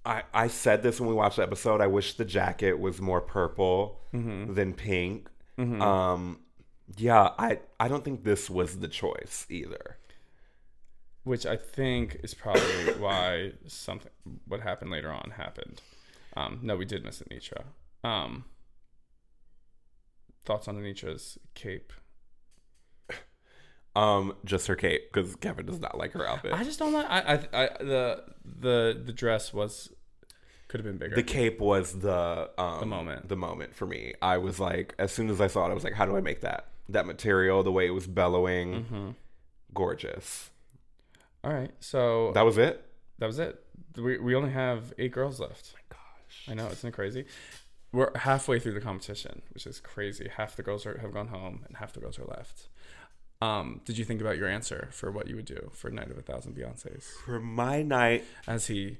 I 0.08 0.22
I 0.32 0.48
said 0.48 0.82
this 0.82 0.98
when 1.00 1.08
we 1.08 1.14
watched 1.14 1.36
the 1.36 1.42
episode. 1.42 1.80
I 1.80 1.86
wish 1.86 2.14
the 2.14 2.24
jacket 2.24 2.78
was 2.80 3.00
more 3.00 3.20
purple 3.20 4.00
than 4.54 4.72
pink. 4.74 5.28
Um 5.58 6.40
yeah, 6.96 7.30
I 7.38 7.60
I 7.78 7.86
don't 7.88 8.04
think 8.04 8.24
this 8.24 8.48
was 8.48 8.78
the 8.80 8.88
choice 8.88 9.46
either. 9.50 9.98
which 11.24 11.44
I 11.44 11.56
think 11.56 12.18
is 12.24 12.32
probably 12.34 12.94
why 12.98 13.52
something 13.66 14.10
what 14.46 14.60
happened 14.60 14.90
later 14.90 15.12
on 15.12 15.32
happened. 15.36 15.82
Um, 16.36 16.60
no, 16.62 16.76
we 16.76 16.84
did 16.86 17.04
miss 17.04 17.20
Anetra. 17.22 17.64
Um, 18.04 18.44
thoughts 20.46 20.68
on 20.68 20.76
Anetra's 20.76 21.38
cape? 21.54 21.92
Um, 23.96 24.36
just 24.44 24.68
her 24.68 24.76
cape 24.76 25.12
because 25.12 25.34
Kevin 25.36 25.66
does 25.66 25.80
not 25.80 25.98
like 25.98 26.12
her 26.12 26.24
outfit. 26.24 26.52
I 26.52 26.62
just 26.62 26.78
don't 26.78 26.92
like. 26.92 27.06
I, 27.08 27.20
I, 27.20 27.64
I 27.64 27.68
the 27.82 28.24
the 28.44 29.02
the 29.06 29.12
dress 29.12 29.52
was 29.52 29.90
could 30.68 30.80
have 30.80 30.84
been 30.86 30.98
bigger. 30.98 31.16
the 31.16 31.22
cape 31.22 31.60
was 31.60 31.98
the 32.00 32.50
um, 32.58 32.80
The 32.80 32.86
moment. 32.86 33.28
The 33.28 33.36
moment 33.36 33.74
for 33.74 33.86
me. 33.86 34.14
I 34.22 34.36
was 34.38 34.60
like, 34.60 34.94
as 34.98 35.10
soon 35.12 35.30
as 35.30 35.40
I 35.40 35.46
saw 35.46 35.66
it, 35.66 35.70
I 35.70 35.74
was 35.74 35.82
like, 35.84 35.94
how 35.94 36.06
do 36.06 36.16
I 36.16 36.20
make 36.20 36.40
that 36.42 36.68
that 36.90 37.06
material? 37.06 37.62
The 37.62 37.72
way 37.72 37.86
it 37.86 37.90
was 37.90 38.06
bellowing, 38.06 38.84
Mm-hmm. 38.84 39.08
gorgeous. 39.74 40.50
All 41.44 41.52
right, 41.52 41.70
so 41.80 42.32
That 42.32 42.44
was 42.44 42.58
it. 42.58 42.84
that 43.18 43.26
was 43.26 43.38
it. 43.38 43.62
We 43.96 44.18
we 44.18 44.34
only 44.34 44.50
have 44.50 44.92
eight 44.98 45.12
girls 45.12 45.40
left. 45.40 45.72
My 45.74 45.80
gosh, 45.96 46.46
I 46.50 46.54
know, 46.54 46.66
isn't 46.70 46.88
it 46.88 46.92
crazy? 46.92 47.24
We're 47.92 48.16
halfway 48.18 48.58
through 48.60 48.74
the 48.74 48.80
competition, 48.82 49.40
which 49.54 49.66
is 49.66 49.80
crazy. 49.80 50.28
Half 50.36 50.56
the 50.56 50.62
girls 50.62 50.84
are, 50.84 50.98
have 50.98 51.12
gone 51.14 51.28
home, 51.28 51.64
and 51.66 51.78
half 51.78 51.92
the 51.94 52.00
girls 52.00 52.18
are 52.18 52.24
left. 52.26 52.68
Um, 53.40 53.80
did 53.86 53.96
you 53.96 54.04
think 54.04 54.20
about 54.20 54.36
your 54.36 54.48
answer 54.48 54.88
for 54.90 55.10
what 55.10 55.26
you 55.28 55.36
would 55.36 55.46
do 55.46 55.70
for 55.72 55.90
Night 55.90 56.10
of 56.10 56.18
a 56.18 56.22
Thousand 56.22 56.54
Beyonces? 56.56 57.04
for 57.24 57.40
my 57.40 57.82
night, 57.82 58.24
As 58.46 58.66
he, 58.66 58.98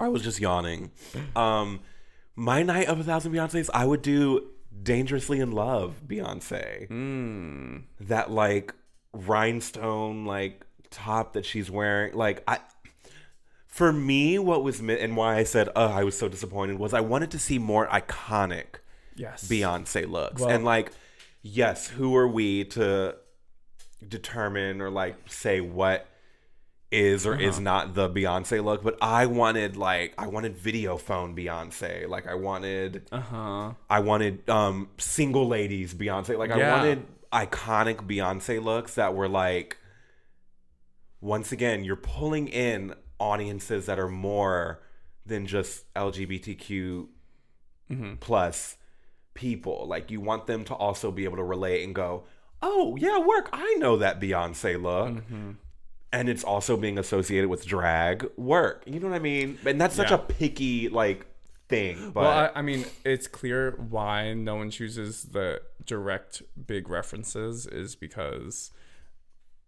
I 0.00 0.08
was 0.08 0.22
just 0.22 0.40
yawning. 0.40 0.90
Um, 1.36 1.80
my 2.34 2.62
night 2.62 2.88
of 2.88 2.98
a 2.98 3.04
thousand 3.04 3.32
Beyonces, 3.32 3.68
I 3.74 3.84
would 3.86 4.02
do 4.02 4.48
"Dangerously 4.82 5.40
in 5.40 5.52
Love" 5.52 6.02
Beyonce. 6.06 6.88
mm, 6.88 7.82
that 8.00 8.30
like 8.30 8.74
rhinestone 9.12 10.24
like 10.24 10.64
top 10.90 11.32
that 11.32 11.44
she's 11.44 11.68
wearing 11.68 12.14
like 12.14 12.42
i 12.46 12.58
for 13.66 13.92
me 13.92 14.38
what 14.38 14.62
was 14.62 14.80
mi- 14.80 14.98
and 15.00 15.16
why 15.16 15.36
i 15.36 15.42
said 15.42 15.68
oh 15.74 15.86
i 15.88 16.04
was 16.04 16.16
so 16.16 16.28
disappointed 16.28 16.78
was 16.78 16.94
i 16.94 17.00
wanted 17.00 17.28
to 17.32 17.38
see 17.38 17.58
more 17.58 17.88
iconic 17.88 18.76
yes, 19.16 19.48
beyonce 19.48 20.08
looks 20.08 20.40
Well- 20.40 20.50
and 20.50 20.64
like 20.64 20.92
yes 21.42 21.88
who 21.88 22.14
are 22.16 22.28
we 22.28 22.64
to 22.66 23.16
determine 24.06 24.80
or 24.80 24.90
like 24.90 25.16
say 25.28 25.60
what 25.60 26.06
is 26.90 27.24
or 27.26 27.38
is 27.38 27.60
not 27.60 27.94
the 27.94 28.08
beyonce 28.10 28.62
look 28.64 28.82
but 28.82 28.96
i 29.00 29.24
wanted 29.24 29.76
like 29.76 30.12
i 30.18 30.26
wanted 30.26 30.56
video 30.56 30.96
phone 30.96 31.36
beyonce 31.36 32.08
like 32.08 32.26
i 32.26 32.34
wanted 32.34 33.06
Uh 33.12 33.20
huh. 33.20 33.72
I 33.88 34.00
wanted 34.00 34.48
um 34.50 34.88
single 34.98 35.46
ladies 35.46 35.94
Beyonce. 35.94 36.36
Like 36.36 36.50
I 36.50 36.58
wanted 36.78 37.06
iconic 37.32 38.06
Beyonce 38.08 38.62
looks 38.62 38.94
that 38.96 39.14
were 39.14 39.28
like 39.28 39.76
once 41.20 41.52
again, 41.52 41.84
you're 41.84 41.96
pulling 41.96 42.48
in 42.48 42.94
audiences 43.18 43.86
that 43.86 43.98
are 43.98 44.08
more 44.08 44.80
than 45.26 45.46
just 45.46 45.92
LGBTQ 45.94 47.06
plus 48.20 48.76
people. 49.34 49.86
Like 49.86 50.10
you 50.10 50.20
want 50.20 50.46
them 50.46 50.64
to 50.64 50.74
also 50.74 51.10
be 51.10 51.24
able 51.24 51.36
to 51.36 51.44
relate 51.44 51.84
and 51.84 51.94
go, 51.94 52.24
Oh, 52.62 52.96
yeah, 52.96 53.18
work. 53.18 53.48
I 53.52 53.74
know 53.78 53.96
that 53.98 54.20
Beyonce 54.20 54.80
look. 54.80 55.22
And 56.12 56.28
it's 56.28 56.42
also 56.42 56.76
being 56.76 56.98
associated 56.98 57.48
with 57.48 57.64
drag 57.66 58.26
work. 58.36 58.82
You 58.86 58.98
know 58.98 59.08
what 59.08 59.16
I 59.16 59.20
mean? 59.20 59.58
And 59.64 59.80
that's 59.80 59.94
such 59.94 60.10
Yeah. 60.10 60.16
a 60.16 60.18
picky 60.18 60.88
like 60.88 61.26
thing. 61.68 62.10
But 62.12 62.20
Well, 62.22 62.30
I, 62.54 62.58
I 62.58 62.62
mean, 62.62 62.84
it's 63.04 63.28
clear 63.28 63.72
why 63.72 64.32
no 64.34 64.56
one 64.56 64.70
chooses 64.70 65.22
the 65.24 65.62
direct 65.84 66.42
big 66.66 66.88
references 66.88 67.66
is 67.66 67.94
because 67.94 68.72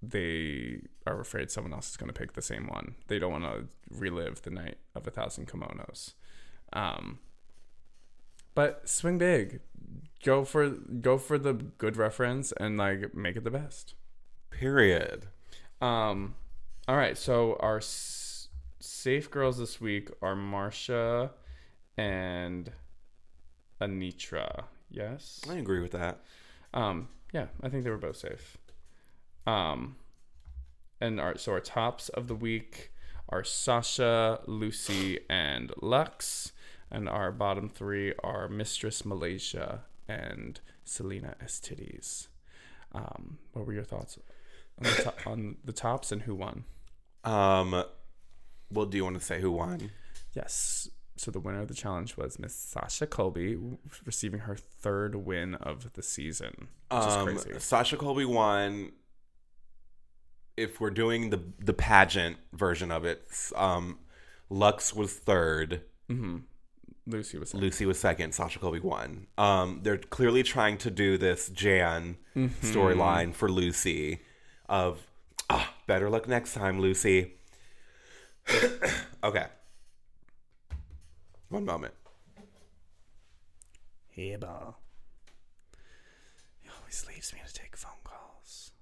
they 0.03 0.82
are 1.07 1.20
afraid 1.20 1.49
someone 1.51 1.72
else 1.72 1.90
is 1.90 1.97
going 1.97 2.09
to 2.09 2.18
pick 2.18 2.32
the 2.32 2.43
same 2.43 2.66
one. 2.66 2.97
They 3.07 3.20
don't 3.20 3.30
want 3.30 3.45
to 3.45 3.68
relive 3.88 4.43
the 4.43 4.51
night 4.51 4.78
of 4.97 5.07
a 5.07 5.11
thousand 5.12 5.47
kimonos. 5.47 6.14
Um, 6.72 7.20
but 8.55 8.88
swing 8.88 9.18
big, 9.18 9.61
go 10.24 10.45
for 10.45 10.68
go 10.70 11.18
for 11.18 11.38
the 11.38 11.53
good 11.53 11.97
reference 11.97 12.53
and 12.53 12.76
like 12.76 13.14
make 13.14 13.36
it 13.36 13.45
the 13.45 13.51
best. 13.51 13.95
period. 14.51 15.28
Um, 15.83 16.37
all 16.89 16.97
right. 16.97 17.18
So 17.18 17.57
our 17.61 17.78
s- 17.78 18.49
safe 18.80 19.30
girls 19.30 19.59
this 19.59 19.80
week 19.80 20.11
are 20.22 20.35
Marcia 20.37 21.33
and 21.99 22.70
Anetra. 23.80 24.64
Yes. 24.91 25.41
I 25.51 25.55
agree 25.57 25.80
with 25.80 25.93
that. 25.93 26.20
Um, 26.72 27.09
yeah, 27.33 27.47
I 27.62 27.68
think 27.68 27.85
they 27.85 27.91
were 27.91 27.99
both 27.99 28.16
safe. 28.16 28.57
Um, 29.47 29.97
and 31.01 31.18
our 31.20 31.37
so 31.37 31.53
our 31.53 31.61
tops 31.61 32.09
of 32.11 32.28
the 32.28 32.35
week 32.35 32.93
are 33.28 33.43
Sasha, 33.43 34.41
Loosey, 34.47 35.18
and 35.28 35.70
Luxx, 35.83 36.53
and 36.91 37.09
our 37.09 37.33
bottom 37.33 37.68
three 37.68 38.12
are 38.22 38.49
Mistress 38.49 39.05
Malaysia 39.05 39.80
and 40.07 40.61
Salina 40.85 41.35
EsTitties. 41.43 42.28
Um, 42.93 43.39
what 43.53 43.66
were 43.66 43.72
your 43.72 43.85
thoughts 43.85 44.18
on 44.79 44.85
the, 44.85 44.91
to- 45.03 45.14
on 45.31 45.57
the 45.64 45.73
tops 45.73 46.12
and 46.12 46.23
who 46.23 46.35
won? 46.35 46.64
Um, 47.25 47.85
well, 48.70 48.87
do 48.87 48.97
you 48.97 49.05
want 49.05 49.18
to 49.18 49.25
say 49.25 49.41
who 49.41 49.53
won? 49.53 49.91
Yes. 50.35 50.89
So 51.16 51.31
the 51.31 51.39
winner 51.41 51.61
of 51.61 51.68
the 51.68 51.75
challenge 51.75 52.16
was 52.16 52.39
Miss 52.39 52.55
Sasha 52.55 53.07
Colby, 53.07 53.57
receiving 54.05 54.41
her 54.41 54.57
third 54.57 55.14
win 55.14 55.55
of 55.57 55.93
the 55.93 56.03
season, 56.03 56.68
which 56.91 57.03
Um, 57.03 57.29
is 57.29 57.45
crazy. 57.45 57.61
Sasha 57.61 57.97
Colby 57.97 58.25
won. 58.25 58.93
If 60.57 60.81
we're 60.81 60.91
doing 60.91 61.31
the 61.31 61.41
the 61.61 61.73
pageant 61.73 62.37
version 62.53 62.91
of 62.91 63.05
it, 63.05 63.27
um, 63.57 63.99
Luxx 64.51 64.95
was 64.95 65.12
third. 65.14 65.83
Loosey 66.11 67.39
was 67.39 67.53
Loosey 67.53 67.87
was 67.87 67.99
second. 67.99 68.35
Sasha 68.35 68.59
Colby 68.59 68.81
won. 68.81 69.27
Um, 69.39 69.81
they're 69.83 69.97
clearly 69.99 70.43
trying 70.43 70.77
to 70.79 70.91
do 70.91 71.16
this 71.18 71.49
Jan 71.49 72.16
storyline 72.37 73.33
for 73.35 73.49
Loosey 73.49 74.18
of 74.73 75.07
ah, 75.51 75.75
better 75.87 76.09
luck 76.09 76.27
next 76.27 76.55
time, 76.55 76.81
Loosey. 76.81 77.33
okay. 79.23 79.47
One 81.51 81.66
moment. 81.66 81.93
Hey, 84.09 84.35
ball. 84.37 84.79
He 86.62 86.70
always 86.81 87.05
leaves 87.07 87.35
me 87.35 87.41
to 87.47 87.53
take 87.53 87.77
phone 87.77 87.93
calls. 88.03 88.73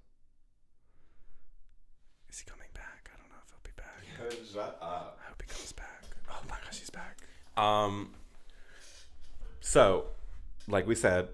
Is 2.28 2.38
he 2.38 2.48
coming 2.48 2.68
back? 2.72 3.10
I 3.12 3.18
don't 3.18 3.28
know 3.28 3.42
if 3.44 3.50
he'll 3.50 3.58
be 3.64 3.74
back. 3.76 4.46
Shut 4.52 4.78
up. 4.80 5.18
I 5.24 5.28
hope 5.28 5.42
he 5.42 5.48
comes 5.48 5.72
back. 5.72 6.04
Oh 6.30 6.40
my 6.48 6.56
gosh, 6.64 6.78
he's 6.78 6.90
back. 6.90 7.18
Um. 7.56 8.14
So, 9.60 10.04
like 10.68 10.86
we 10.86 10.94
said, 10.94 11.28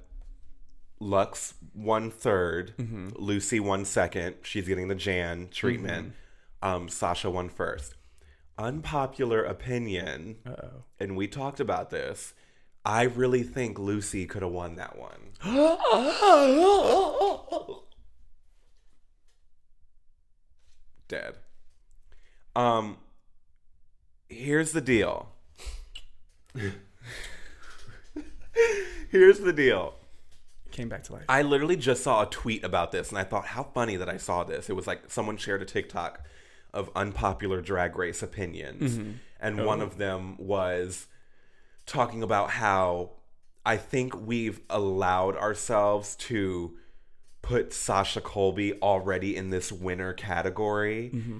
Luxx 1.00 1.54
one 1.74 2.10
Loosey 2.80 3.60
one 3.60 3.84
second. 3.84 4.36
She's 4.42 4.66
getting 4.66 4.88
the 4.88 4.94
Jan 4.94 5.48
treatment. 5.50 6.14
Um, 6.62 6.88
Sasha 6.88 7.30
one 7.30 7.48
first. 7.48 7.94
Unpopular 8.58 9.44
opinion, 9.44 10.36
Uh 10.46 10.50
oh. 10.62 10.84
and 10.98 11.14
we 11.16 11.28
talked 11.28 11.60
about 11.60 11.90
this. 11.90 12.32
I 12.84 13.02
really 13.02 13.42
think 13.42 13.76
Loosey 13.76 14.28
could 14.28 14.42
have 14.42 14.52
won 14.52 14.76
that 14.76 14.96
one. 14.98 15.32
Dead. 21.08 21.34
Um. 22.54 22.98
Here's 24.28 24.72
the 24.72 24.80
deal. 24.80 25.28
Here's 29.10 29.38
the 29.40 29.52
deal. 29.52 29.94
Came 30.76 30.90
back 30.90 31.04
to 31.04 31.14
life. 31.14 31.24
I 31.26 31.40
literally 31.40 31.76
just 31.76 32.02
saw 32.02 32.22
a 32.22 32.26
tweet 32.26 32.62
about 32.62 32.92
this 32.92 33.08
and 33.08 33.18
I 33.18 33.24
thought 33.24 33.46
how 33.46 33.62
funny 33.62 33.96
that 33.96 34.10
I 34.10 34.18
saw 34.18 34.44
this. 34.44 34.68
It 34.68 34.74
was 34.74 34.86
like 34.86 35.10
someone 35.10 35.38
shared 35.38 35.62
a 35.62 35.64
TikTok 35.64 36.22
of 36.74 36.90
unpopular 36.94 37.62
drag 37.62 37.96
race 37.96 38.22
opinions. 38.22 38.98
Mm-hmm. 38.98 39.10
And 39.40 39.60
oh. 39.60 39.66
one 39.66 39.80
of 39.80 39.96
them 39.96 40.36
was 40.36 41.06
talking 41.86 42.22
about 42.22 42.50
how 42.50 43.12
I 43.64 43.78
think 43.78 44.20
we've 44.26 44.60
allowed 44.68 45.34
ourselves 45.36 46.14
to 46.16 46.76
put 47.40 47.72
Sasha 47.72 48.20
Colby 48.20 48.74
already 48.82 49.34
in 49.34 49.48
this 49.48 49.72
winner 49.72 50.12
category 50.12 51.10
mm-hmm. 51.14 51.38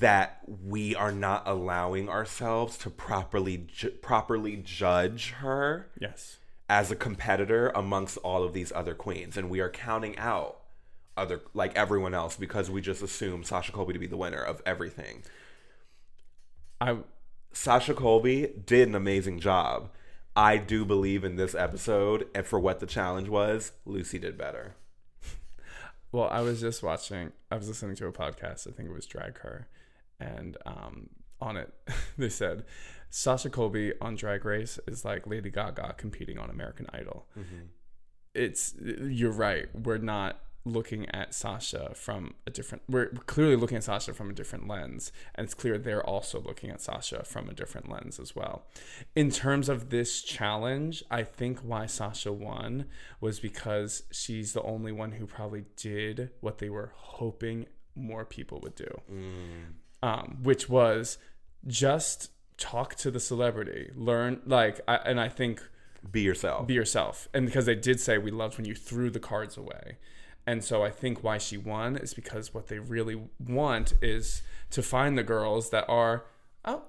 that 0.00 0.40
we 0.64 0.94
are 0.94 1.12
not 1.12 1.42
allowing 1.44 2.08
ourselves 2.08 2.78
to 2.78 2.88
properly 2.88 3.66
ju- 3.66 3.90
properly 3.90 4.56
judge 4.56 5.32
her 5.32 5.90
yes. 6.00 6.38
As 6.68 6.90
a 6.90 6.96
competitor 6.96 7.70
amongst 7.74 8.18
all 8.18 8.44
of 8.44 8.52
these 8.52 8.72
other 8.74 8.94
queens 8.94 9.36
and 9.36 9.48
we 9.48 9.60
are 9.60 9.70
counting 9.70 10.18
out 10.18 10.58
other 11.18 11.40
like 11.52 11.76
everyone 11.76 12.14
else 12.14 12.36
because 12.36 12.70
we 12.70 12.80
just 12.80 13.02
assume 13.02 13.42
Sasha 13.42 13.72
Colby 13.72 13.92
to 13.92 13.98
be 13.98 14.06
the 14.06 14.16
winner 14.16 14.40
of 14.40 14.62
everything. 14.64 15.22
I 16.80 16.98
Sasha 17.52 17.94
Colby 17.94 18.52
did 18.64 18.88
an 18.88 18.94
amazing 18.94 19.40
job. 19.40 19.90
I 20.36 20.56
do 20.56 20.84
believe 20.84 21.24
in 21.24 21.36
this 21.36 21.54
episode 21.54 22.28
and 22.34 22.46
for 22.46 22.60
what 22.60 22.78
the 22.78 22.86
challenge 22.86 23.28
was, 23.28 23.72
Loosey 23.86 24.20
did 24.20 24.38
better. 24.38 24.76
well, 26.12 26.28
I 26.30 26.40
was 26.40 26.60
just 26.60 26.82
watching. 26.82 27.32
I 27.50 27.56
was 27.56 27.66
listening 27.66 27.96
to 27.96 28.06
a 28.06 28.12
podcast. 28.12 28.68
I 28.68 28.70
think 28.70 28.88
it 28.88 28.94
was 28.94 29.06
Drag 29.06 29.38
Her, 29.38 29.66
and 30.20 30.56
um, 30.64 31.08
on 31.40 31.56
it 31.56 31.72
they 32.18 32.28
said 32.28 32.64
Sasha 33.10 33.50
Colby 33.50 33.92
on 34.00 34.16
Drag 34.16 34.44
Race 34.44 34.78
is 34.86 35.04
like 35.04 35.26
Lady 35.26 35.50
Gaga 35.50 35.94
competing 35.96 36.38
on 36.38 36.50
American 36.50 36.86
Idol. 36.92 37.26
Mm-hmm. 37.38 37.66
It's 38.34 38.74
you're 38.80 39.32
right. 39.32 39.68
We're 39.74 39.98
not 39.98 40.40
looking 40.64 41.08
at 41.10 41.34
Sasha 41.34 41.92
from 41.94 42.34
a 42.46 42.50
different. 42.50 42.82
We're 42.88 43.06
clearly 43.08 43.56
looking 43.56 43.78
at 43.78 43.84
Sasha 43.84 44.12
from 44.12 44.30
a 44.30 44.32
different 44.32 44.68
lens, 44.68 45.10
and 45.34 45.44
it's 45.44 45.54
clear 45.54 45.78
they're 45.78 46.04
also 46.04 46.40
looking 46.40 46.70
at 46.70 46.80
Sasha 46.80 47.24
from 47.24 47.48
a 47.48 47.54
different 47.54 47.88
lens 47.88 48.20
as 48.20 48.36
well. 48.36 48.66
In 49.16 49.30
terms 49.30 49.68
of 49.68 49.88
this 49.88 50.22
challenge, 50.22 51.02
I 51.10 51.22
think 51.22 51.60
why 51.60 51.86
Sasha 51.86 52.32
won 52.32 52.86
was 53.20 53.40
because 53.40 54.02
she's 54.12 54.52
the 54.52 54.62
only 54.62 54.92
one 54.92 55.12
who 55.12 55.26
probably 55.26 55.64
did 55.76 56.30
what 56.40 56.58
they 56.58 56.68
were 56.68 56.92
hoping 56.94 57.66
more 57.94 58.24
people 58.24 58.60
would 58.60 58.74
do, 58.74 59.00
mm. 59.10 59.72
Um, 60.02 60.38
which 60.42 60.68
was 60.68 61.18
just 61.66 62.30
talk 62.56 62.94
to 62.96 63.10
the 63.10 63.20
celebrity, 63.20 63.90
learn 63.94 64.40
like, 64.44 64.80
I, 64.88 64.96
and 64.96 65.20
I 65.20 65.28
think 65.28 65.62
Be 66.10 66.22
yourself. 66.22 66.66
be 66.66 66.74
yourself. 66.74 67.28
And 67.32 67.46
because 67.46 67.66
they 67.66 67.74
did 67.74 68.00
say 68.00 68.18
we 68.18 68.30
loved 68.30 68.56
when 68.56 68.66
you 68.66 68.74
threw 68.74 69.10
the 69.10 69.20
cards 69.20 69.56
away. 69.56 69.98
And 70.46 70.64
so 70.64 70.82
I 70.82 70.90
think 70.90 71.22
why 71.22 71.38
she 71.38 71.56
won 71.58 71.96
is 71.96 72.14
because 72.14 72.54
what 72.54 72.68
they 72.68 72.78
really 72.78 73.20
want 73.38 73.92
is 74.00 74.42
to 74.70 74.82
find 74.82 75.18
the 75.18 75.22
girls 75.22 75.70
that 75.70 75.84
are, 75.88 76.24
oh, 76.64 76.82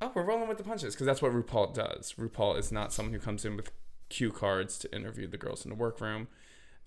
oh, 0.00 0.10
we're 0.12 0.24
rolling 0.24 0.48
with 0.48 0.58
the 0.58 0.64
punches. 0.64 0.94
Because 0.94 1.06
that's 1.06 1.22
what 1.22 1.32
RuPaul 1.32 1.72
does. 1.72 2.14
RuPaul 2.18 2.58
is 2.58 2.72
not 2.72 2.92
someone 2.92 3.12
who 3.12 3.20
comes 3.20 3.44
in 3.44 3.56
with 3.56 3.70
cue 4.08 4.32
cards 4.32 4.76
to 4.78 4.94
interview 4.94 5.28
the 5.28 5.36
girls 5.36 5.64
in 5.64 5.68
the 5.68 5.76
workroom. 5.76 6.26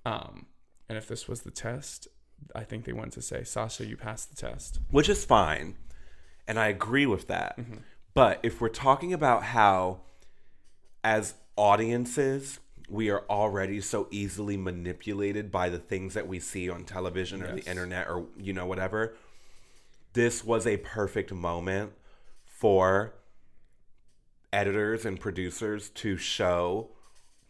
Um, 0.06 0.48
and 0.90 0.98
if 0.98 1.08
this 1.08 1.28
was 1.28 1.42
the 1.42 1.52
test, 1.52 2.08
I 2.56 2.64
think 2.64 2.86
they 2.86 2.94
went 2.94 3.14
to 3.14 3.22
say, 3.22 3.44
Sasha, 3.44 3.86
you 3.86 3.96
passed 3.98 4.30
the 4.30 4.36
test. 4.36 4.80
which 4.92 5.10
is 5.10 5.26
fine. 5.26 5.76
And 6.48 6.60
I 6.60 6.68
agree 6.68 7.06
with 7.06 7.28
that. 7.28 7.58
Mm-hmm. 7.60 7.76
But 8.14 8.40
if 8.44 8.60
we're 8.60 8.70
talking 8.70 9.14
about 9.14 9.44
how, 9.44 10.00
as 11.04 11.36
audiences, 11.56 12.60
we 12.90 13.10
are 13.12 13.24
already 13.30 13.82
so 13.82 14.08
easily 14.10 14.58
manipulated 14.58 15.52
by 15.52 15.70
the 15.70 15.78
things 15.78 16.16
that 16.16 16.28
we 16.28 16.40
see 16.40 16.70
on 16.70 16.86
television 16.86 17.44
or 17.44 17.54
Yes. 17.56 17.64
the 17.66 17.70
internet 17.70 18.08
or, 18.08 18.26
you 18.36 18.52
know, 18.52 18.66
whatever, 18.66 19.16
this 20.14 20.44
was 20.44 20.66
a 20.66 20.78
perfect 20.78 21.32
moment 21.32 21.92
for 22.46 23.14
editors 24.52 25.06
and 25.06 25.20
producers 25.20 25.90
to 25.92 26.18
show 26.18 26.90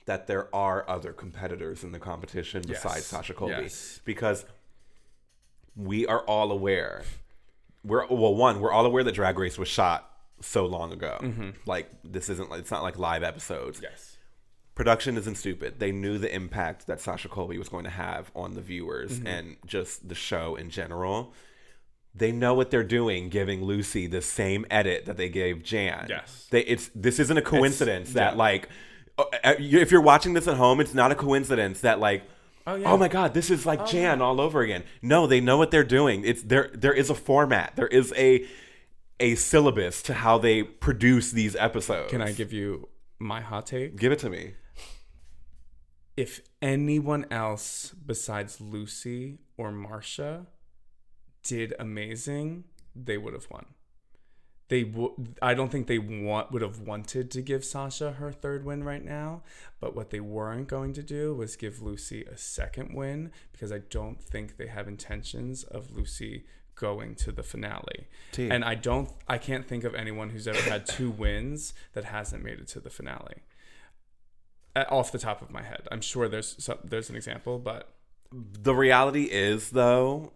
that 0.05 0.27
there 0.27 0.53
are 0.53 0.87
other 0.89 1.13
competitors 1.13 1.83
in 1.83 1.91
the 1.91 1.99
competition 1.99 2.61
besides 2.67 2.95
Yes. 2.97 3.05
Sasha 3.05 3.33
Colby. 3.33 3.53
Yes. 3.61 4.01
Because 4.03 4.43
we 5.79 6.05
are 6.05 6.19
all 6.21 6.51
aware. 6.51 7.03
We're 7.83 8.05
well, 8.07 8.35
one, 8.35 8.59
we're 8.59 8.71
all 8.71 8.85
aware 8.85 9.03
that 9.03 9.13
Drag 9.13 9.39
Race 9.39 9.57
was 9.57 9.69
shot 9.69 10.11
so 10.41 10.65
long 10.65 10.91
ago. 10.91 11.17
Like 11.65 11.89
this 12.03 12.29
isn't 12.29 12.51
it's 12.53 12.71
not 12.71 12.83
like 12.83 12.99
live 12.99 13.23
episodes. 13.23 13.79
Yes. 13.81 14.17
Production 14.75 15.17
isn't 15.17 15.35
stupid. 15.35 15.79
They 15.79 15.91
knew 15.91 16.17
the 16.17 16.33
impact 16.33 16.87
that 16.87 17.01
Sasha 17.01 17.27
Colby 17.27 17.57
was 17.57 17.67
going 17.67 17.83
to 17.83 17.89
have 17.89 18.31
on 18.33 18.53
the 18.53 18.61
viewers 18.61 19.19
and 19.25 19.57
just 19.65 20.07
the 20.07 20.15
show 20.15 20.55
in 20.55 20.69
general. 20.69 21.33
They 22.15 22.31
know 22.31 22.53
what 22.53 22.71
they're 22.71 22.83
doing, 22.83 23.29
giving 23.29 23.61
Loosey 23.61 24.09
the 24.09 24.21
same 24.21 24.65
edit 24.69 25.05
that 25.05 25.17
they 25.17 25.29
gave 25.29 25.63
Jan. 25.63 26.07
Yes. 26.09 26.47
they, 26.49 26.61
it's 26.61 26.89
this 26.95 27.19
isn't 27.19 27.37
a 27.37 27.41
coincidence 27.41 28.13
that 28.13 28.33
yeah. 28.33 28.37
like, 28.37 28.69
uh, 29.17 29.25
uh, 29.43 29.55
if 29.59 29.91
you're 29.91 30.01
watching 30.01 30.33
this 30.33 30.47
at 30.47 30.55
home, 30.55 30.79
it's 30.79 30.93
not 30.93 31.11
a 31.11 31.15
coincidence 31.15 31.81
that 31.81 31.99
like 31.99 32.23
Oh, 32.69 32.75
yeah. 32.75 32.91
oh 32.91 32.97
my 32.97 33.07
god 33.07 33.33
this 33.33 33.49
is 33.49 33.65
like 33.65 33.81
oh, 33.81 33.85
jan 33.85 34.21
all 34.21 34.39
over 34.39 34.61
again 34.61 34.83
no 35.01 35.25
they 35.25 35.41
know 35.41 35.57
what 35.57 35.71
they're 35.71 35.83
doing 35.83 36.23
it's 36.23 36.43
there 36.43 36.69
there 36.73 36.93
is 36.93 37.09
a 37.09 37.15
format 37.15 37.75
there 37.75 37.87
is 37.87 38.13
a 38.15 38.45
a 39.19 39.33
syllabus 39.35 40.01
to 40.03 40.13
how 40.13 40.37
they 40.37 40.61
produce 40.63 41.31
these 41.31 41.55
episodes 41.55 42.11
Can 42.11 42.21
I 42.21 42.31
give 42.31 42.53
you 42.53 42.87
my 43.17 43.41
hot 43.41 43.65
take? 43.65 43.95
give 43.97 44.11
it 44.11 44.19
to 44.19 44.29
me 44.29 44.53
if 46.15 46.41
anyone 46.61 47.25
else 47.31 47.95
besides 48.05 48.57
Loosey 48.57 49.37
or 49.57 49.71
Marcia 49.71 50.47
did 51.43 51.73
amazing, 51.79 52.65
they 52.93 53.17
would 53.17 53.33
have 53.33 53.47
won. 53.49 53.65
They 54.69 54.83
w- 54.83 55.15
I 55.41 55.53
don't 55.53 55.71
think 55.71 55.87
they 55.87 55.97
want 55.97 56.51
would 56.51 56.61
have 56.61 56.79
wanted 56.79 57.31
to 57.31 57.41
give 57.41 57.65
Sasha 57.65 58.13
her 58.13 58.31
third 58.31 58.63
win 58.63 58.83
right 58.83 59.03
now, 59.03 59.41
but 59.79 59.95
what 59.95 60.11
they 60.11 60.19
weren't 60.19 60.67
going 60.67 60.93
to 60.93 61.03
do 61.03 61.33
was 61.35 61.55
give 61.55 61.77
Loosey 61.77 62.27
a 62.31 62.37
second 62.37 62.93
win 62.93 63.31
because 63.51 63.71
I 63.71 63.79
don't 63.79 64.21
think 64.21 64.57
they 64.57 64.67
have 64.67 64.87
intentions 64.87 65.63
of 65.63 65.87
Loosey 65.89 66.43
going 66.75 67.15
to 67.15 67.31
the 67.31 67.43
finale. 67.43 68.07
And 68.49 68.63
I 68.63 68.75
don't 68.75 69.09
I 69.27 69.37
can't 69.37 69.67
think 69.67 69.83
of 69.83 69.95
anyone 69.95 70.29
who's 70.29 70.47
ever 70.47 70.61
had 70.61 70.85
two 70.85 71.09
wins 71.09 71.73
that 71.93 72.05
hasn't 72.05 72.43
made 72.43 72.59
it 72.59 72.67
to 72.69 72.79
the 72.79 72.89
finale 72.89 73.41
off 74.75 75.11
the 75.11 75.19
top 75.19 75.41
of 75.41 75.51
my 75.51 75.63
head. 75.63 75.87
I'm 75.91 76.01
sure 76.01 76.27
there's 76.29 76.63
some, 76.63 76.77
there's 76.83 77.09
an 77.09 77.15
example, 77.15 77.59
but 77.59 77.91
the 78.31 78.75
reality 78.75 79.23
is 79.23 79.71
though 79.71 80.31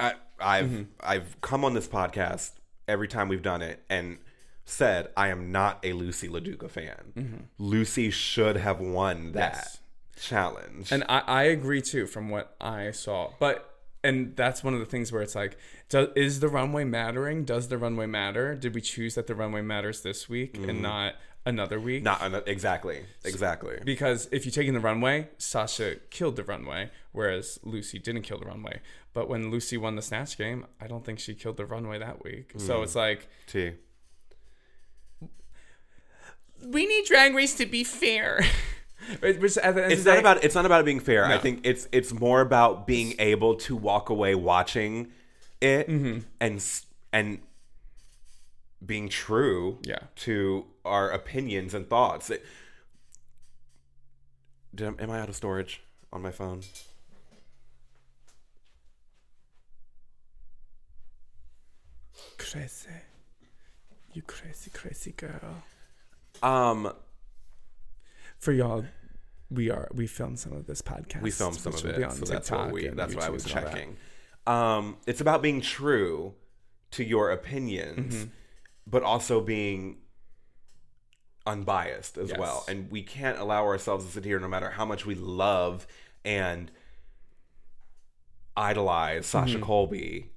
I, 0.00 0.14
I've 0.40 0.66
mm-hmm. 0.66 0.82
I've 1.00 1.40
come 1.40 1.64
on 1.64 1.74
this 1.74 1.88
podcast 1.88 2.52
every 2.88 3.08
time 3.08 3.28
we've 3.28 3.42
done 3.42 3.62
it 3.62 3.82
and 3.88 4.18
said 4.64 5.08
I 5.16 5.28
am 5.28 5.52
not 5.52 5.80
a 5.82 5.92
Loosey 5.92 6.28
LaDuca 6.28 6.70
fan. 6.70 7.12
Mm-hmm. 7.16 7.64
Loosey 7.64 8.12
should 8.12 8.56
have 8.56 8.80
won 8.80 9.32
that 9.32 9.54
Yes. 9.54 9.78
challenge. 10.16 10.92
and 10.92 11.04
I, 11.08 11.22
I 11.26 11.42
agree 11.44 11.82
too 11.82 12.06
from 12.06 12.28
what 12.28 12.56
I 12.60 12.90
saw. 12.92 13.32
But 13.38 13.66
and 14.02 14.34
that's 14.34 14.64
one 14.64 14.72
of 14.74 14.80
the 14.80 14.86
things 14.86 15.12
where 15.12 15.22
it's 15.22 15.34
like, 15.34 15.58
do, 15.88 16.10
is 16.16 16.40
the 16.40 16.48
runway 16.48 16.84
mattering? 16.84 17.44
Does 17.44 17.68
the 17.68 17.76
runway 17.76 18.06
matter? 18.06 18.54
Did 18.54 18.74
we 18.74 18.80
choose 18.80 19.14
that 19.14 19.26
the 19.26 19.34
runway 19.34 19.60
matters 19.62 20.00
this 20.00 20.28
week 20.28 20.56
and 20.56 20.66
mm-hmm. 20.66 20.82
not 20.82 21.14
another 21.44 21.78
week? 21.78 22.02
Not 22.02 22.22
an- 22.22 22.42
exactly, 22.46 23.04
exactly. 23.24 23.78
Because 23.84 24.28
if 24.32 24.44
you're 24.46 24.52
taking 24.52 24.72
the 24.72 24.80
runway, 24.80 25.28
Sasha 25.36 25.96
killed 26.10 26.36
the 26.36 26.44
runway, 26.44 26.90
whereas 27.12 27.58
Loosey 27.64 28.02
didn't 28.02 28.22
kill 28.22 28.38
the 28.38 28.46
runway. 28.46 28.80
But 29.12 29.28
when 29.28 29.50
Loosey 29.50 29.76
won 29.78 29.96
the 29.96 30.02
snatch 30.02 30.38
game, 30.38 30.66
I 30.80 30.86
don't 30.86 31.04
think 31.04 31.18
she 31.18 31.34
killed 31.34 31.56
the 31.56 31.66
runway 31.66 31.98
that 31.98 32.22
week. 32.22 32.52
So 32.58 32.82
it's 32.82 32.94
like 32.94 33.28
T. 33.46 33.72
we 36.64 36.86
need 36.86 37.06
Drag 37.06 37.34
Race 37.34 37.54
to 37.56 37.66
be 37.66 37.84
fair. 37.84 38.40
At 39.22 39.42
It's 39.42 39.56
not 40.04 40.12
day- 40.14 40.18
about 40.20 40.44
it's 40.44 40.54
not 40.54 40.66
about 40.66 40.82
it 40.82 40.84
being 40.84 41.00
fair. 41.00 41.24
I 41.24 41.38
think 41.38 41.60
it's 41.64 41.88
it's 41.90 42.12
more 42.12 42.40
about 42.42 42.86
being 42.86 43.14
able 43.18 43.54
to 43.56 43.74
walk 43.74 44.10
away 44.10 44.34
watching 44.34 45.10
it 45.60 45.88
Mm-hmm. 45.88 46.18
and 46.40 46.64
and 47.12 47.38
being 48.84 49.08
true 49.08 49.78
Yeah. 49.82 49.98
to 50.16 50.66
our 50.84 51.10
opinions 51.10 51.74
and 51.74 51.88
thoughts. 51.88 52.30
It- 52.30 52.44
Did, 54.74 55.00
am 55.00 55.10
I 55.10 55.18
out 55.20 55.28
of 55.28 55.34
storage 55.36 55.82
on 56.12 56.22
my 56.22 56.30
phone? 56.30 56.62
Crazy. 62.40 62.88
You 64.12 64.22
crazy, 64.22 64.70
crazy 64.72 65.12
girl. 65.12 65.62
Um, 66.42 66.92
For 68.38 68.52
y'all, 68.52 68.84
we 69.50 69.70
are 69.70 69.88
we 69.92 70.06
filmed 70.06 70.38
some 70.38 70.52
of 70.52 70.66
this 70.66 70.82
podcast. 70.82 71.22
we 71.22 71.30
filmed 71.30 71.56
some 71.56 71.72
which 71.72 71.82
of 71.84 71.86
will 71.90 71.96
be 71.96 72.02
it, 72.02 72.06
on 72.06 72.10
so 72.12 72.24
that's 72.24 72.50
what 72.50 72.56
TikTok 72.58 72.72
we. 72.72 72.86
and 72.86 72.98
That's 72.98 73.14
why 73.14 73.22
I 73.26 73.28
YouTube 73.28 73.32
was 73.32 73.44
and 73.46 73.54
all 73.54 73.62
that. 73.64 73.72
checking. 73.72 73.96
Um, 74.46 74.96
it's 75.06 75.20
about 75.20 75.42
being 75.42 75.60
true 75.60 76.34
to 76.92 77.04
your 77.04 77.30
opinions, 77.30 78.14
Mm-hmm. 78.14 78.30
but 78.86 79.02
also 79.02 79.40
being 79.40 79.98
unbiased 81.46 82.18
as 82.18 82.30
Yes. 82.30 82.38
well. 82.38 82.64
And 82.68 82.90
we 82.90 83.02
can't 83.02 83.38
allow 83.38 83.64
ourselves 83.64 84.06
to 84.06 84.10
sit 84.12 84.24
here, 84.24 84.40
no 84.40 84.48
matter 84.48 84.70
how 84.70 84.84
much 84.84 85.06
we 85.06 85.14
love 85.14 85.86
and 86.24 86.70
idolize 88.56 89.26
Sasha 89.26 89.54
Mm-hmm. 89.54 89.62
Colby, 89.64 90.30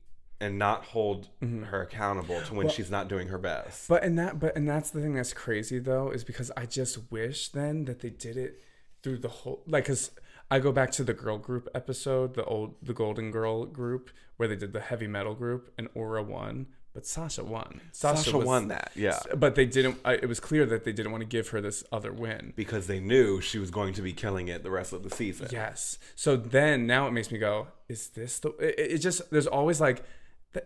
and 0.44 0.60
not 0.60 0.86
hold 0.86 1.30
mm-hmm. 1.41 1.64
her 1.64 1.82
accountable 1.82 2.41
to 2.41 2.54
when 2.54 2.70
she's 2.70 2.91
not 2.91 3.08
doing 3.08 3.30
her 3.30 3.38
best. 3.38 3.88
But 3.88 4.04
and 4.04 4.18
that 4.20 4.39
but 4.39 4.56
and 4.56 4.68
that's 4.68 4.91
the 4.91 5.02
thing 5.02 5.16
that's 5.16 5.34
crazy 5.34 5.80
though 5.80 6.12
is 6.12 6.24
because 6.24 6.52
I 6.56 6.66
just 6.66 7.12
wish 7.12 7.50
then 7.50 7.86
that 7.86 8.02
they 8.02 8.10
did 8.10 8.38
it 8.38 8.62
through 9.02 9.20
the 9.20 9.30
whole 9.30 9.64
like 9.68 9.86
cuz 9.86 10.12
I 10.52 10.60
go 10.60 10.72
back 10.72 10.91
to 10.91 11.04
the 11.04 11.14
girl 11.14 11.38
group 11.38 11.68
episode, 11.74 12.36
the 12.36 12.44
old 12.46 12.76
the 12.82 12.94
Golden 12.94 13.32
Girl 13.32 13.66
group 13.66 14.12
where 14.38 14.48
they 14.48 14.56
did 14.56 14.74
the 14.74 14.82
heavy 14.82 15.08
metal 15.08 15.34
group 15.34 15.74
and 15.78 15.88
Aura 15.96 16.22
won, 16.22 16.68
but 16.94 17.08
Sasha 17.08 17.44
won. 17.44 17.82
Sasha 17.91 18.38
was- 18.38 18.46
won 18.46 18.68
that, 18.68 18.91
yeah. 18.96 19.20
But 19.36 19.56
they 19.56 19.66
didn't 19.66 19.98
it 20.06 20.28
was 20.28 20.39
clear 20.39 20.66
that 20.68 20.84
they 20.84 20.94
didn't 20.94 21.12
want 21.12 21.24
to 21.24 21.28
give 21.28 21.50
her 21.50 21.60
this 21.60 21.84
other 21.91 22.14
win. 22.14 22.54
because 22.56 22.86
they 22.88 23.00
knew 23.00 23.41
she 23.41 23.58
was 23.58 23.72
going 23.72 23.94
to 23.94 24.02
be 24.02 24.14
killing 24.14 24.48
it 24.48 24.64
the 24.64 24.70
rest 24.70 24.94
of 24.94 25.02
the 25.02 25.10
season. 25.10 25.48
Yes. 25.52 25.98
So 26.16 26.36
then 26.36 26.86
now 26.86 27.08
it 27.08 27.12
makes 27.12 27.32
me 27.32 27.39
go, 27.39 27.68
is 27.89 28.10
this 28.10 28.39
the? 28.39 28.50
It, 28.60 28.94
it 28.94 28.98
just 29.00 29.30
there's 29.32 29.48
always 29.48 29.82
like, 29.82 30.04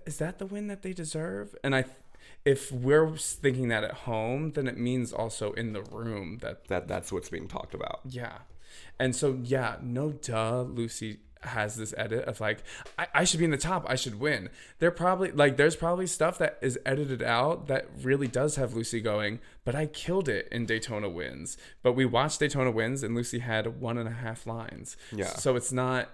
is 0.05 0.17
that 0.17 0.39
the 0.39 0.45
win 0.45 0.67
that 0.67 0.81
they 0.81 0.93
deserve? 0.93 1.55
And 1.63 1.75
I, 1.75 1.85
if 2.45 2.71
we're 2.71 3.15
thinking 3.17 3.67
that 3.69 3.83
at 3.83 3.93
home, 3.93 4.51
then 4.51 4.67
it 4.67 4.77
means 4.77 5.13
also 5.13 5.51
in 5.53 5.73
the 5.73 5.81
room 5.81 6.39
that 6.41 6.67
That 6.67 6.87
that's 6.87 7.11
what's 7.11 7.29
being 7.29 7.47
talked 7.47 7.73
about. 7.73 8.01
yeah. 8.05 8.39
And 8.99 9.15
so 9.15 9.39
yeah, 9.43 9.77
no 9.81 10.11
duh, 10.11 10.63
Loosey 10.65 11.19
has 11.41 11.75
this 11.77 11.93
edit 11.97 12.25
of 12.25 12.39
like, 12.41 12.63
I, 12.97 13.07
I 13.13 13.23
should 13.23 13.37
be 13.39 13.45
in 13.45 13.51
the 13.51 13.57
top, 13.57 13.85
I 13.87 13.95
should 13.95 14.19
win. 14.19 14.49
They're 14.79 14.91
probably 14.91 15.31
like 15.31 15.55
there's 15.55 15.75
probably 15.75 16.07
stuff 16.07 16.37
that 16.39 16.57
is 16.61 16.77
edited 16.85 17.21
out 17.21 17.67
that 17.67 17.87
really 18.01 18.27
does 18.27 18.55
have 18.55 18.71
Loosey 18.71 19.03
going, 19.03 19.39
but 19.63 19.73
I 19.75 19.85
killed 19.85 20.27
it 20.29 20.47
in 20.51 20.65
Daytona 20.65 21.09
Wind. 21.09 21.55
But 21.83 21.93
we 21.93 22.05
watched 22.05 22.39
Daytona 22.39 22.71
Wind 22.71 23.03
and 23.03 23.15
Loosey 23.15 23.39
had 23.41 23.79
one 23.79 23.97
and 23.97 24.07
a 24.07 24.13
half 24.13 24.45
lines. 24.47 24.97
Yeah. 25.11 25.27
So 25.27 25.55
it's 25.55 25.71
not 25.71 26.09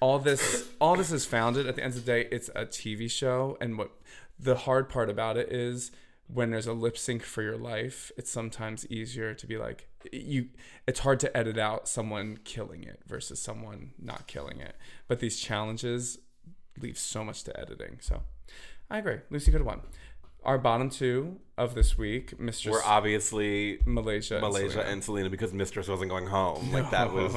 all 0.00 0.18
this 0.18 0.68
all 0.80 0.96
this 0.96 1.10
is 1.12 1.24
founded 1.24 1.66
at 1.66 1.76
the 1.76 1.82
end 1.82 1.94
of 1.94 2.04
the 2.04 2.12
day, 2.12 2.28
it's 2.30 2.48
a 2.54 2.66
TV 2.66 3.10
show 3.10 3.56
and 3.60 3.78
what 3.78 3.90
the 4.38 4.54
hard 4.54 4.88
part 4.88 5.08
about 5.08 5.36
it 5.36 5.50
is 5.50 5.90
when 6.28 6.50
there's 6.50 6.66
a 6.66 6.72
lip 6.72 6.98
sync 6.98 7.22
for 7.22 7.42
your 7.42 7.56
life, 7.56 8.10
it's 8.16 8.30
sometimes 8.30 8.86
easier 8.90 9.32
to 9.32 9.46
be 9.46 9.56
like 9.56 9.88
you 10.12 10.48
it's 10.86 11.00
hard 11.00 11.20
to 11.20 11.36
edit 11.36 11.58
out 11.58 11.88
someone 11.88 12.38
killing 12.44 12.82
it 12.84 13.00
versus 13.06 13.40
someone 13.40 13.92
not 13.98 14.26
killing 14.26 14.60
it. 14.60 14.76
But 15.08 15.20
these 15.20 15.38
challenges 15.40 16.18
leave 16.80 16.98
so 16.98 17.24
much 17.24 17.44
to 17.44 17.58
editing. 17.58 17.98
So 18.00 18.22
I 18.90 18.98
agree. 18.98 19.18
Loosey 19.30 19.46
could 19.46 19.54
have 19.54 19.66
won. 19.66 19.80
Our 20.44 20.58
bottom 20.58 20.90
two 20.90 21.38
of 21.58 21.74
this 21.74 21.98
week, 21.98 22.38
Mistress 22.38 22.72
We're 22.72 22.84
obviously 22.84 23.80
Malaysia. 23.84 24.34
and 24.36 24.42
Malaysia 24.42 24.70
Salina. 24.72 24.90
and 24.90 25.04
Salina 25.04 25.30
because 25.30 25.52
Mistress 25.52 25.88
wasn't 25.88 26.10
going 26.10 26.26
home. 26.26 26.72
Like 26.72 26.90
that 26.90 27.12
was 27.12 27.34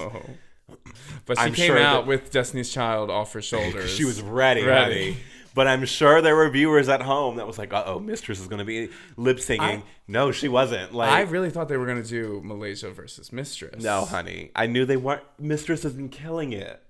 But 1.26 1.38
she 1.38 1.44
I'm 1.44 1.54
came 1.54 1.68
sure 1.68 1.78
out 1.80 2.02
that- 2.02 2.08
with 2.08 2.32
Destiny's 2.32 2.72
Child 2.72 3.10
off 3.12 3.34
her 3.34 3.42
shoulders. 3.42 3.90
she 3.96 4.06
was 4.06 4.22
ready, 4.22 4.64
Ready. 4.64 4.94
honey. 5.12 5.18
But 5.56 5.68
I'm 5.68 5.84
sure 5.86 6.22
there 6.22 6.36
were 6.36 6.50
viewers 6.50 6.88
at 6.90 7.02
home 7.02 7.36
that 7.38 7.46
was 7.48 7.58
like, 7.58 7.74
"Uh 7.74 7.84
oh, 7.86 8.00
Mistress 8.00 8.40
is 8.40 8.48
going 8.48 8.60
to 8.60 8.66
be 8.66 8.90
lip 9.18 9.40
singing." 9.40 9.84
No, 10.08 10.32
she 10.32 10.48
wasn't. 10.48 10.94
Like, 10.94 11.10
I 11.12 11.22
really 11.22 11.50
thought 11.50 11.68
they 11.70 11.78
were 11.78 11.88
gonna 11.88 12.04
do 12.04 12.40
Malaysia 12.44 12.92
versus 12.92 13.32
Mistress. 13.34 13.84
no, 13.84 14.06
honey. 14.06 14.52
I 14.56 14.68
knew 14.68 14.86
they 14.86 14.96
weren't. 14.98 15.24
Mistress 15.40 15.84
isn't 15.86 16.12
killing 16.12 16.54
it. 16.54 16.82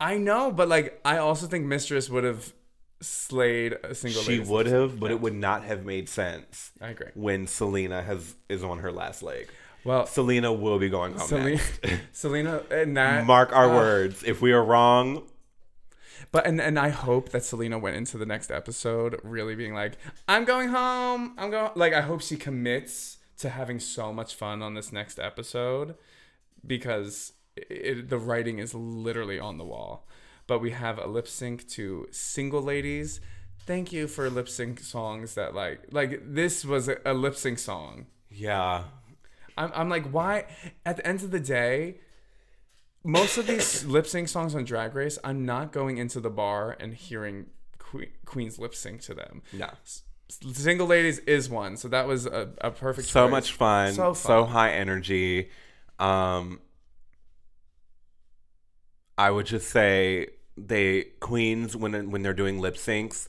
I 0.00 0.16
know, 0.16 0.50
but 0.50 0.68
like 0.68 1.00
I 1.04 1.18
also 1.18 1.46
think 1.46 1.66
Mistress 1.66 2.08
would 2.10 2.24
have 2.24 2.52
slayed 3.00 3.74
a 3.84 3.94
single. 3.94 4.22
She 4.22 4.40
would 4.40 4.66
have, 4.66 4.98
but 4.98 5.10
it 5.10 5.20
would 5.20 5.34
not 5.34 5.62
have 5.64 5.84
made 5.84 6.08
sense. 6.08 6.72
I 6.80 6.88
agree. 6.88 7.08
when 7.14 7.46
Salina 7.46 8.02
has 8.02 8.34
is 8.48 8.64
on 8.64 8.78
her 8.80 8.90
last 8.92 9.22
leg. 9.22 9.48
Well, 9.88 10.04
Salina 10.04 10.52
will 10.52 10.78
be 10.78 10.90
going 10.90 11.14
home 11.14 11.26
Salina. 11.28 11.60
Salina, 12.12 12.62
and 12.70 12.94
that 12.98 13.24
Mark 13.24 13.56
our 13.56 13.70
uh, 13.70 13.74
words. 13.74 14.22
If 14.22 14.42
we 14.42 14.52
are 14.52 14.62
wrong, 14.62 15.22
But 16.30 16.46
and 16.46 16.60
and 16.60 16.78
I 16.78 16.90
hope 16.90 17.30
that 17.30 17.42
Salina 17.42 17.78
went 17.78 17.96
into 17.96 18.18
the 18.18 18.26
next 18.26 18.50
episode 18.50 19.18
really 19.24 19.54
being 19.54 19.72
like, 19.72 19.94
I'm 20.28 20.44
going 20.44 20.68
home. 20.68 21.32
I'm 21.38 21.50
going. 21.50 21.70
Like 21.74 21.94
I 21.94 22.02
hope 22.02 22.20
she 22.20 22.36
commits 22.36 23.16
to 23.38 23.48
having 23.48 23.80
so 23.80 24.12
much 24.12 24.34
fun 24.34 24.60
on 24.60 24.74
this 24.74 24.92
next 24.92 25.18
episode 25.18 25.94
because 26.66 27.32
it, 27.56 28.10
the 28.10 28.18
writing 28.18 28.58
is 28.58 28.74
literally 28.74 29.38
on 29.38 29.56
the 29.56 29.64
wall. 29.64 30.06
But 30.46 30.58
we 30.58 30.72
have 30.72 30.98
a 30.98 31.06
lip 31.06 31.26
sync 31.26 31.66
to 31.70 32.08
"Single 32.10 32.60
Ladies." 32.60 33.22
Thank 33.60 33.90
you 33.90 34.06
for 34.06 34.28
lip 34.28 34.50
sync 34.50 34.80
songs 34.80 35.34
that 35.34 35.54
like 35.54 35.80
like 35.92 36.20
this 36.26 36.62
was 36.62 36.88
a, 36.88 36.98
a 37.06 37.14
lip 37.14 37.36
sync 37.36 37.58
song. 37.58 38.04
yeah, 38.28 38.84
I'm, 39.58 39.70
I'm 39.74 39.88
like, 39.88 40.06
why? 40.10 40.46
At 40.86 40.96
the 40.98 41.06
end 41.06 41.22
of 41.22 41.30
the 41.30 41.40
day, 41.40 41.96
most 43.04 43.36
of 43.38 43.46
these 43.46 43.84
lip 43.94 44.06
sync 44.06 44.28
songs 44.28 44.54
on 44.54 44.64
Drag 44.64 44.94
Race, 44.94 45.18
I'm 45.24 45.44
not 45.44 45.72
going 45.72 45.98
into 45.98 46.20
the 46.20 46.30
bar 46.30 46.76
and 46.80 46.94
hearing 46.94 47.46
que- 47.78 48.12
Queen's 48.24 48.58
lip 48.58 48.74
sync 48.74 49.02
to 49.02 49.14
them. 49.14 49.42
no. 49.52 49.68
Single 50.52 50.86
Ladies 50.86 51.20
is 51.20 51.48
one, 51.48 51.78
so 51.78 51.88
that 51.88 52.06
was 52.06 52.26
a, 52.26 52.50
a 52.60 52.70
perfect. 52.70 53.08
so 53.08 53.24
choice. 53.24 53.30
much 53.30 53.52
fun, 53.54 53.94
So 53.94 54.12
so, 54.12 54.44
high 54.44 54.72
energy. 54.72 55.48
Um, 55.98 56.60
I 59.16 59.30
would 59.30 59.46
just 59.46 59.70
say 59.70 60.26
they 60.58 61.04
queens 61.20 61.74
when 61.74 62.10
when 62.10 62.20
they're 62.22 62.34
doing 62.34 62.60
lip 62.60 62.74
syncs, 62.76 63.28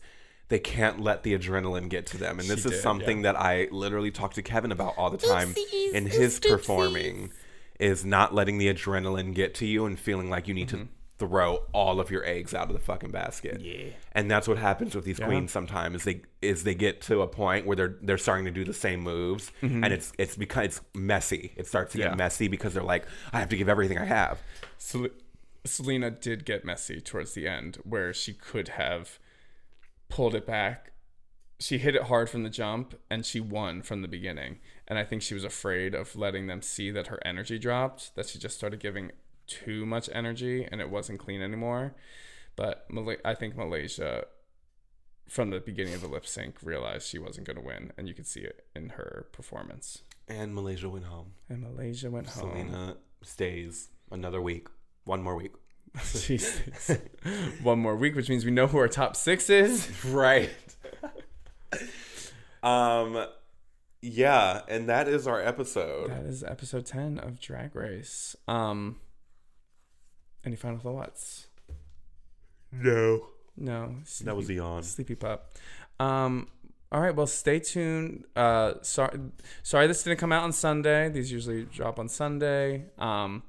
they 0.50 0.60
can't 0.60 1.00
let 1.00 1.24
the 1.24 1.38
adrenaline 1.38 1.90
get 1.90 2.06
to 2.08 2.18
them, 2.18 2.40
and 2.40 2.48
this 2.50 2.64
She 2.64 2.70
is 2.70 2.76
did, 2.76 2.82
something 2.82 3.22
that 3.24 3.36
I 3.40 3.68
literally 3.72 4.12
talk 4.12 4.34
to 4.34 4.42
Kevin 4.42 4.72
about 4.72 4.96
all 4.98 5.10
the 5.10 5.18
time 5.18 5.56
in 5.94 6.06
his 6.08 6.40
performing, 6.40 7.32
is 7.80 8.04
not 8.04 8.34
letting 8.36 8.58
the 8.58 8.72
adrenaline 8.74 9.34
get 9.34 9.56
to 9.56 9.66
you 9.66 9.86
and 9.86 9.98
feeling 10.00 10.30
like 10.30 10.48
you 10.48 10.54
need 10.54 10.68
to 10.70 10.88
throw 11.18 11.64
all 11.74 12.00
of 12.00 12.10
your 12.10 12.26
eggs 12.26 12.54
out 12.54 12.68
of 12.70 12.74
the 12.74 12.80
fucking 12.80 13.12
basket. 13.12 13.60
Yeah. 13.60 13.88
And 14.14 14.32
that's 14.32 14.48
what 14.48 14.58
happens 14.58 14.96
with 14.96 15.04
these 15.06 15.20
queens 15.20 15.52
sometimes 15.52 15.96
is 15.98 16.04
they 16.06 16.22
is 16.42 16.64
they 16.64 16.74
get 16.76 17.02
to 17.04 17.22
a 17.22 17.28
point 17.28 17.66
where 17.66 17.76
they're 17.76 17.98
they're 18.02 18.18
starting 18.18 18.46
to 18.46 18.52
do 18.52 18.64
the 18.64 18.74
same 18.74 19.02
moves 19.02 19.52
and 19.62 19.86
it's 19.86 20.14
it's 20.18 20.38
because 20.38 20.66
it's 20.66 20.82
messy. 20.96 21.52
It 21.58 21.68
starts 21.68 21.92
to 21.92 21.98
Mm-hmm. 21.98 22.04
Yeah. 22.06 22.10
get 22.12 22.18
messy 22.18 22.48
because 22.48 22.74
they're 22.74 22.84
like, 22.84 23.06
I 23.34 23.40
have 23.40 23.50
to 23.50 23.58
give 23.58 23.68
everything 23.70 23.98
I 23.98 24.06
have. 24.06 24.40
Sel- 24.78 25.10
Salina 25.66 26.10
did 26.10 26.46
get 26.46 26.64
messy 26.64 27.02
towards 27.02 27.34
the 27.34 27.48
end, 27.48 27.80
where 27.84 28.14
she 28.14 28.34
could 28.34 28.70
have 28.70 29.20
pulled 30.10 30.36
it 30.36 30.46
back. 30.46 30.92
She 31.60 31.78
hit 31.78 31.96
it 31.96 32.04
hard 32.04 32.30
from 32.30 32.44
the 32.44 32.50
jump, 32.50 32.96
and 33.10 33.26
she 33.26 33.40
won 33.40 33.82
from 33.82 34.02
the 34.02 34.08
beginning. 34.08 34.60
And 34.88 34.98
I 34.98 35.04
think 35.04 35.22
she 35.22 35.34
was 35.34 35.44
afraid 35.44 35.94
of 35.94 36.16
letting 36.16 36.48
them 36.48 36.62
see 36.62 36.90
that 36.92 37.08
her 37.08 37.20
energy 37.26 37.60
dropped. 37.60 38.16
That 38.16 38.28
she 38.28 38.40
just 38.40 38.58
started 38.58 38.80
giving 38.80 39.12
too 39.46 39.86
much 39.86 40.10
energy, 40.14 40.68
and 40.70 40.80
it 40.80 40.90
wasn't 40.90 41.20
clean 41.20 41.42
anymore. 41.42 41.96
But 42.56 42.88
I 43.26 43.36
think 43.36 43.56
Malaysia, 43.56 44.26
from 45.28 45.50
the 45.50 45.60
beginning 45.60 45.94
of 45.94 46.02
the 46.02 46.08
lip 46.08 46.26
sync, 46.26 46.58
realized 46.62 47.08
she 47.08 47.20
wasn't 47.20 47.48
going 47.48 47.58
to 47.58 47.64
win, 47.64 47.92
and 47.98 48.08
you 48.08 48.14
could 48.14 48.28
see 48.28 48.42
it 48.42 48.66
in 48.76 48.90
her 48.90 49.28
performance. 49.32 50.04
And 50.28 50.54
Malaysia 50.54 50.90
went 50.90 51.06
home. 51.06 51.34
And 51.50 51.62
Malaysia 51.62 52.10
went 52.10 52.28
home. 52.28 52.52
Salina 52.52 52.98
stays 53.22 53.90
another 54.12 54.42
week. 54.42 54.68
One 55.06 55.22
more 55.22 55.36
week. 55.36 55.54
Jeez. 55.98 57.00
One 57.64 57.80
more 57.80 57.96
week, 57.96 58.16
which 58.16 58.30
means 58.30 58.46
we 58.46 58.52
know 58.52 58.68
who 58.68 58.78
our 58.78 58.88
top 58.88 59.16
six 59.16 59.50
is. 59.50 59.90
Right. 60.06 60.50
um 62.64 63.26
yeah, 64.02 64.62
and 64.70 64.88
that 64.88 65.08
is 65.10 65.28
our 65.28 65.42
episode. 65.42 66.10
That 66.12 66.24
is 66.26 66.42
episode 66.44 66.86
10 66.86 67.20
of 67.20 67.40
Drag 67.42 67.76
Race. 67.76 68.34
Um, 68.48 68.96
any 70.46 70.56
final 70.56 70.80
thoughts? 70.80 71.48
No. 72.72 73.28
No. 73.58 73.96
That 74.24 74.38
was 74.38 74.46
sleepy- 74.46 74.60
the 74.60 74.60
on. 74.66 74.84
Sleepy 74.84 75.16
pup. 75.16 75.54
Um, 76.00 76.48
all 76.94 77.02
right. 77.02 77.14
Well, 77.14 77.28
stay 77.28 77.60
tuned. 77.60 78.24
Uh, 78.38 78.76
sorry, 78.84 79.20
sorry 79.64 79.88
this 79.88 80.02
didn't 80.02 80.20
come 80.20 80.32
out 80.32 80.44
on 80.44 80.54
Sunday. 80.54 81.10
These 81.10 81.30
usually 81.30 81.66
drop 81.66 82.00
on 82.00 82.08
Sunday. 82.08 82.86
Um, 82.98 83.44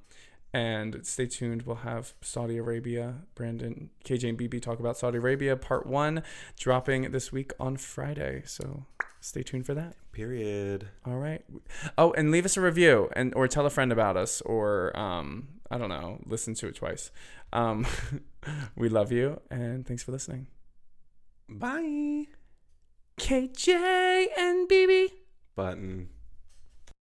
and 0.52 1.06
stay 1.06 1.26
tuned. 1.26 1.62
We'll 1.62 1.76
have 1.76 2.14
Saudi 2.20 2.56
Arabia. 2.56 3.22
Brandon, 3.34 3.90
KJ, 4.04 4.30
and 4.30 4.38
BB 4.38 4.60
talk 4.62 4.80
about 4.80 4.96
Saudi 4.96 5.18
Arabia 5.18 5.56
part 5.56 5.86
one 5.86 6.22
dropping 6.56 7.10
this 7.10 7.32
week 7.32 7.52
on 7.60 7.76
Friday. 7.76 8.42
So 8.46 8.84
stay 9.20 9.42
tuned 9.42 9.66
for 9.66 9.74
that. 9.74 9.96
Period. 10.12 10.88
All 11.06 11.18
right. 11.18 11.44
Oh, 11.96 12.12
and 12.12 12.30
leave 12.30 12.44
us 12.44 12.56
a 12.56 12.60
review 12.60 13.08
and 13.14 13.32
or 13.34 13.46
tell 13.48 13.66
a 13.66 13.70
friend 13.70 13.92
about 13.92 14.16
us 14.16 14.40
or 14.42 14.96
um 14.98 15.48
I 15.70 15.78
don't 15.78 15.88
know, 15.88 16.18
listen 16.26 16.54
to 16.54 16.66
it 16.66 16.74
twice. 16.74 17.10
Um 17.52 17.86
we 18.76 18.88
love 18.88 19.12
you 19.12 19.40
and 19.50 19.86
thanks 19.86 20.02
for 20.02 20.12
listening. 20.12 20.48
Bye. 21.48 22.26
KJ 23.18 24.26
and 24.36 24.68
BB. 24.68 25.08
Button. 25.54 26.08